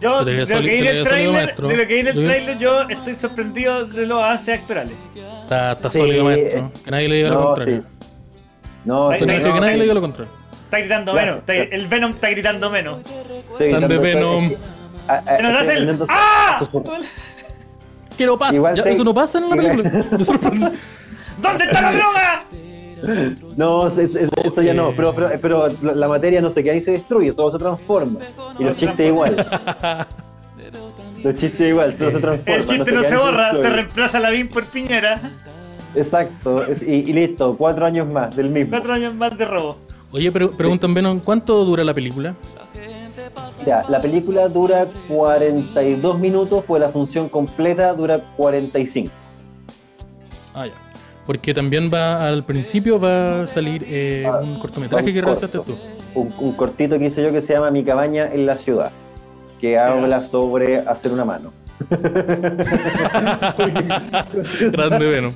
[0.00, 2.58] Yo, de lo que vi en se te el trailer, de lo que el trailer,
[2.58, 4.92] yo estoy sorprendido de los avances actorales.
[5.44, 6.72] Está, está Sí, sólido, eh, maestro.
[6.84, 7.82] Que nadie le diga lo No, contrario.
[8.00, 8.08] sí.
[8.84, 10.32] No, Que nadie- no, que nadie le diga lo contrario.
[10.52, 11.38] Está gritando menos.
[11.38, 12.98] está- el Venom está gritando menos.
[13.00, 14.52] estoy Tan de gritando- Venom.
[15.52, 15.98] das estoy el.
[16.08, 16.58] ¡Ah!
[18.74, 19.90] Ya, te- Eso no pasa en la película.
[20.18, 20.70] Me sorprende.
[21.40, 22.44] ¿Dónde está la droga?
[23.56, 26.72] No, es- es- eso ya no, pero, pero, pero la, la materia no se queda
[26.74, 28.18] ahí se destruye, todo se transforma.
[28.58, 29.46] Y los chistes igual.
[31.22, 32.54] Los chistes igual, todo se transforma.
[32.56, 35.20] El chiste no se borra, se reemplaza la BIM por Piñera.
[35.94, 38.70] Exacto, es- y, y listo, cuatro años más del mismo.
[38.70, 39.76] Cuatro años más de robo.
[40.12, 42.34] Oye, pero preguntan, Venom, ¿cuánto dura la película?
[43.66, 49.10] Ya, la película dura 42 minutos, pues la función completa dura 45.
[50.54, 50.72] Ah, ya.
[51.26, 55.58] Porque también va al principio va a salir eh, Ah, un cortometraje un que realizaste
[55.58, 55.74] corto.
[55.74, 56.20] tú.
[56.20, 58.92] Un, un cortito que hice yo que se llama Mi cabaña en la ciudad,
[59.60, 61.52] que habla sobre hacer una mano.
[64.72, 65.32] Grande Venom.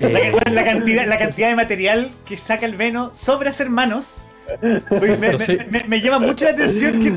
[0.00, 3.70] La, Eh, bueno, la cantidad, la cantidad de material que saca el Veno sobre hacer
[3.70, 4.22] manos.
[4.90, 7.16] Oye, me, me- me- me llama mucho la atención que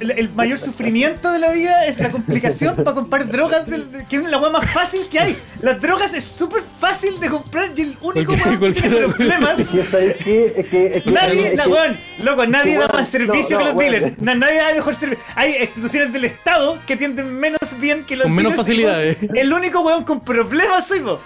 [0.00, 4.16] el, el mayor sufrimiento de la vida es la complicación para comprar drogas, del- que
[4.16, 5.36] es la hueá más fácil que hay.
[5.60, 9.58] Las drogas es súper fácil de comprar y el único weón que tiene problemas.
[9.58, 10.46] Es que, ¿sabes qué?
[10.56, 13.70] Es que, es que- Nadie, que- weón, loco, nadie da más servicio no, que no,
[13.70, 13.92] los weón.
[13.92, 14.22] dealers.
[14.22, 15.24] Na- nadie da mejor servicio.
[15.34, 18.92] Hay instituciones del Estado que atienden menos bien que los Con menos dealers y vos,
[18.92, 19.18] facilidades.
[19.34, 21.20] El único weón con problemas soy vos.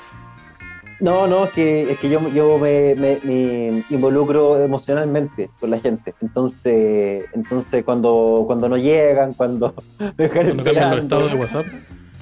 [1.01, 5.78] No, no, es que, es que yo, yo me, me- me involucro emocionalmente con la
[5.81, 6.14] gente.
[6.20, 11.66] Entonces, entonces cuando, cuando no llegan, cuando me dejan cuando cambian los estados de WhatsApp.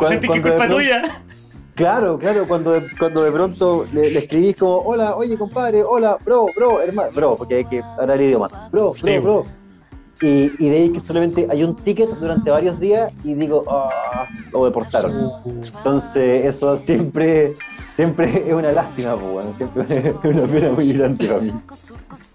[0.06, 1.02] Sentís que es cuando de culpa tuya.
[1.74, 6.16] Claro, claro, cuando de, cuando de pronto le, le escribís como, hola, oye compadre, hola,
[6.24, 9.18] bro, bro, hermano, bro, porque hay que hablar el idioma, bro, bro, Sí.
[9.20, 9.44] bro.
[10.20, 14.64] Y, y veis que solamente hay un ticket durante varios días y digo, ah, lo
[14.64, 15.30] deportaron.
[15.46, 17.55] Entonces, eso siempre,
[17.99, 21.53] siempre es una lástima, pues, bueno, siempre es una pena muy grande para mí.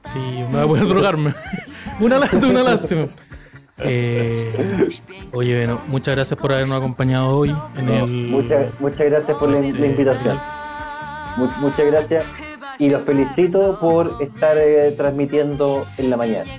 [0.03, 1.33] Sí, me va a poder drogarme.
[2.01, 3.05] una lástima, una lástima.
[3.77, 4.89] Eh,
[5.31, 8.27] oye, bueno, muchas gracias por habernos acompañado hoy en No, el.
[8.27, 10.37] muchas, muchas gracias por la, la este, invitación.
[11.37, 12.25] Mu- muchas gracias
[12.77, 16.51] y los felicito por estar eh, transmitiendo en la mañana.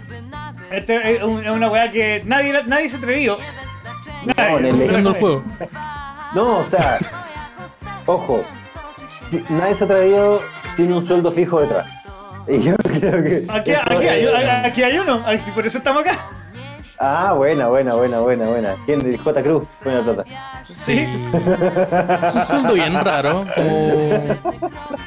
[0.70, 3.36] Este es un- es una weá que nadie, nadie se atrevió.
[4.38, 5.44] No, en el- Prendo el fuego.
[6.34, 6.98] No, o sea,
[8.06, 8.42] ojo,
[9.48, 10.42] nadie se ha traído
[10.76, 11.86] sin un sueldo fijo detrás.
[12.46, 13.44] Y yo creo que.
[13.48, 14.26] Aquí, aquí, hay,
[14.64, 15.22] aquí hay uno,
[15.54, 16.18] por eso estamos acá.
[17.00, 18.76] Ah, buena, buena, buena, buena, buena.
[18.86, 19.00] ¿Quién?
[19.00, 19.42] El J.
[19.42, 20.24] Cruz, buena plata.
[20.72, 21.06] Sí.
[21.32, 23.44] Un sueldo bien raro.
[23.54, 23.98] Como.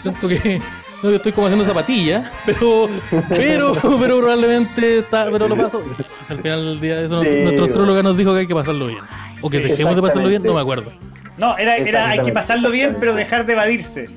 [0.02, 0.62] Siento que.
[1.04, 2.90] No, yo estoy como haciendo zapatillas, pero,
[3.30, 5.80] pero, pero probablemente está, pero lo paso.
[5.80, 5.96] bien.
[6.28, 7.66] Al final del día, eso Sí, nuestro bueno.
[7.66, 9.00] astróloga nos dijo que hay que pasarlo bien.
[9.42, 10.92] O que Sí, dejemos de pasarlo bien, no me acuerdo.
[11.38, 14.08] No, era, era hay que pasarlo bien, pero dejar de evadirse.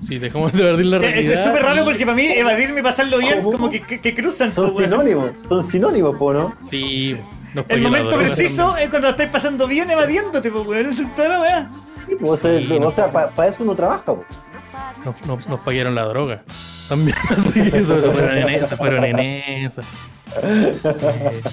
[0.00, 1.34] Sí, dejamos de perder la Eso realidad.
[1.34, 3.52] es súper raro porque para mí evadirme y pasarlo bien ¿Cómo?
[3.56, 4.50] como que, que, que cruzan.
[4.50, 4.90] po, Son weón.
[4.90, 6.52] sinónimos, son sinónimos, po, ¿no?
[6.68, 7.16] Sí,
[7.54, 10.86] nos El momento preciso es cuando estáis pasando bien evadiéndote, pues, weón.
[10.86, 11.70] Eso es toda la weá.
[12.20, 12.90] O sea, Sí, o no.
[12.92, 14.24] sea para eso uno trabaja, po.
[15.04, 16.42] Nos, nos, nos pagaron la droga.
[16.88, 19.82] También, así que eso, eso fueron en esa, fueron en esa.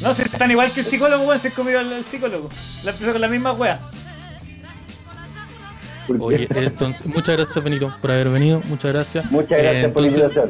[0.02, 1.40] No, si están igual que el psicólogo, weón.
[1.40, 2.50] Se comieron al, al psicólogo.
[2.84, 3.80] La empezó con la misma weá.
[6.20, 9.32] Oye, entonces, muchas gracias Benito por haber venido, muchas gracias.
[9.32, 10.50] Muchas Eh, gracias por la invitación.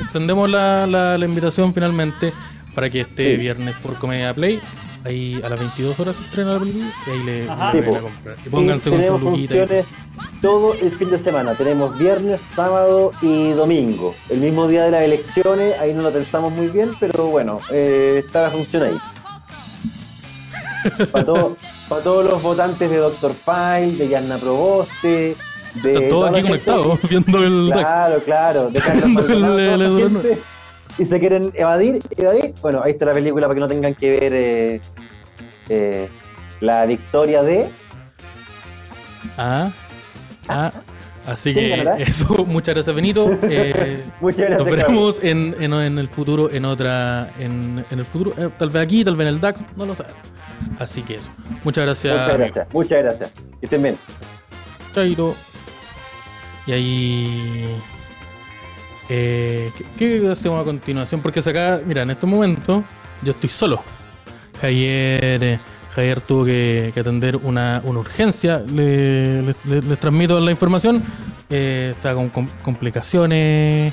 [0.00, 2.32] Extendemos la, la, la invitación finalmente
[2.74, 3.36] para que este Sí.
[3.40, 4.60] viernes por Comedia Play,
[5.04, 7.72] ahí a las 22 horas se estrena la película y ahí le, Ajá.
[7.74, 8.12] le Sí, vayan a po.
[8.14, 8.36] comprar.
[8.44, 9.54] Y pónganse con su tenemos luquita.
[10.40, 11.54] todo el fin de semana.
[11.54, 14.14] Tenemos viernes, sábado y domingo.
[14.30, 18.22] El mismo día de las elecciones, ahí no lo pensamos muy bien, pero bueno, eh,
[18.24, 18.98] está la función ahí.
[21.12, 21.56] Para, todo-
[21.88, 25.36] para todos los votantes de Doctor File, de Yanna Proboste,
[25.82, 25.92] de.
[25.92, 27.82] Están todos aquí conectados viendo el DAX.
[27.82, 28.70] Claro, claro.
[28.70, 30.38] De Carlos Maldonado, el- el gente,
[30.98, 32.54] y se quieren evadir, evadir.
[32.60, 34.80] Bueno, ahí está la película para que no tengan que ver eh,
[35.68, 36.08] eh,
[36.60, 37.70] la victoria de.
[39.38, 39.70] Ah,
[40.48, 40.70] ah.
[41.26, 43.30] Así ¿Quién que eso, muchas gracias Benito.
[43.42, 44.58] Eh, Muchas gracias.
[44.58, 48.70] Nos veremos en, en, en el futuro, en otra, en, en el futuro, eh, tal
[48.70, 50.20] vez aquí, tal vez en el DAX, no lo sabemos.
[50.78, 51.30] Así que eso.
[51.64, 52.14] Muchas gracias.
[52.14, 52.38] Muchas amigo.
[52.54, 53.30] gracias, muchas gracias.
[53.60, 53.96] Que estén bien.
[54.94, 55.34] Chaito.
[56.66, 57.76] Y ahí.
[59.08, 61.20] Eh, ¿qué, qué hacemos a continuación?
[61.20, 62.84] Porque acá, mira, en este momento
[63.22, 63.82] yo estoy solo.
[64.60, 65.60] Javier, eh,
[65.94, 68.58] Javier tuvo que, que atender una, una urgencia.
[68.66, 71.02] Le- le- le- les transmito la información.
[71.50, 73.92] Eh, está con, com- complicaciones.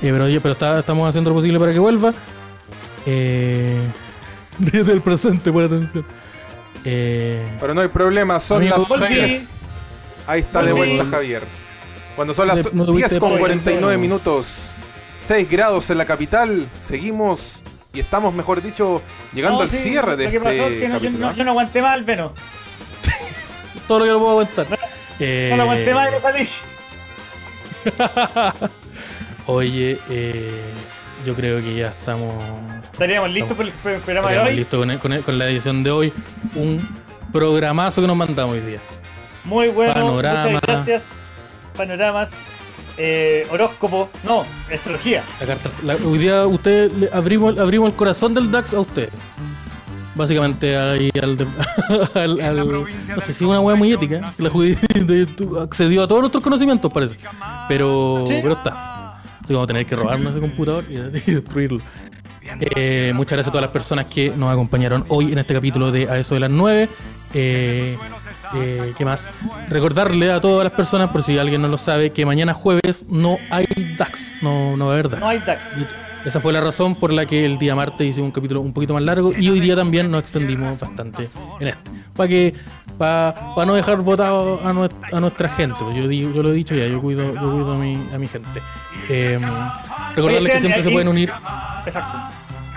[0.00, 2.12] pero oye, pero está- estamos haciendo lo posible para que vuelva.
[3.06, 3.80] Eh,
[4.58, 6.04] desde el presente, por atención.
[6.84, 9.08] Pero no hay problema, son las volví.
[9.14, 9.48] 10.
[10.26, 11.42] Ahí está de vuelta Javier.
[12.16, 13.40] Cuando son las No tuviste 10 con pega.
[13.40, 14.70] 49 minutos,
[15.16, 17.62] 6 grados en la capital, seguimos
[17.92, 19.02] y estamos, mejor dicho,
[19.32, 21.28] llegando No, al sí, cierre de Lo que este pasó es que no, yo, no,
[21.28, 21.34] ¿ah?
[21.36, 22.32] yo no aguanté más al Veno.
[23.88, 24.66] todo lo que lo puedo aguantar.
[25.20, 26.48] Eh, No lo aguanté más y me salí.
[29.46, 30.60] Oye, eh,
[31.26, 32.32] yo creo que ya estamos,
[32.92, 34.56] Estaríamos listos por el pro- programa de hoy.
[34.56, 36.12] listos con, el- con el- con la edición de hoy.
[36.54, 36.80] Un
[37.32, 38.78] programazo que nos mandamos hoy día.
[39.44, 40.44] Muy bueno, Panorama.
[40.46, 41.06] muchas gracias.
[41.76, 42.32] Panoramas,
[42.96, 45.22] eh, horóscopo, no, astrología.
[45.40, 49.08] La carta- la- hoy día usted le abrimos, abrimos el corazón del DAX a usted.
[50.14, 51.46] básicamente ahí al, de-
[52.20, 52.84] al- al- no
[53.20, 54.50] sé si es una wea muy ética, la
[55.62, 57.16] accedió a todos nuestros conocimientos parece,
[57.68, 58.34] pero, Sí.
[58.42, 59.20] pero está.
[59.42, 60.94] Así vamos a tener que robarnos ese computador y,
[61.30, 61.80] y destruirlo.
[62.60, 66.08] Eh, muchas gracias a todas las personas que nos acompañaron hoy en este capítulo de
[66.10, 66.88] A eso de las 9.
[67.34, 67.96] Eh,
[68.54, 69.32] eh, ¿Qué más?
[69.68, 73.38] Recordarle a todas las personas, por si alguien no lo sabe, que mañana jueves no
[73.50, 73.66] hay
[73.96, 75.20] DAX, no, no va a haber DAX.
[75.20, 75.88] No hay DAX.
[76.24, 78.94] Esa fue la razón por la que el día martes hicimos un capítulo un poquito
[78.94, 81.28] más largo y hoy día también nos extendimos bastante
[81.60, 81.90] en este.
[82.14, 82.54] Para que
[82.98, 83.34] para
[83.66, 85.76] no dejar votado a, nues- a nuestra gente.
[85.80, 88.18] pues Yo digo, yo lo he dicho ya, yo cuido, yo cuido a, mi, a
[88.18, 88.60] mi gente.
[89.08, 89.40] Eh,
[90.14, 91.32] recordarles Oye, que siempre se y- pueden unir
[91.84, 92.18] Exacto.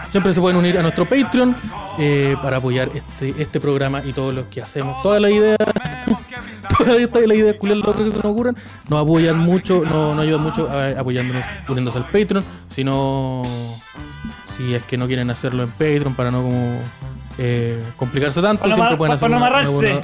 [0.10, 1.54] Siempre se pueden unir a nuestro Patreon
[2.00, 5.02] eh, para apoyar este, este programa y todos los que hacemos.
[5.04, 5.30] Todas las
[6.80, 8.56] ideas, todas estas las ideas culiadas locas que se nos ocurran,
[8.90, 12.44] nos apoyan mucho, no- nos ayudan mucho a- apoyándonos, uniéndose al Patreon.
[12.70, 13.44] Si no,
[14.56, 16.80] si es que no quieren hacerlo en Patreon para no como
[17.38, 19.94] eh, complicarse tanto, Para no siempre pueden hacer para no una- amarrarse.
[19.96, 20.02] una-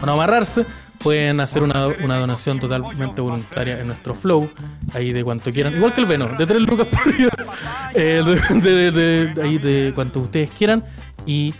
[0.00, 0.66] para no amarrarse,
[0.98, 4.50] pueden hacer una, una donación totalmente voluntaria en nuestro flow,
[4.92, 7.28] ahí de cuanto quieran, igual que el Veno, de 3 lucas por día,
[7.94, 10.84] eh, de, de- de- de- ahí de cuanto ustedes quieran
[11.26, 11.52] y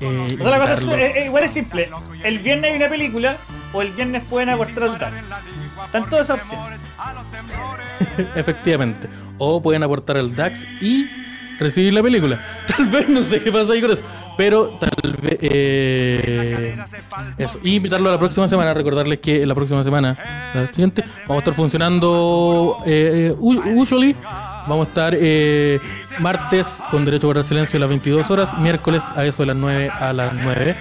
[0.00, 1.88] eh, O sea, la cosa es, eh, eh, igual es simple.
[2.22, 3.36] El viernes hay una película
[3.72, 5.20] o el viernes pueden aportar al DAX.
[5.84, 6.80] Están todas esas opciones.
[8.34, 9.08] efectivamente,
[9.38, 11.08] o pueden aportar al DAX y
[11.58, 12.40] recibir la película.
[12.76, 14.02] Tal vez no sé qué pasa ahí con eso,
[14.36, 16.76] pero tal vez eh,
[17.36, 17.58] eso.
[17.62, 20.16] Y invitarlo a la próxima semana, recordarles que la próxima semana,
[20.54, 24.14] la siguiente, vamos a estar funcionando eh, usually.
[24.68, 25.80] Vamos a estar eh,
[26.20, 29.56] martes con derecho a guardar silencio a las 22 horas, miércoles a eso de las
[29.56, 30.76] 9 a las 9,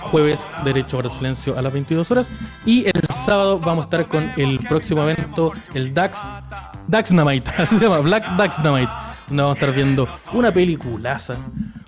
[0.00, 2.30] jueves derecho a guardar silencio a las 22 horas
[2.64, 6.20] y el sábado vamos a estar con el próximo evento, el DAX
[6.86, 8.92] Daxnamite, así se llama, Black Daxnamite,
[9.26, 11.34] donde vamos a estar viendo una peliculaza,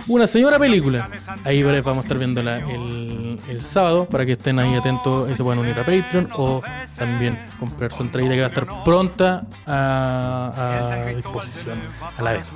[0.09, 1.09] una señora película.
[1.45, 5.59] Ahí vamos a estar viéndola el, sábado para que estén ahí atentos y se puedan
[5.59, 6.63] unir a Patreon o
[6.97, 11.79] también comprar su entradita que va a estar pronta a, disposición
[12.17, 12.49] a la venta.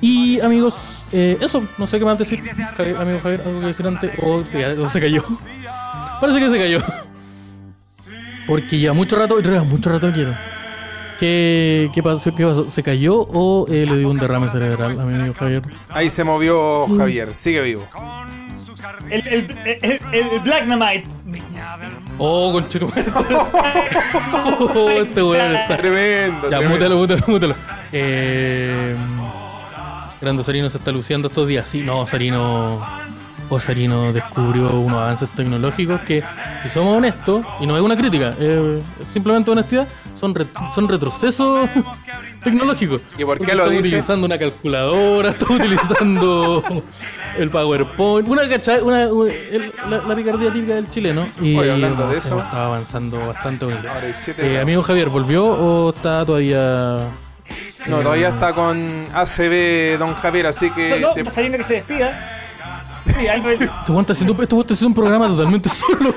[0.00, 2.42] Y amigos, eh, eso, no sé qué más decir.
[2.76, 4.44] Javier, amigo Javier, algo que decir antes o,
[4.82, 5.24] o se cayó.
[6.20, 6.78] Parece que se cayó.
[8.46, 10.34] Porque lleva mucho rato, mucho rato quieto.
[11.24, 12.70] ¿Qué, qué, pasó, ¿Qué pasó?
[12.70, 15.62] ¿Se cayó o eh, le dio un derrame cerebral a mi amigo Javier?
[15.88, 17.82] Ahí se movió Javier, sigue vivo.
[19.08, 21.06] El, el, el, el Black Knight.
[22.18, 23.06] Oh, conchetumare.
[24.74, 25.78] oh, este weón está.
[25.78, 26.50] Tremendo.
[26.50, 26.68] Ya, tremendo.
[26.68, 27.54] mútalo, mútalo, mútalo.
[27.90, 28.94] Eh,
[30.20, 31.66] Grande Sarino se está luciendo estos días.
[31.66, 32.82] Sí, no, Sarino.
[33.60, 36.22] Sarino descubrió unos avances tecnológicos que,
[36.62, 39.86] si somos honestos, y no es una crítica, eh, es simplemente honestidad,
[40.16, 41.68] son, re- son retrocesos
[42.44, 43.02] tecnológicos.
[43.18, 43.80] ¿Y por qué Porque lo dice?
[43.88, 46.62] utilizando una calculadora, estamos utilizando
[47.38, 51.26] el PowerPoint, una, cacha- una, una- el- la, la picardía típica del chileno.
[51.40, 52.38] Y Oye, hablando de eso.
[52.38, 53.88] estado avanzando bastante bonito.
[54.38, 56.98] Eh, amigo Javier, ¿volvió o está todavía.?
[57.86, 60.90] No, todavía está con ACB Don Javier, así que.
[60.90, 62.40] Solo te- saliendo que se despida.
[63.06, 63.92] Sí, del- Este
[64.62, 66.14] está haciendo un programa totalmente solo.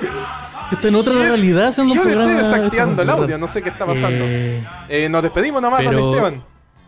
[0.72, 3.86] Está en otra realidad haciendo Yo le estoy desactivando el audio, no sé qué está
[3.86, 4.26] pasando.
[4.28, 6.44] Eh, Eh, nos despedimos nomás, don Esteban.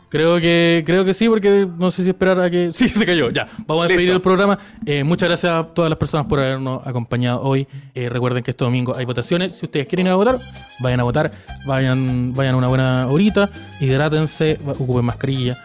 [0.10, 2.72] Creo que, creo que sí, porque no sé si esperar a que.
[2.74, 3.48] Sí, se cayó, ya.
[3.68, 4.16] Vamos a despedir Listo.
[4.16, 4.58] el programa.
[4.86, 7.68] Eh, muchas gracias a todas las personas por habernos acompañado hoy.
[7.94, 9.56] Eh, recuerden que este domingo hay votaciones.
[9.56, 10.40] Si ustedes quieren ir a votar,
[10.80, 11.32] vayan a votar.
[11.68, 13.52] Vayan, vayan una buena horita.
[13.80, 15.58] Hidrátense, ocupen mascarilla.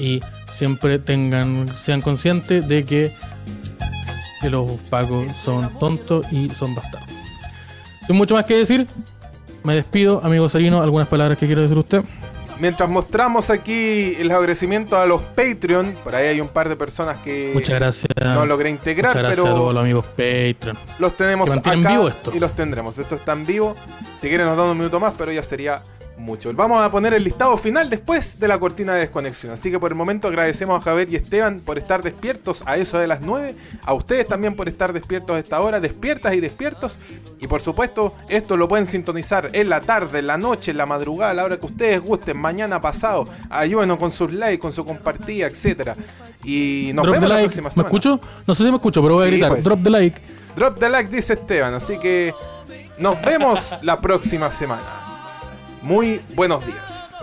[0.00, 0.20] Y
[0.50, 3.12] siempre tengan, sean conscientes de que,
[4.40, 7.11] que los pagos son tontos y son bastardos.
[8.06, 8.86] Sin mucho más que decir,
[9.64, 10.82] me despido, amigo Sarino.
[10.82, 12.02] ¿Algunas palabras que quiera decir usted?
[12.60, 17.18] Mientras mostramos aquí el agradecimiento a los Patreon, por ahí hay un par de personas
[17.18, 18.12] que Muchas gracias.
[18.22, 20.76] no logré integrar, Muchas gracias a pero todos los amigos Patreon.
[21.00, 22.30] los tenemos acá vivo esto.
[22.34, 22.98] y los tendremos.
[22.98, 23.74] Esto está en vivo.
[24.16, 25.82] Si quieren nos dan un minuto más, pero ya sería
[26.18, 26.52] mucho.
[26.54, 29.52] Vamos a poner el listado final después de la cortina de desconexión.
[29.52, 32.98] Así que por el momento agradecemos a Javier y Esteban por estar despiertos a eso
[32.98, 33.56] de las 9.
[33.84, 36.98] A ustedes también por estar despiertos a esta hora, despiertas y despiertos.
[37.40, 40.86] Y por supuesto, esto lo pueden sintonizar en la tarde, en la noche, en la
[40.86, 43.26] madrugada, a la hora que ustedes gusten, mañana pasado.
[43.50, 45.96] Ayúdenos con sus likes, con su compartida, etcétera.
[46.44, 47.46] Y nos Drop vemos the la like.
[47.48, 47.88] próxima ¿Me semana.
[47.88, 48.20] escucho?
[48.46, 49.50] No sé si me escucho, pero voy a Sí, gritar.
[49.50, 49.64] pues.
[49.64, 50.22] Drop the like.
[50.56, 51.74] Drop the like, dice Esteban.
[51.74, 52.32] Así que
[52.98, 54.82] nos vemos la próxima semana.
[55.82, 57.14] Muy buenos días.